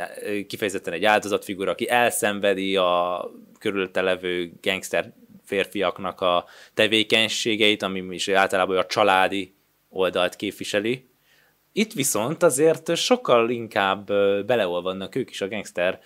kifejezetten 0.46 0.92
egy 0.92 1.04
áldozatfigura, 1.04 1.70
aki 1.70 1.88
elszenvedi 1.90 2.76
a 2.76 3.24
körülötte 3.58 4.00
levő 4.00 4.52
gangster 4.62 5.12
férfiaknak 5.50 6.20
a 6.20 6.44
tevékenységeit, 6.74 7.82
ami 7.82 8.14
is 8.14 8.28
általában 8.28 8.76
a 8.76 8.86
családi 8.86 9.54
oldalt 9.88 10.36
képviseli. 10.36 11.08
Itt 11.72 11.92
viszont 11.92 12.42
azért 12.42 12.96
sokkal 12.96 13.50
inkább 13.50 14.10
ö, 14.10 14.42
beleolvadnak 14.46 15.14
ők 15.14 15.30
is 15.30 15.40
a 15.40 15.48
gangster 15.48 16.00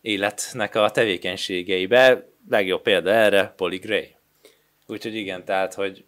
életnek 0.00 0.74
a 0.74 0.90
tevékenységeibe. 0.90 2.28
Legjobb 2.48 2.82
példa 2.82 3.10
erre 3.10 3.52
Polly 3.56 3.76
Gray. 3.76 4.16
Úgyhogy 4.86 5.14
igen, 5.14 5.44
tehát, 5.44 5.74
hogy 5.74 6.04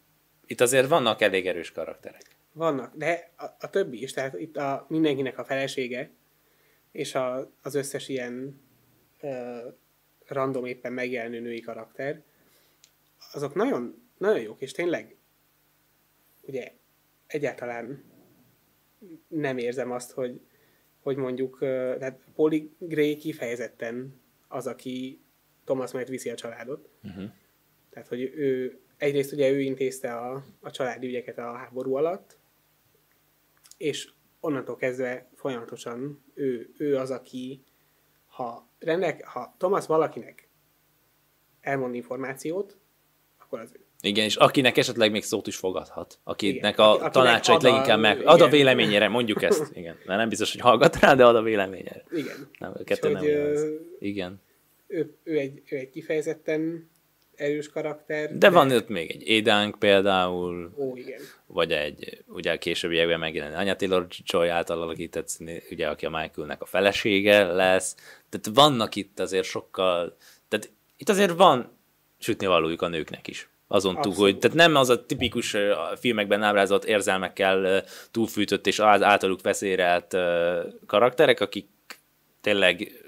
itt 0.47 0.61
azért 0.61 0.89
vannak 0.89 1.21
elég 1.21 1.47
erős 1.47 1.73
karakterek. 1.73 2.23
vannak, 2.53 2.95
de 2.97 3.33
a, 3.37 3.45
a 3.61 3.71
többi 3.71 4.03
is, 4.03 4.13
tehát 4.13 4.41
itt 4.41 4.57
a, 4.57 4.87
mindenkinek 4.89 5.39
a 5.39 5.45
felesége, 5.45 6.11
és 6.93 7.15
a, 7.15 7.51
az 7.63 7.75
összes 7.75 8.09
ilyen 8.09 8.61
ö, 9.21 9.57
random 10.27 10.65
éppen 10.65 10.93
megjelenő 10.93 11.41
női 11.41 11.61
karakter, 11.61 12.23
azok 13.35 13.55
nagyon, 13.55 14.09
nagyon 14.19 14.41
jók, 14.41 14.61
és 14.61 14.73
tényleg 14.73 15.17
ugye 16.43 16.73
egyáltalán 17.27 18.05
nem 19.29 19.59
érzem 19.59 19.91
azt, 19.91 20.13
hogy, 20.13 20.41
hogy 21.01 21.17
mondjuk, 21.17 21.59
tehát 21.59 22.21
Polly 22.35 22.71
Gray 22.79 23.17
kifejezetten 23.17 24.21
az, 24.49 24.67
aki 24.67 25.21
Thomas 25.65 25.93
mellett 25.93 26.09
viszi 26.09 26.31
a 26.31 26.35
családot. 26.35 26.89
Uh-huh. 27.03 27.31
Tehát, 27.91 28.09
hogy 28.09 28.21
ő 28.21 28.81
egyrészt 28.97 29.33
ugye 29.33 29.51
ő 29.51 29.61
intézte 29.61 30.15
a, 30.15 30.45
a 30.61 30.71
családi 30.71 31.07
ügyeket 31.07 31.39
a 31.39 31.53
háború 31.53 31.95
alatt, 31.95 32.39
és 33.77 34.13
onnantól 34.41 34.77
kezdve 34.77 35.29
folyamatosan 35.35 36.25
ő, 36.35 36.73
ő 36.79 36.97
az, 36.97 37.11
aki 37.11 37.65
ha, 38.27 38.69
rendek, 38.79 39.25
ha 39.25 39.55
Thomas 39.59 39.87
valakinek 39.87 40.49
elmond 41.61 41.95
információt, 41.95 42.79
akkor 43.53 43.65
az 43.65 43.71
ő. 43.75 43.81
Igen, 44.01 44.25
és 44.25 44.37
akinek 44.37 44.77
esetleg 44.77 45.11
még 45.11 45.23
szót 45.23 45.47
is 45.47 45.57
fogadhat, 45.57 46.19
akinek 46.25 46.55
Igen, 46.57 46.73
a 46.73 46.91
aki- 46.91 46.97
akinek 46.97 47.13
tanácsait 47.13 47.59
ad 47.59 47.65
a- 47.65 47.69
leginkább 47.69 48.01
meg, 48.01 48.21
ad 48.21 48.29
a 48.29 48.35
igen. 48.35 48.51
véleményére, 48.51 49.09
mondjuk 49.09 49.43
ezt, 49.43 49.71
igen. 49.75 49.97
Mert 50.07 50.19
nem 50.19 50.29
biztos, 50.29 50.53
hogy 50.53 50.61
hallgat 50.61 50.97
rá, 51.01 51.15
de 51.15 51.25
ad 51.25 51.37
a 51.37 51.43
véleményére. 51.43 52.05
Igen. 52.11 52.49
Nem, 52.59 52.75
kettő 52.85 53.09
nem 53.13 53.25
ö, 53.25 53.69
Igen. 53.99 54.41
Ő, 54.87 55.15
ő, 55.23 55.39
egy, 55.39 55.63
ő 55.69 55.77
egy 55.77 55.91
kifejezetten 55.91 56.91
erős 57.35 57.69
karakter. 57.69 58.39
De 58.39 58.51
van 58.51 58.71
ott 58.71 58.89
még 58.89 59.11
egy 59.11 59.23
Édánk 59.27 59.79
például, 59.79 60.73
Ó, 60.79 60.97
igen. 60.97 61.21
vagy 61.47 61.73
egy, 61.73 62.25
ugye 62.27 62.53
a 62.53 62.59
későbbiekben 62.59 63.19
megjelenő 63.19 63.55
Anya 63.55 63.77
Taylor-Joy 63.77 64.49
által 64.49 64.83
alakított 64.83 65.29
színé, 65.29 65.63
ugye, 65.71 65.89
aki 65.89 66.07
a 66.07 66.11
Michaelnek 66.11 66.63
a 66.63 66.67
felesége 66.67 67.43
lesz. 67.45 67.95
Tehát 68.29 68.51
vannak 68.55 68.97
itt 68.97 69.19
azért 69.21 69.47
sokkal, 69.47 70.17
tehát 70.49 70.71
itt 70.97 71.09
azért 71.09 71.33
van 71.37 71.81
sütni 72.23 72.47
valójuk 72.47 72.83
a 72.83 72.89
nőknek 72.89 73.29
is. 73.29 73.49
Azon 73.67 73.95
túl, 73.95 74.03
Abszolút. 74.05 74.31
hogy 74.31 74.39
tehát 74.39 74.57
nem 74.57 74.75
az 74.75 74.89
a 74.89 75.07
tipikus 75.07 75.55
a 75.55 75.97
filmekben 76.01 76.43
ábrázolt 76.43 76.85
érzelmekkel 76.85 77.85
túlfűtött 78.11 78.67
és 78.67 78.81
általuk 78.81 79.43
vezérelt 79.43 80.17
karakterek, 80.87 81.41
akik 81.41 81.69
tényleg 82.41 83.03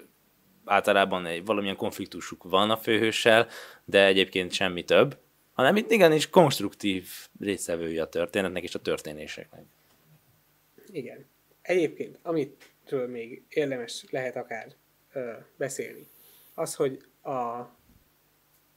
általában 0.64 1.26
egy 1.26 1.44
valamilyen 1.44 1.76
konfliktusuk 1.76 2.42
van 2.42 2.70
a 2.70 2.76
főhőssel, 2.76 3.48
de 3.84 4.06
egyébként 4.06 4.52
semmi 4.52 4.84
több, 4.84 5.16
hanem 5.52 5.76
itt 5.76 5.90
igenis 5.90 6.30
konstruktív 6.30 7.08
részevője 7.40 8.02
a 8.02 8.08
történetnek 8.08 8.62
és 8.62 8.74
a 8.74 8.78
történéseknek. 8.78 9.64
Igen. 10.92 11.26
Egyébként, 11.62 12.18
amitről 12.22 13.08
még 13.08 13.42
érdemes 13.48 14.04
lehet 14.10 14.36
akár 14.36 14.72
ö, 15.12 15.32
beszélni, 15.56 16.06
az, 16.54 16.74
hogy 16.74 16.98
a, 17.22 17.60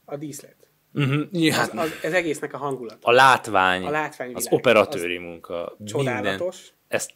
a 0.08 0.16
díszlet, 0.16 0.56
Uh-huh. 0.94 1.26
Ja, 1.32 1.60
az, 1.60 1.70
az, 1.74 1.90
ez 2.02 2.12
egésznek 2.12 2.52
a 2.52 2.56
hangulat. 2.56 2.98
a 3.00 3.10
látvány, 3.10 3.84
A 3.84 3.90
látványvilág, 3.90 4.42
az 4.46 4.52
operatőri 4.52 5.18
munka, 5.18 5.74
minden, 5.78 5.86
Csodálatos. 5.86 6.72
ezt 6.88 7.10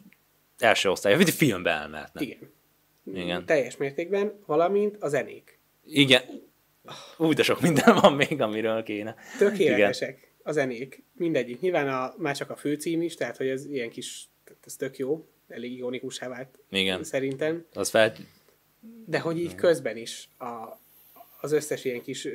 első 0.57 0.89
osztály, 0.89 1.15
vagy 1.15 1.29
filmbe 1.29 1.69
elmehetne. 1.71 2.21
Igen. 2.21 2.51
Igen. 3.13 3.45
Teljes 3.45 3.77
mértékben, 3.77 4.39
valamint 4.45 4.97
a 4.99 5.07
zenék. 5.07 5.59
Igen. 5.85 6.21
Úgy, 7.17 7.35
de 7.35 7.43
sok 7.43 7.61
minden 7.61 7.95
van 8.01 8.13
még, 8.13 8.41
amiről 8.41 8.83
kéne. 8.83 9.15
Tökéletesek 9.37 10.33
a 10.43 10.51
zenék. 10.51 11.03
Mindegyik. 11.13 11.59
Nyilván 11.59 11.87
a, 11.87 12.13
már 12.17 12.35
csak 12.35 12.49
a 12.49 12.55
főcím 12.55 13.01
is, 13.01 13.15
tehát 13.15 13.37
hogy 13.37 13.47
ez 13.47 13.65
ilyen 13.65 13.89
kis, 13.89 14.29
ez 14.65 14.75
tök 14.75 14.97
jó, 14.97 15.27
elég 15.47 15.71
ikonikussá 15.71 16.27
vált 16.27 16.59
Igen. 16.69 17.03
szerintem. 17.03 17.65
Az 17.73 17.89
fel... 17.89 18.13
De 19.05 19.19
hogy 19.19 19.39
így 19.39 19.55
közben 19.55 19.97
is 19.97 20.29
a, 20.37 20.79
az 21.43 21.51
összes 21.51 21.85
ilyen 21.85 22.01
kis, 22.01 22.27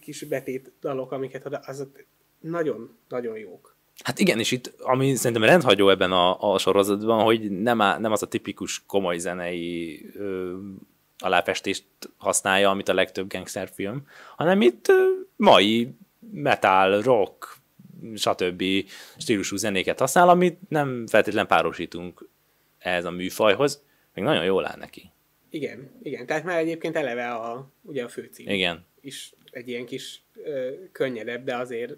kis 0.00 0.22
betét 0.22 0.72
dalok, 0.80 1.12
amiket 1.12 1.46
ad, 1.46 1.60
azok 1.66 2.04
nagyon-nagyon 2.40 3.38
jók. 3.38 3.76
Hát 4.04 4.18
igen, 4.18 4.38
és 4.38 4.50
itt, 4.50 4.74
ami 4.78 5.14
szerintem 5.14 5.48
rendhagyó 5.48 5.88
ebben 5.88 6.12
a, 6.12 6.52
a 6.52 6.58
sorozatban, 6.58 7.24
hogy 7.24 7.50
nem, 7.50 7.80
á, 7.80 7.98
nem 7.98 8.12
az 8.12 8.22
a 8.22 8.28
tipikus 8.28 8.82
komoly 8.86 9.18
zenei 9.18 10.06
ö, 10.14 10.56
aláfestést 11.18 11.84
használja, 12.16 12.70
amit 12.70 12.88
a 12.88 12.94
legtöbb 12.94 13.28
gangsterfilm, 13.28 14.06
hanem 14.36 14.62
itt 14.62 14.88
ö, 14.88 15.04
mai 15.36 15.94
metal, 16.32 17.02
rock, 17.02 17.56
stb. 18.14 18.64
stílusú 19.16 19.56
zenéket 19.56 19.98
használ, 19.98 20.28
amit 20.28 20.58
nem 20.68 21.06
feltétlen 21.06 21.46
párosítunk 21.46 22.28
ehhez 22.78 23.04
a 23.04 23.10
műfajhoz, 23.10 23.82
még 24.14 24.24
nagyon 24.24 24.44
jól 24.44 24.66
áll 24.66 24.78
neki. 24.78 25.10
Igen, 25.50 25.90
igen. 26.02 26.26
Tehát 26.26 26.44
már 26.44 26.58
egyébként 26.58 26.96
eleve 26.96 27.30
a, 27.30 27.72
ugye 27.82 28.04
a 28.04 28.08
főcím 28.08 28.48
Igen. 28.48 28.86
is 29.00 29.34
egy 29.50 29.68
ilyen 29.68 29.86
kis 29.86 30.22
ö, 30.34 30.72
könnyedebb, 30.92 31.44
de 31.44 31.56
azért 31.56 31.96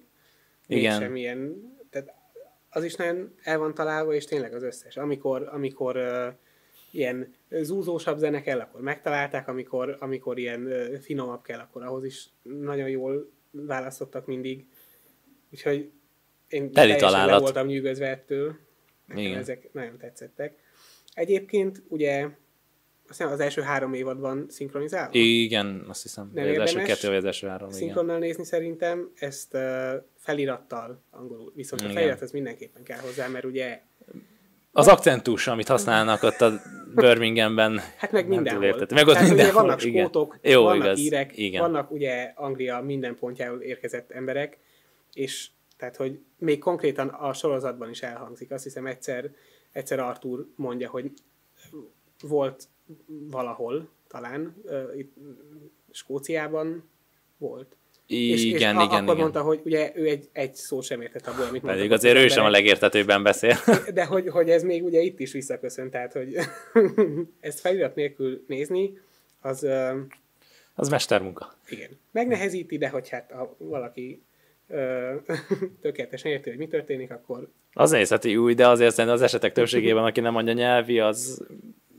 Igen. 0.67 0.93
mégsem 0.93 1.17
ilyen, 1.17 1.71
tehát 1.91 2.15
az 2.71 2.85
is 2.85 2.95
nagyon 2.95 3.35
el 3.43 3.59
van 3.59 3.75
találva, 3.75 4.15
és 4.15 4.25
tényleg 4.25 4.55
az 4.55 4.63
összes. 4.63 4.97
Amikor, 4.97 5.49
amikor 5.53 5.97
ö, 5.97 6.29
ilyen 6.91 7.35
zúzósabb 7.51 8.19
zene 8.19 8.43
kell, 8.43 8.61
akkor 8.61 8.81
megtalálták, 8.81 9.49
amikor, 9.49 9.97
amikor 10.01 10.39
ilyen 10.39 10.67
ö, 10.67 10.99
finomabb 11.01 11.43
kell, 11.43 11.59
akkor 11.59 11.83
ahhoz 11.83 12.05
is 12.05 12.29
nagyon 12.43 12.89
jól 12.89 13.31
választottak 13.51 14.27
mindig. 14.27 14.67
Úgyhogy 15.51 15.91
én 16.49 16.73
Teli 16.73 16.97
találat. 16.97 17.41
voltam 17.41 17.67
nyűgözve 17.67 18.07
ettől. 18.09 18.57
Nekem 19.07 19.25
Igen. 19.25 19.39
ezek 19.39 19.73
nagyon 19.73 19.99
tetszettek. 19.99 20.59
Egyébként 21.15 21.83
ugye 21.89 22.29
azt 23.13 23.21
hiszem 23.21 23.33
az 23.33 23.41
első 23.41 23.63
három 23.63 23.95
évadban 23.95 24.47
szinkronizálva? 24.49 25.11
Igen, 25.13 25.85
azt 25.89 26.03
hiszem. 26.03 26.31
Nem 26.35 26.49
az 26.49 26.59
első 26.59 26.83
kettő 26.83 27.09
vagy 27.09 27.17
az 27.17 27.25
első 27.25 27.47
három, 27.47 27.69
igen. 27.69 27.81
szinkronnal 27.81 28.19
nézni 28.19 28.45
szerintem, 28.45 29.11
ezt 29.15 29.55
uh, 29.55 29.93
felirattal 30.17 31.03
angolul. 31.11 31.53
Viszont 31.55 31.83
Igen. 31.83 31.95
a 31.95 31.99
felirat 31.99 32.21
az 32.21 32.31
mindenképpen 32.31 32.83
kell 32.83 32.99
hozzá, 32.99 33.29
mert 33.29 33.45
ugye, 33.45 33.81
Az 34.73 34.89
akcentus, 34.89 35.47
amit 35.47 35.69
használnak 35.69 36.23
ott 36.23 36.41
a 36.41 36.61
Birminghamben, 36.95 37.81
hát 37.97 38.13
meg 38.13 38.29
mindenhol. 38.29 38.61
túl 38.61 38.71
értettem. 38.71 38.97
Meg 38.97 39.07
ott 39.07 39.15
ugye 39.21 39.29
mindenhol, 39.29 39.63
vannak 39.63 39.85
igen. 39.85 40.03
skótok, 40.03 40.39
Jó, 40.43 40.63
vannak 40.63 40.85
igaz. 40.85 40.99
írek, 40.99 41.37
Igen. 41.37 41.61
vannak 41.61 41.91
ugye 41.91 42.33
Anglia 42.35 42.81
minden 42.81 43.17
pontjáról 43.17 43.61
érkezett 43.61 44.11
emberek, 44.11 44.59
és 45.13 45.49
tehát, 45.77 45.97
hogy 45.97 46.21
még 46.39 46.59
konkrétan 46.59 47.09
a 47.09 47.33
sorozatban 47.33 47.91
is 47.91 48.03
elhangzik. 48.03 48.51
Azt 48.51 48.65
hiszem 48.65 48.87
egyszer, 48.87 49.31
egyszer 49.73 49.99
Arthur 49.99 50.47
mondja, 50.57 50.91
hogy 50.91 51.13
volt 52.23 52.69
valahol, 53.07 53.89
talán, 54.09 54.55
itt 54.97 55.15
Skóciában 55.91 56.89
volt. 57.39 57.77
És, 58.07 58.31
és 58.31 58.45
Igen, 58.45 58.77
a, 58.77 58.83
igen, 58.83 58.95
akkor 58.95 59.03
igen. 59.03 59.17
mondta, 59.17 59.43
hogy 59.43 59.61
ugye 59.65 59.93
ő 59.95 60.07
egy, 60.07 60.29
egy 60.33 60.55
szó 60.55 60.81
sem 60.81 61.01
értett 61.01 61.27
abból, 61.27 61.45
amit 61.47 61.61
Pedig 61.61 61.77
mondtak 61.79 61.99
azért 61.99 62.17
az 62.17 62.23
ő 62.23 62.29
sem 62.29 62.45
a 62.45 62.49
legértetőbben 62.51 63.23
beszél. 63.23 63.57
De 63.95 64.05
hogy, 64.05 64.29
hogy 64.29 64.51
ez 64.51 64.63
még 64.63 64.85
ugye 64.85 65.01
itt 65.01 65.21
is 65.21 65.33
visszaköszön, 65.33 65.91
tehát 65.91 66.13
hogy 66.13 66.37
ezt 67.41 67.61
felirat 67.61 67.95
nélkül 67.95 68.45
nézni, 68.47 68.99
az 69.41 69.67
Az 70.75 70.89
mestermunka. 70.89 71.57
igen, 71.69 71.91
megnehezíti, 72.11 72.79
de 72.79 72.89
hogy 72.89 73.09
hát 73.09 73.31
ha 73.31 73.57
valaki 73.59 74.23
tökéletesen 75.83 76.31
érti, 76.33 76.49
hogy 76.49 76.59
mi 76.59 76.67
történik, 76.67 77.11
akkor 77.11 77.49
Az 77.73 77.91
nézheti 77.91 78.37
új, 78.37 78.55
de 78.55 78.69
azért 78.69 78.91
szerintem 78.91 79.15
az 79.15 79.23
esetek 79.25 79.53
többségében, 79.53 80.05
aki 80.05 80.21
nem 80.21 80.33
mondja 80.33 80.53
nyelvi, 80.53 81.01
az 81.01 81.47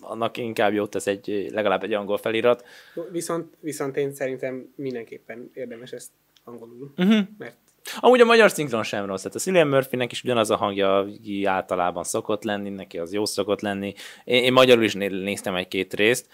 annak 0.04 0.38
inkább 0.38 0.74
jót 0.74 0.90
tesz 0.90 1.08
egy, 1.08 1.48
legalább 1.52 1.84
egy 1.84 1.94
angol 1.94 2.18
felirat. 2.18 2.66
viszont, 3.12 3.58
viszont 3.60 3.98
én 3.98 4.14
szerintem 4.14 4.74
mindenképpen 4.76 5.52
érdemes 5.54 5.92
ezt 5.92 6.12
angolul, 6.44 6.94
Uh-huh. 6.98 7.28
mert 7.38 7.58
Amúgy 8.00 8.22
a 8.22 8.26
magyar 8.26 8.52
szinkron 8.52 8.84
sem 8.84 9.06
rossz. 9.06 9.22
Tehát 9.22 9.36
a 9.36 9.40
Cillian 9.40 9.68
Murphynek 9.68 10.12
is 10.12 10.24
ugyanaz 10.24 10.50
a 10.50 10.56
hangja, 10.56 11.08
általában 11.46 12.04
szokott 12.04 12.44
lenni, 12.44 12.70
neki 12.70 12.98
az 12.98 13.14
jó 13.14 13.26
szokott 13.26 13.62
lenni. 13.62 13.94
Én, 14.24 14.44
én 14.44 14.54
magyarul 14.54 14.84
is 14.84 14.94
néztem 14.94 15.56
egy-két 15.56 15.94
részt, 15.94 16.28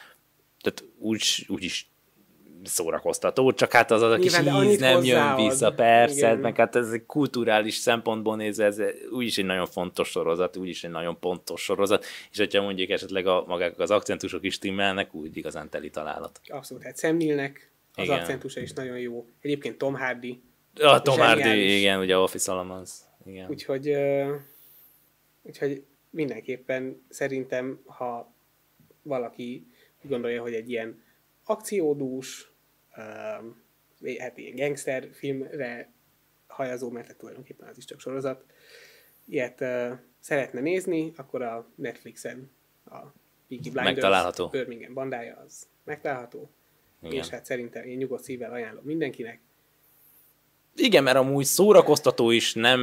tehát 0.62 0.84
úgy, 0.98 1.46
úgy 1.48 1.64
is 1.64 1.90
szórakoztató, 2.64 3.52
csak 3.52 3.72
hát 3.72 3.92
az 3.92 4.02
az 4.02 4.12
a 4.12 4.18
kis 4.18 4.40
íz 4.40 4.80
nem 4.80 5.04
jön 5.04 5.36
vissza, 5.36 5.74
persze, 5.74 6.28
Igen. 6.28 6.38
meg 6.38 6.56
hát 6.56 6.76
ez 6.76 6.92
egy 6.92 7.06
kulturális 7.06 7.76
szempontból 7.76 8.36
nézve, 8.36 8.66
ez 8.66 8.82
úgyis 9.12 9.38
egy 9.38 9.46
nagyon 9.46 9.66
fontos 9.66 10.10
sorozat, 10.10 10.58
úgyis 10.58 10.84
egy 10.84 10.92
nagyon 10.92 11.20
pontos 11.20 11.62
sorozat, 11.62 12.06
és 12.32 12.38
hogyha 12.38 12.62
mondjuk 12.62 12.90
esetleg 12.90 13.28
a, 13.28 13.44
magák 13.48 13.80
az 13.80 13.92
akcentusok 13.92 14.44
is 14.44 14.58
timmelnek, 14.58 15.14
úgy 15.14 15.38
igazán 15.38 15.70
teli 15.70 15.90
találat. 15.90 16.40
Abszolút, 16.48 16.84
hát 16.84 17.00
Sam 17.00 17.16
az 17.16 18.04
igen. 18.04 18.20
akcentusa 18.20 18.60
is 18.60 18.74
nagyon 18.74 19.00
jó. 19.00 19.28
Egyébként 19.42 19.78
Tom 19.78 19.96
Hardy. 19.96 20.42
A 20.82 21.02
Tom 21.02 21.18
Hardy, 21.18 21.78
igen, 21.78 22.00
ugye 22.00 22.18
Office 22.18 22.52
Alamans. 22.52 22.90
Igen. 23.26 23.50
Úgyhogy, 23.50 23.96
úgyhogy 25.42 25.84
mindenképpen 26.10 27.02
szerintem, 27.10 27.80
ha 27.86 28.34
valaki 29.02 29.68
gondolja, 30.02 30.42
hogy 30.42 30.54
egy 30.54 30.70
ilyen 30.70 31.04
akciódús, 31.50 32.52
uh, 32.98 34.18
hát 34.18 34.38
ilyen 34.38 34.56
gangster 34.56 35.10
filmre 35.14 35.92
hajazó, 36.48 36.90
mert 36.90 37.18
tulajdonképpen 37.18 37.68
az 37.68 37.78
is 37.78 37.86
csak 37.86 38.00
sorozat, 38.00 38.46
ilyet 39.26 39.62
uh, 39.62 39.92
szeretne 40.20 40.60
nézni, 40.60 41.14
akkor 41.16 41.42
a 41.42 41.72
Netflixen 41.76 42.52
a 42.86 42.98
Peaky 43.48 43.70
Blinders 43.70 43.86
megtalálható. 43.86 44.48
Birmingham 44.48 44.94
bandája 44.94 45.44
az 45.46 45.68
megtalálható. 45.84 46.50
Igen. 47.02 47.18
És 47.18 47.28
hát 47.28 47.46
szerintem 47.46 47.84
én 47.84 47.98
nyugodt 47.98 48.24
szívvel 48.24 48.52
ajánlom 48.52 48.84
mindenkinek. 48.84 49.40
Igen, 50.76 51.04
mert 51.04 51.18
amúgy 51.18 51.46
szórakoztató 51.46 52.32
is 52.32 52.54
nem 52.54 52.82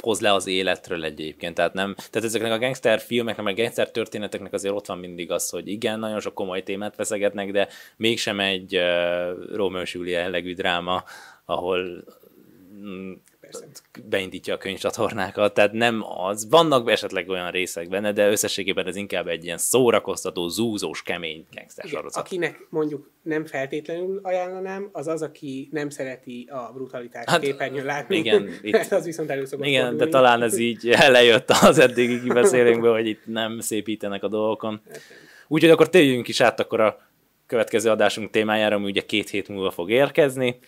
hoz 0.00 0.20
le 0.20 0.32
az 0.32 0.46
életről 0.46 1.04
egyébként. 1.04 1.54
Tehát, 1.54 1.72
nem, 1.72 1.94
tehát 1.94 2.28
ezeknek 2.28 2.52
a 2.52 2.58
gangster 2.58 3.00
filmeknek, 3.00 3.44
meg 3.44 3.56
gangster 3.56 3.90
történeteknek 3.90 4.52
azért 4.52 4.74
ott 4.74 4.86
van 4.86 4.98
mindig 4.98 5.30
az, 5.30 5.50
hogy 5.50 5.68
igen, 5.68 5.98
nagyon 5.98 6.20
sok 6.20 6.34
komoly 6.34 6.62
témát 6.62 6.94
feszegetnek, 6.94 7.50
de 7.50 7.68
mégsem 7.96 8.40
egy 8.40 8.76
uh, 8.76 9.54
Romeo 9.54 9.82
és 9.82 9.94
Julia 9.94 10.18
jellegű 10.18 10.54
dráma, 10.54 11.04
ahol 11.44 12.04
mm, 13.56 14.08
beindítja 14.08 14.54
a 14.54 14.58
könyvcsatornákat, 14.58 15.54
tehát 15.54 15.72
nem 15.72 16.04
az. 16.18 16.48
Vannak 16.50 16.90
esetleg 16.90 17.28
olyan 17.28 17.50
részek 17.50 17.88
benne, 17.88 18.12
de 18.12 18.30
összességében 18.30 18.86
ez 18.86 18.96
inkább 18.96 19.26
egy 19.26 19.44
ilyen 19.44 19.58
szórakoztató, 19.58 20.48
zúzós, 20.48 21.02
kemény 21.02 21.46
gangster 21.54 21.88
sorozat. 21.88 22.24
Akinek 22.24 22.66
mondjuk 22.70 23.10
nem 23.22 23.46
feltétlenül 23.46 24.20
ajánlanám, 24.22 24.88
az 24.92 25.06
az, 25.06 25.22
aki 25.22 25.68
nem 25.70 25.90
szereti 25.90 26.48
a 26.50 26.72
brutalitást 26.74 27.28
hát, 27.28 27.40
képernyőn 27.40 27.84
látni. 27.84 28.16
Igen, 28.16 28.48
itt, 28.62 28.92
az 28.92 29.04
viszont 29.04 29.30
elő 29.30 29.46
Igen, 29.60 29.82
fordulni. 29.82 29.96
de 29.96 30.06
talán 30.06 30.42
ez 30.42 30.58
így 30.58 30.84
lejött 31.08 31.50
az 31.50 31.78
eddigi 31.78 32.20
kibeszélünkből, 32.20 32.92
hogy 32.92 33.06
itt 33.06 33.26
nem 33.26 33.60
szépítenek 33.60 34.22
a 34.22 34.28
dolgokon. 34.28 34.80
Úgyhogy 35.48 35.70
akkor 35.70 35.88
térjünk 35.88 36.28
is 36.28 36.40
át 36.40 36.60
akkor 36.60 36.80
a 36.80 37.10
következő 37.46 37.90
adásunk 37.90 38.30
témájára, 38.30 38.76
ami 38.76 38.84
ugye 38.84 39.00
két 39.00 39.28
hét 39.28 39.48
múlva 39.48 39.70
fog 39.70 39.90
érkezni 39.90 40.58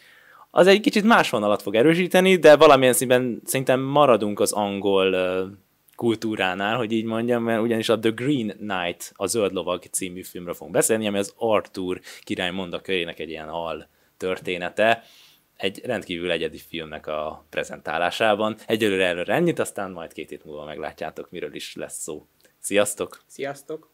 az 0.56 0.66
egy 0.66 0.80
kicsit 0.80 1.04
más 1.04 1.30
vonalat 1.30 1.62
fog 1.62 1.74
erősíteni, 1.74 2.36
de 2.36 2.56
valamilyen 2.56 2.92
színben 2.92 3.40
szerintem 3.44 3.80
maradunk 3.80 4.40
az 4.40 4.52
angol 4.52 5.16
kultúránál, 5.96 6.76
hogy 6.76 6.92
így 6.92 7.04
mondjam, 7.04 7.42
mert 7.42 7.62
ugyanis 7.62 7.88
a 7.88 7.98
The 7.98 8.10
Green 8.10 8.56
Knight, 8.56 9.12
a 9.14 9.26
Zöld 9.26 9.52
Lovag 9.52 9.82
című 9.82 10.22
filmről 10.22 10.54
fogunk 10.54 10.74
beszélni, 10.74 11.06
ami 11.06 11.18
az 11.18 11.34
Arthur 11.36 12.00
király 12.20 12.50
mondakörének 12.50 13.18
egy 13.18 13.30
ilyen 13.30 13.48
al 13.48 13.88
története, 14.16 15.02
egy 15.56 15.80
rendkívül 15.84 16.30
egyedi 16.30 16.58
filmnek 16.58 17.06
a 17.06 17.44
prezentálásában. 17.50 18.56
Egyelőre 18.66 19.06
erről 19.06 19.24
ennyit, 19.24 19.58
aztán 19.58 19.90
majd 19.90 20.12
két 20.12 20.28
hét 20.28 20.44
múlva 20.44 20.64
meglátjátok, 20.64 21.30
miről 21.30 21.54
is 21.54 21.74
lesz 21.74 22.02
szó. 22.02 22.26
Sziasztok! 22.58 23.22
Sziasztok! 23.26 23.93